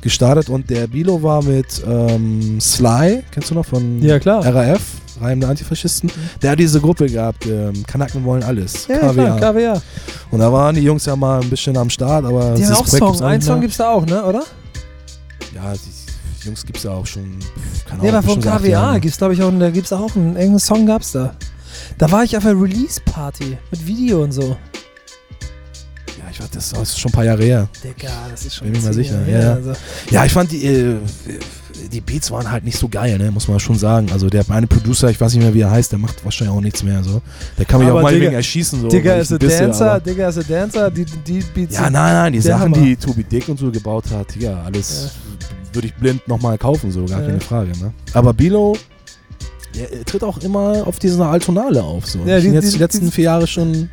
gestartet 0.00 0.48
und 0.48 0.70
der 0.70 0.86
Bilo 0.86 1.20
war 1.22 1.42
mit 1.42 1.82
ähm, 1.84 2.60
Sly, 2.60 3.24
kennst 3.32 3.50
du 3.50 3.54
noch 3.54 3.66
von 3.66 4.00
ja, 4.00 4.20
klar. 4.20 4.46
RAF, 4.46 4.80
Reim 5.20 5.40
der 5.40 5.50
Antifaschisten. 5.50 6.10
Mhm. 6.14 6.40
Der 6.42 6.52
hat 6.52 6.60
diese 6.60 6.80
Gruppe 6.80 7.06
gehabt, 7.06 7.44
ähm, 7.46 7.84
Kanaken 7.86 8.24
wollen 8.24 8.44
alles. 8.44 8.86
Ja, 8.86 8.98
KWA. 8.98 9.36
Klar, 9.36 9.52
KWA. 9.52 9.82
Und 10.30 10.38
da 10.38 10.52
waren 10.52 10.76
die 10.76 10.82
Jungs 10.82 11.04
ja 11.06 11.16
mal 11.16 11.40
ein 11.40 11.50
bisschen 11.50 11.76
am 11.76 11.90
Start, 11.90 12.24
aber 12.24 12.54
die 12.54 12.64
haben 12.64 12.74
auch 12.74 12.86
Song. 12.86 13.20
Ein 13.22 13.42
Song 13.42 13.60
gibt 13.60 13.72
es 13.72 13.78
da 13.78 13.90
auch, 13.90 14.06
ne, 14.06 14.24
oder? 14.24 14.44
Ja, 15.54 15.72
die 15.72 16.46
Jungs 16.46 16.64
gibt 16.64 16.78
es 16.78 16.84
ja 16.84 16.92
auch 16.92 17.06
schon. 17.06 17.36
Keine 17.88 18.04
ja, 18.04 18.16
aber 18.16 18.22
von 18.22 18.40
KWA 18.40 18.98
gibt 18.98 19.12
es, 19.12 19.18
glaube 19.18 19.34
ich, 19.34 19.42
auch, 19.42 19.52
da 19.58 19.70
gibt 19.70 19.86
es 19.86 19.92
auch 19.92 20.14
einen, 20.14 20.36
irgendeinen 20.36 20.60
Song 20.60 20.86
gab 20.86 21.02
es 21.02 21.10
da. 21.12 21.34
Da 21.98 22.10
war 22.10 22.24
ich 22.24 22.36
auf 22.36 22.44
einer 22.44 22.60
Release-Party 22.60 23.58
mit 23.70 23.86
Video 23.86 24.22
und 24.22 24.32
so. 24.32 24.56
Ja, 26.18 26.24
ich 26.30 26.40
war, 26.40 26.48
das 26.52 26.72
ist 26.72 26.98
schon 26.98 27.10
ein 27.10 27.14
paar 27.14 27.24
Jahre 27.24 27.42
her. 27.42 27.68
Digga, 27.82 28.10
das 28.30 28.44
ist 28.44 28.56
schon 28.56 28.70
Bin 28.70 28.80
mir 28.80 28.86
mal 28.86 28.92
sicher. 28.92 29.26
Ja, 29.26 29.40
ja. 29.40 29.52
Also. 29.54 29.72
ja, 30.10 30.24
ich 30.24 30.32
fand 30.32 30.52
die, 30.52 30.66
äh, 30.66 30.96
die 31.92 32.00
Beats 32.00 32.30
waren 32.30 32.50
halt 32.50 32.64
nicht 32.64 32.78
so 32.78 32.88
geil, 32.88 33.18
ne? 33.18 33.30
muss 33.30 33.48
man 33.48 33.58
schon 33.60 33.76
sagen. 33.76 34.10
Also 34.12 34.28
der 34.28 34.44
eine 34.50 34.66
Producer, 34.66 35.10
ich 35.10 35.20
weiß 35.20 35.34
nicht 35.34 35.42
mehr, 35.42 35.54
wie 35.54 35.60
er 35.60 35.70
heißt, 35.70 35.92
der 35.92 35.98
macht 35.98 36.24
wahrscheinlich 36.24 36.56
auch 36.56 36.60
nichts 36.60 36.82
mehr. 36.82 37.02
So. 37.02 37.22
Der 37.58 37.64
kann 37.64 37.80
mich 37.80 37.88
aber 37.88 37.98
auch 37.98 38.02
mal 38.02 38.20
wegen 38.20 38.32
erschießen. 38.32 38.80
So, 38.82 38.88
Digga 38.88 39.14
ist 39.14 39.32
a 39.32 39.38
Dancer, 39.38 40.00
Digga 40.00 40.28
ist 40.28 40.38
a 40.38 40.42
Dancer, 40.42 40.90
die, 40.90 41.04
die 41.04 41.42
Beats 41.54 41.76
Ja, 41.76 41.90
nein, 41.90 42.14
nein, 42.14 42.32
die 42.32 42.40
Sachen, 42.40 42.74
Hammer. 42.74 42.76
die 42.76 42.96
Tobi 42.96 43.24
Dick 43.24 43.48
und 43.48 43.58
so 43.58 43.70
gebaut 43.70 44.04
hat, 44.10 44.36
ja, 44.36 44.62
alles 44.62 45.14
ja. 45.14 45.74
würde 45.74 45.88
ich 45.88 45.94
blind 45.94 46.26
nochmal 46.28 46.58
kaufen, 46.58 46.90
so, 46.90 47.04
gar 47.06 47.20
ja. 47.20 47.26
keine 47.26 47.40
Frage. 47.40 47.70
Ne? 47.78 47.92
Aber 48.12 48.32
Bilo, 48.32 48.76
der 49.74 50.04
tritt 50.04 50.24
auch 50.24 50.38
immer 50.38 50.86
auf 50.86 50.98
dieser 50.98 51.26
Altonale 51.26 51.82
auf. 51.82 52.06
So. 52.06 52.20
Ja, 52.26 52.38
ich 52.38 52.46
habe 52.46 52.56
jetzt 52.56 52.74
die, 52.74 52.78
letzten 52.78 53.06
die, 53.06 53.10
vier 53.10 53.24
Jahre 53.24 53.46
schon 53.46 53.88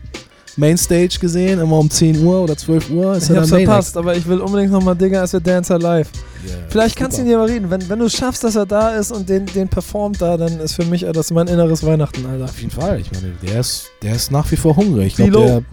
Mainstage 0.58 1.20
gesehen, 1.20 1.60
immer 1.60 1.78
um 1.78 1.90
10 1.90 2.24
Uhr 2.24 2.42
oder 2.42 2.58
12 2.58 2.90
Uhr. 2.90 3.16
Ist 3.16 3.30
ich 3.30 3.38
hab's 3.38 3.50
verpasst, 3.50 3.96
aber 3.96 4.16
ich 4.16 4.28
will 4.28 4.40
unbedingt 4.40 4.72
nochmal 4.72 4.96
Digger 4.96 5.22
als 5.22 5.32
der 5.32 5.40
Dancer 5.40 5.78
live. 5.78 6.10
Yeah, 6.46 6.56
Vielleicht 6.70 6.96
kannst 6.96 7.18
du 7.18 7.22
ihn 7.22 7.28
dir 7.28 7.38
mal 7.38 7.48
reden. 7.48 7.70
Wenn, 7.70 7.88
wenn 7.88 8.00
du 8.00 8.06
es 8.06 8.14
schaffst, 8.14 8.44
dass 8.44 8.56
er 8.56 8.66
da 8.66 8.90
ist 8.90 9.12
und 9.12 9.30
den, 9.30 9.46
den 9.46 9.68
performt 9.68 10.20
da, 10.22 10.36
dann 10.36 10.60
ist 10.60 10.74
für 10.74 10.86
mich 10.86 11.06
das 11.14 11.30
mein 11.32 11.48
inneres 11.48 11.86
Weihnachten, 11.86 12.26
Alter. 12.26 12.46
Auf 12.46 12.60
jeden 12.60 12.72
Fall. 12.72 13.00
Ich 13.00 13.12
meine, 13.12 13.34
der 13.44 13.60
ist, 13.60 13.88
der 14.02 14.16
ist 14.16 14.32
nach 14.32 14.50
wie 14.52 14.56
vor 14.56 14.76
hungrig. 14.76 15.20
Ich 15.20 15.30
glaube, 15.30 15.64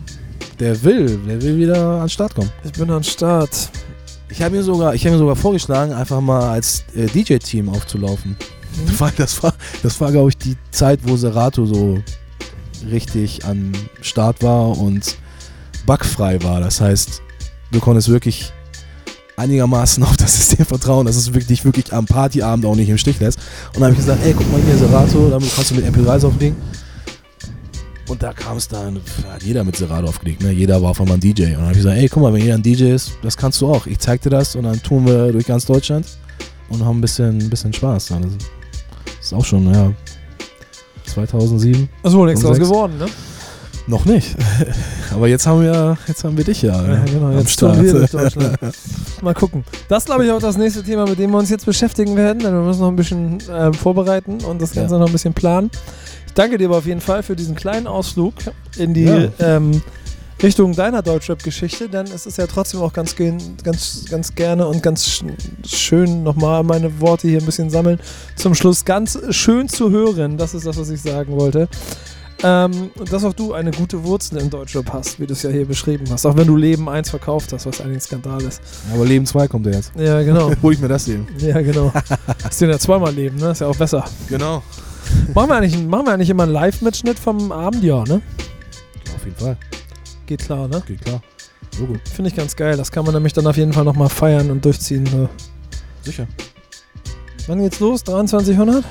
der, 0.58 0.70
der 0.74 0.82
will, 0.84 1.18
der 1.26 1.42
will 1.42 1.56
wieder 1.56 1.76
an 1.76 2.00
den 2.00 2.08
Start 2.10 2.34
kommen. 2.34 2.50
Ich 2.62 2.72
bin 2.72 2.90
an 2.90 2.98
den 2.98 3.04
Start. 3.04 3.70
Ich 4.28 4.42
habe 4.42 4.56
mir, 4.56 4.62
sogar, 4.62 4.94
hab 4.94 5.04
mir 5.04 5.18
sogar 5.18 5.36
vorgeschlagen, 5.36 5.92
einfach 5.92 6.20
mal 6.20 6.50
als 6.50 6.84
äh, 6.94 7.06
DJ-Team 7.06 7.68
aufzulaufen. 7.68 8.36
Mhm. 8.76 8.90
Weil 9.00 9.12
das 9.16 9.42
war, 9.42 9.54
das 9.82 10.00
war 10.00 10.12
glaube 10.12 10.30
ich, 10.30 10.38
die 10.38 10.56
Zeit, 10.70 11.00
wo 11.02 11.16
Serato 11.16 11.66
so 11.66 11.98
richtig 12.90 13.44
am 13.44 13.72
Start 14.00 14.42
war 14.42 14.76
und 14.76 15.16
bugfrei 15.86 16.42
war. 16.42 16.60
Das 16.60 16.80
heißt, 16.80 17.22
du 17.72 17.80
konntest 17.80 18.08
wirklich 18.08 18.52
einigermaßen 19.36 20.02
auf 20.02 20.16
das 20.16 20.36
System 20.36 20.66
vertrauen, 20.66 21.06
dass 21.06 21.16
es 21.16 21.34
wirklich, 21.34 21.64
wirklich 21.64 21.92
am 21.92 22.06
Partyabend 22.06 22.66
auch 22.66 22.76
nicht 22.76 22.88
im 22.88 22.98
Stich 22.98 23.20
lässt. 23.20 23.38
Und 23.68 23.76
dann 23.76 23.84
habe 23.84 23.92
ich 23.92 23.98
gesagt, 23.98 24.24
ey, 24.24 24.32
guck 24.32 24.50
mal 24.52 24.60
hier, 24.60 24.76
Serato, 24.76 25.30
damit 25.30 25.54
kannst 25.54 25.70
du 25.70 25.74
mit 25.76 25.84
MP3s 25.84 26.26
auflegen. 26.26 26.56
Und 28.06 28.22
da 28.22 28.34
kam 28.34 28.58
es 28.58 28.68
dann, 28.68 29.00
hat 29.30 29.42
jeder 29.42 29.64
mit 29.64 29.76
Serato 29.76 30.06
aufgelegt, 30.06 30.42
ne? 30.42 30.50
jeder 30.50 30.80
war 30.82 30.90
auf 30.90 31.00
einmal 31.00 31.16
ein 31.16 31.20
DJ. 31.20 31.44
Und 31.44 31.52
dann 31.52 31.60
habe 31.62 31.72
ich 31.72 31.78
gesagt, 31.78 31.96
ey, 31.96 32.08
guck 32.08 32.22
mal, 32.22 32.32
wenn 32.32 32.42
jeder 32.42 32.54
ein 32.54 32.62
DJ 32.62 32.92
ist, 32.92 33.12
das 33.22 33.36
kannst 33.36 33.60
du 33.62 33.68
auch. 33.68 33.86
Ich 33.86 33.98
zeig 33.98 34.20
dir 34.20 34.30
das 34.30 34.56
und 34.56 34.64
dann 34.64 34.80
tun 34.82 35.06
wir 35.06 35.32
durch 35.32 35.46
ganz 35.46 35.64
Deutschland 35.64 36.06
und 36.68 36.84
haben 36.84 36.98
ein 36.98 37.00
bisschen, 37.00 37.38
ein 37.38 37.50
bisschen 37.50 37.72
Spaß. 37.72 38.06
Das 38.06 38.20
ist 39.24 39.32
auch 39.32 39.44
schon, 39.44 39.72
ja, 39.72 39.90
2007. 41.06 41.88
Ist 42.02 42.12
wohl 42.14 42.26
nichts 42.28 42.42
draus 42.42 42.58
geworden, 42.58 42.98
ne? 42.98 43.06
Noch 43.86 44.04
nicht. 44.04 44.34
Aber 45.12 45.28
jetzt 45.28 45.46
haben 45.46 45.62
wir, 45.62 45.96
jetzt 46.06 46.24
haben 46.24 46.36
wir 46.36 46.44
dich 46.44 46.62
ja. 46.62 46.74
Ja, 46.74 47.04
genau. 47.04 47.30
Jetzt 47.30 47.52
Start. 47.52 47.82
wir 47.82 47.92
durch 47.92 48.10
Deutschland. 48.10 48.58
Mal 49.22 49.34
gucken. 49.34 49.64
Das 49.88 50.06
glaube 50.06 50.24
ich 50.24 50.30
auch 50.30 50.40
das 50.40 50.56
nächste 50.56 50.82
Thema, 50.82 51.06
mit 51.06 51.18
dem 51.18 51.30
wir 51.30 51.38
uns 51.38 51.50
jetzt 51.50 51.66
beschäftigen 51.66 52.16
werden, 52.16 52.38
denn 52.40 52.52
wir 52.52 52.62
müssen 52.62 52.80
noch 52.80 52.88
ein 52.88 52.96
bisschen 52.96 53.40
äh, 53.48 53.72
vorbereiten 53.72 54.42
und 54.44 54.60
das 54.60 54.72
Ganze 54.72 54.94
ja. 54.94 55.00
noch 55.00 55.06
ein 55.06 55.12
bisschen 55.12 55.34
planen. 55.34 55.70
Ich 56.26 56.32
danke 56.32 56.56
dir 56.56 56.68
aber 56.68 56.78
auf 56.78 56.86
jeden 56.86 57.00
Fall 57.00 57.22
für 57.22 57.36
diesen 57.36 57.54
kleinen 57.54 57.86
Ausflug 57.86 58.34
in 58.76 58.94
die 58.94 59.04
ja. 59.04 59.28
ähm, 59.38 59.82
Richtung 60.42 60.74
deiner 60.74 61.02
Deutschrap-Geschichte, 61.02 61.88
denn 61.88 62.06
es 62.06 62.26
ist 62.26 62.38
ja 62.38 62.46
trotzdem 62.46 62.80
auch 62.80 62.92
ganz, 62.92 63.14
ganz, 63.16 64.04
ganz 64.10 64.34
gerne 64.34 64.66
und 64.66 64.82
ganz 64.82 65.22
schön 65.66 66.22
nochmal 66.22 66.62
meine 66.62 67.00
Worte 67.00 67.28
hier 67.28 67.40
ein 67.40 67.46
bisschen 67.46 67.70
sammeln. 67.70 67.98
Zum 68.36 68.54
Schluss 68.54 68.84
ganz 68.84 69.18
schön 69.30 69.68
zu 69.68 69.90
hören, 69.90 70.36
das 70.36 70.54
ist 70.54 70.66
das, 70.66 70.76
was 70.76 70.90
ich 70.90 71.00
sagen 71.00 71.38
wollte. 71.38 71.68
Ähm, 72.42 72.90
dass 73.10 73.24
auch 73.24 73.32
du 73.32 73.54
eine 73.54 73.70
gute 73.70 74.04
Wurzel 74.04 74.38
in 74.38 74.50
Deutschrap 74.50 74.92
hast, 74.92 75.18
wie 75.18 75.26
du 75.26 75.32
es 75.32 75.42
ja 75.42 75.50
hier 75.50 75.64
beschrieben 75.64 76.04
hast. 76.10 76.26
Auch 76.26 76.36
wenn 76.36 76.46
du 76.46 76.56
Leben 76.56 76.90
1 76.90 77.08
verkauft 77.08 77.52
hast, 77.54 77.64
was 77.64 77.80
eigentlich 77.80 77.98
ein 77.98 78.00
Skandal 78.00 78.42
ist. 78.42 78.60
Aber 78.92 79.06
Leben 79.06 79.24
2 79.24 79.48
kommt 79.48 79.64
ja 79.64 79.72
jetzt. 79.72 79.92
Ja, 79.96 80.22
genau. 80.22 80.50
Hol 80.62 80.74
ich 80.74 80.80
mir 80.80 80.88
das 80.88 81.08
eben. 81.08 81.26
ja, 81.38 81.62
genau. 81.62 81.90
Das 82.42 82.58
sind 82.58 82.68
ja 82.68 82.78
zweimal 82.78 83.14
Leben, 83.14 83.38
ne? 83.38 83.52
Ist 83.52 83.60
ja 83.60 83.66
auch 83.66 83.76
besser. 83.76 84.04
Genau. 84.28 84.62
Machen 85.32 85.48
wir 85.48 85.56
eigentlich, 85.56 85.86
machen 85.86 86.06
wir 86.06 86.12
eigentlich 86.12 86.28
immer 86.28 86.42
einen 86.42 86.52
Live-Mitschnitt 86.52 87.18
vom 87.18 87.50
Abend? 87.50 87.82
Ja, 87.82 88.04
ne? 88.04 88.20
Auf 89.14 89.24
jeden 89.24 89.36
Fall. 89.36 89.56
Geht 90.26 90.44
klar, 90.44 90.68
ne? 90.68 90.82
Geht 90.86 91.04
klar. 91.04 91.22
So 91.76 91.86
gut. 91.86 92.00
Finde 92.08 92.30
ich 92.30 92.36
ganz 92.36 92.54
geil. 92.56 92.76
Das 92.76 92.90
kann 92.90 93.04
man 93.04 93.14
nämlich 93.14 93.32
dann 93.32 93.46
auf 93.46 93.56
jeden 93.56 93.72
Fall 93.72 93.84
nochmal 93.84 94.08
feiern 94.08 94.50
und 94.50 94.64
durchziehen. 94.64 95.06
So. 95.06 95.28
Sicher. 96.02 96.26
Wann 97.46 97.60
geht's 97.60 97.80
los? 97.80 98.04
2300? 98.04 98.84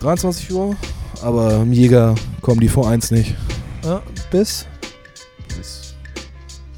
23 0.00 0.52
Uhr, 0.52 0.76
aber 1.22 1.56
im 1.56 1.72
Jäger 1.72 2.14
kommen 2.40 2.60
die 2.60 2.68
vor 2.68 2.88
1 2.88 3.10
nicht. 3.10 3.34
Ja, 3.82 4.02
bis? 4.30 4.66
Bis 5.56 5.94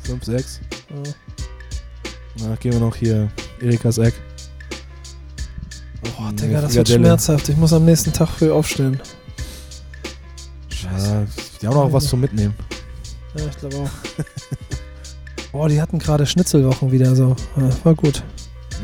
5, 0.04 0.24
6. 0.24 0.60
Ja. 0.88 1.12
Na, 2.40 2.54
gehen 2.56 2.72
wir 2.72 2.80
noch 2.80 2.96
hier 2.96 3.28
Erikas 3.60 3.98
Eck. 3.98 4.14
Boah, 6.02 6.32
Digga, 6.32 6.62
das 6.62 6.74
wird 6.74 6.88
schmerzhaft. 6.88 7.48
Ich 7.48 7.56
muss 7.56 7.72
am 7.72 7.84
nächsten 7.84 8.12
Tag 8.12 8.28
früh 8.28 8.50
aufstehen. 8.50 9.00
Ja, 10.82 11.26
die 11.60 11.66
haben 11.66 11.74
noch 11.74 11.92
was 11.92 12.06
zum 12.06 12.20
Mitnehmen. 12.20 12.54
Ja, 13.36 13.44
ich 13.48 13.56
glaube 13.58 13.76
auch. 13.76 13.90
Boah, 15.52 15.68
die 15.68 15.80
hatten 15.80 15.98
gerade 15.98 16.26
Schnitzelwochen 16.26 16.92
wieder 16.92 17.14
so. 17.14 17.34
Ja, 17.56 17.68
war 17.84 17.94
gut. 17.94 18.22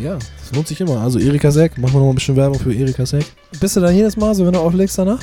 Ja, 0.01 0.15
das 0.15 0.53
lohnt 0.55 0.69
sich 0.69 0.81
immer. 0.81 1.01
Also 1.01 1.19
Erika 1.19 1.51
Seck, 1.51 1.79
machen 1.79 1.95
wir 1.95 1.99
noch 2.01 2.07
mal 2.07 2.13
ein 2.13 2.17
bisschen 2.17 2.37
Werbung 2.37 2.59
für 2.59 2.75
Erika 2.75 3.07
Seck. 3.07 3.25
Bist 3.61 3.77
du 3.77 3.81
da 3.81 3.91
jedes 3.91 4.17
Mal 4.17 4.35
so, 4.35 4.45
wenn 4.45 4.53
du 4.53 4.59
auflegst 4.61 4.99
danach? 4.99 5.21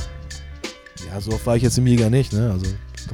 Ja, 1.11 1.21
so 1.21 1.31
oft 1.31 1.45
war 1.45 1.55
ich 1.55 1.63
jetzt 1.63 1.77
im 1.77 1.85
Jäger 1.85 2.09
nicht, 2.09 2.33
ne? 2.33 2.51
Also, 2.51 2.65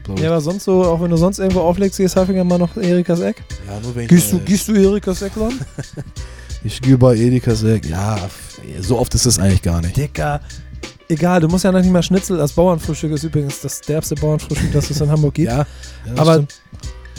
glaub, 0.04 0.20
Ja, 0.20 0.30
aber 0.30 0.42
sonst 0.42 0.64
so, 0.64 0.84
auch 0.86 1.02
wenn 1.02 1.10
du 1.10 1.18
sonst 1.18 1.40
irgendwo 1.40 1.62
auflegst, 1.62 1.98
gehst 1.98 2.16
häufiger 2.16 2.44
mal 2.44 2.58
noch 2.58 2.78
Erikas 2.78 3.20
Eck. 3.20 3.44
ja, 3.68 3.80
nur 3.82 3.94
wenn 3.96 4.04
ich, 4.04 4.10
Gehst 4.10 4.32
du, 4.32 4.40
gehst 4.40 4.68
du 4.68 4.74
Erikas 4.76 5.22
Eck 5.22 5.36
lang? 5.36 5.54
Ich 6.62 6.82
gehe 6.82 6.98
bei 6.98 7.16
Erika 7.16 7.56
Seck. 7.56 7.86
Ja, 7.86 8.20
so 8.82 9.00
oft 9.00 9.16
ist 9.16 9.26
das 9.26 9.40
eigentlich 9.40 9.62
gar 9.62 9.80
nicht. 9.82 9.96
Dicker. 9.96 10.42
Egal, 11.12 11.42
du 11.42 11.48
musst 11.48 11.64
ja 11.64 11.72
noch 11.72 11.82
nicht 11.82 11.92
mal 11.92 12.04
Schnitzel. 12.04 12.38
Das 12.38 12.54
Bauernfrühstück 12.54 13.12
ist 13.14 13.24
übrigens 13.24 13.62
das 13.62 13.82
derbste 13.82 14.14
Bauernfrühstück, 14.16 14.72
das 14.72 14.92
es 14.92 15.02
in 15.02 15.10
Hamburg 15.10 15.34
gibt. 15.34 15.50
Ja, 15.52 15.58
ja 15.60 15.66
Aber- 16.16 16.34
stimmt. 16.34 16.62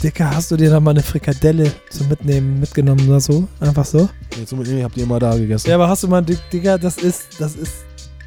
Dicker, 0.01 0.33
hast 0.33 0.49
du 0.49 0.57
dir 0.57 0.71
da 0.71 0.79
mal 0.79 0.91
eine 0.91 1.03
Frikadelle 1.03 1.71
zum 1.91 2.07
Mitnehmen 2.07 2.59
mitgenommen 2.59 3.07
oder 3.07 3.19
so? 3.19 3.47
Einfach 3.59 3.85
so? 3.85 4.09
Jetzt 4.39 4.49
so 4.49 4.55
mit 4.55 4.67
mir 4.67 4.83
habt 4.83 4.97
ihr 4.97 5.03
immer 5.03 5.19
da 5.19 5.35
gegessen. 5.37 5.69
Ja, 5.69 5.75
aber 5.75 5.89
hast 5.89 6.01
du 6.01 6.07
mal, 6.07 6.21
Dick- 6.23 6.39
Digga, 6.51 6.79
das 6.79 6.97
ist, 6.97 7.39
das 7.39 7.53
ist, 7.55 7.73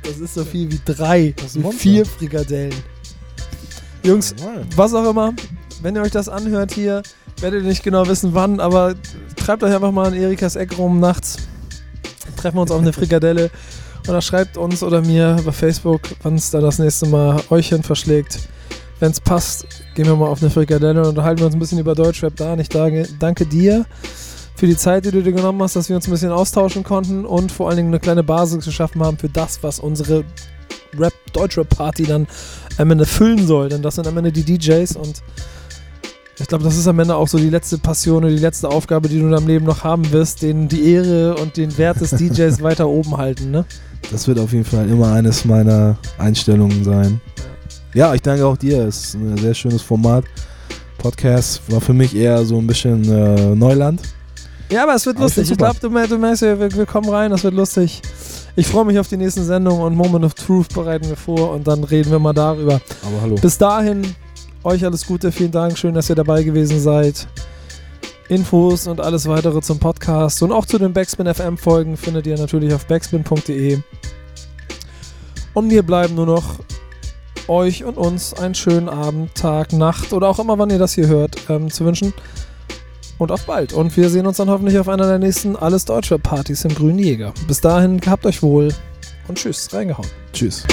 das 0.05 0.19
ist 0.19 0.35
so 0.35 0.45
viel 0.45 0.71
wie 0.71 0.79
drei, 0.85 1.35
wie 1.55 1.73
vier 1.73 2.07
Frikadellen. 2.07 2.75
Jungs, 4.05 4.37
was 4.77 4.95
auch 4.95 5.11
immer, 5.11 5.33
wenn 5.83 5.97
ihr 5.97 6.03
euch 6.03 6.13
das 6.13 6.29
anhört 6.29 6.73
hier, 6.73 7.03
werdet 7.41 7.63
ihr 7.65 7.69
nicht 7.69 7.83
genau 7.83 8.07
wissen 8.07 8.35
wann, 8.35 8.61
aber 8.61 8.95
treibt 9.35 9.65
euch 9.65 9.75
einfach 9.75 9.91
mal 9.91 10.15
in 10.15 10.23
Erikas 10.23 10.55
Eck 10.55 10.79
rum 10.79 11.01
nachts. 11.01 11.39
Treffen 12.37 12.57
wir 12.59 12.63
uns 12.63 12.71
auf 12.71 12.83
eine 12.83 12.93
Frikadelle 12.93 13.51
oder 14.09 14.21
schreibt 14.21 14.57
uns 14.57 14.83
oder 14.83 15.01
mir 15.01 15.37
über 15.41 15.53
Facebook, 15.53 16.03
wann 16.23 16.35
es 16.35 16.51
da 16.51 16.61
das 16.61 16.79
nächste 16.79 17.07
Mal 17.07 17.41
euch 17.51 17.69
hin 17.69 17.83
verschlägt. 17.83 18.39
Wenn 19.01 19.11
es 19.11 19.21
passt, 19.21 19.67
gehen 19.95 20.07
wir 20.07 20.17
mal 20.17 20.29
auf 20.29 20.41
eine 20.41 20.51
Frikadelle 20.51 21.01
und 21.01 21.09
unterhalten 21.09 21.41
wir 21.41 21.47
uns 21.47 21.55
ein 21.55 21.59
bisschen 21.59 21.79
über 21.79 21.95
Deutschrap 21.95 22.37
da. 22.37 22.53
Und 22.53 22.61
ich 22.61 22.69
danke, 22.69 23.47
dir 23.47 23.87
für 24.57 24.67
die 24.67 24.77
Zeit, 24.77 25.05
die 25.05 25.11
du 25.11 25.23
dir 25.23 25.33
genommen 25.33 25.61
hast, 25.63 25.77
dass 25.77 25.89
wir 25.89 25.97
uns 25.97 26.07
ein 26.07 26.11
bisschen 26.11 26.31
austauschen 26.31 26.85
konnten 26.85 27.25
und 27.25 27.51
vor 27.51 27.69
allen 27.69 27.77
Dingen 27.77 27.89
eine 27.89 28.01
kleine 28.01 28.23
Basis 28.23 28.65
geschaffen 28.65 29.03
haben 29.03 29.19
für 29.19 29.29
das, 29.29 29.63
was 29.63 29.81
unsere 29.81 30.25
Rap, 30.97 31.13
Deutschrap-Party 31.33 32.05
dann 32.05 32.27
am 32.79 32.91
Ende 32.91 33.07
füllen 33.07 33.47
soll. 33.47 33.69
Denn 33.69 33.83
das 33.83 33.97
sind 33.97 34.07
am 34.07 34.17
Ende 34.17 34.33
die 34.33 34.45
DJs 34.45 34.97
und 34.97 35.23
ich 36.39 36.49
glaube, 36.49 36.65
das 36.65 36.77
ist 36.77 36.89
am 36.89 36.99
Ende 36.99 37.15
auch 37.15 37.29
so 37.29 37.39
die 37.39 37.51
letzte 37.51 37.79
Passion 37.79 38.25
oder 38.25 38.29
die 38.29 38.41
letzte 38.41 38.69
Aufgabe, 38.69 39.09
die 39.09 39.19
du 39.19 39.27
in 39.27 39.31
deinem 39.31 39.47
Leben 39.47 39.65
noch 39.65 39.85
haben 39.85 40.11
wirst, 40.11 40.43
denen 40.43 40.69
die 40.69 40.93
Ehre 40.93 41.37
und 41.37 41.57
den 41.57 41.77
Wert 41.79 42.01
des 42.01 42.11
DJs 42.11 42.61
weiter 42.63 42.89
oben 42.89 43.17
halten, 43.17 43.51
ne? 43.51 43.65
Das 44.11 44.29
wird 44.29 44.39
auf 44.39 44.53
jeden 44.53 44.65
Fall 44.65 44.89
immer 44.89 45.13
eines 45.13 45.45
meiner 45.45 45.97
Einstellungen 46.19 46.85
sein. 46.85 47.21
Ja, 47.95 48.15
ich 48.15 48.23
danke 48.23 48.45
auch 48.47 48.57
dir. 48.57 48.87
Es 48.87 49.05
ist 49.05 49.15
ein 49.15 49.37
sehr 49.37 49.55
schönes 49.55 49.83
Format. 49.83 50.25
Podcast 50.99 51.61
war 51.71 51.81
für 51.81 51.93
mich 51.93 52.17
eher 52.17 52.45
so 52.45 52.59
ein 52.59 52.67
bisschen 52.67 53.05
äh, 53.05 53.55
Neuland. 53.55 54.01
Ja, 54.71 54.85
aber 54.85 54.95
es 54.95 55.05
wird 55.07 55.17
Aber 55.17 55.27
lustig. 55.27 55.51
Ich 55.51 55.59
glaube, 55.59 55.79
du, 55.81 55.89
du 55.89 56.19
merkst 56.19 56.43
wir, 56.43 56.59
wir 56.59 56.87
kommen 56.87 57.09
rein, 57.09 57.31
das 57.31 57.45
wird 57.45 57.55
lustig. 57.55 58.03
Ich 58.57 58.67
freue 58.67 58.85
mich 58.85 58.99
auf 58.99 59.09
die 59.09 59.17
nächsten 59.17 59.45
Sendungen 59.45 59.83
und 59.83 59.95
Moment 59.95 60.25
of 60.25 60.35
Truth 60.35 60.73
bereiten 60.73 61.09
wir 61.09 61.17
vor 61.17 61.51
und 61.53 61.67
dann 61.67 61.85
reden 61.85 62.11
wir 62.11 62.19
mal 62.19 62.33
darüber. 62.33 62.81
Aber 63.03 63.21
hallo. 63.21 63.35
Bis 63.35 63.59
dahin, 63.59 64.03
euch 64.63 64.85
alles 64.85 65.07
Gute, 65.07 65.31
vielen 65.33 65.51
Dank, 65.51 65.77
schön, 65.77 65.95
dass 65.95 66.09
ihr 66.09 66.17
dabei 66.17 66.43
gewesen 66.43 66.81
seid. 66.81 67.27
Infos 68.29 68.87
und 68.87 69.01
alles 69.01 69.29
weitere 69.29 69.61
zum 69.61 69.79
Podcast 69.79 70.43
und 70.43 70.53
auch 70.53 70.67
zu 70.67 70.79
den 70.79 70.93
Backspin 70.93 71.33
FM 71.33 71.59
Folgen 71.59 71.97
findet 71.97 72.27
ihr 72.27 72.39
natürlich 72.39 72.73
auf 72.73 72.87
backspin.de. 72.87 73.81
Und 75.53 75.69
mir 75.69 75.83
bleiben 75.83 76.15
nur 76.15 76.27
noch 76.27 76.59
euch 77.49 77.85
und 77.85 77.97
uns 77.97 78.35
einen 78.35 78.55
schönen 78.55 78.89
Abend, 78.89 79.35
Tag, 79.35 79.73
Nacht 79.73 80.13
oder 80.13 80.29
auch 80.29 80.39
immer, 80.39 80.59
wann 80.59 80.71
ihr 80.71 80.79
das 80.79 80.95
hier 80.95 81.07
hört, 81.07 81.37
ähm, 81.49 81.71
zu 81.71 81.85
wünschen. 81.85 82.13
Und 83.19 83.31
auf 83.31 83.47
bald. 83.47 83.73
Und 83.73 83.97
wir 83.97 84.11
sehen 84.11 84.27
uns 84.27 84.39
dann 84.39 84.51
hoffentlich 84.51 84.79
auf 84.79 84.89
einer 84.89 85.07
der 85.07 85.19
nächsten 85.19 85.55
Alles 85.55 85.85
Deutsche 85.85 86.19
Partys 86.19 86.65
im 86.65 86.75
Grünen 86.75 86.99
Jäger. 86.99 87.33
Bis 87.47 87.61
dahin, 87.61 88.01
habt 88.07 88.27
euch 88.27 88.43
wohl 88.43 88.75
und 89.29 89.39
tschüss, 89.39 89.73
reingehauen. 89.73 90.09
Tschüss. 90.33 90.65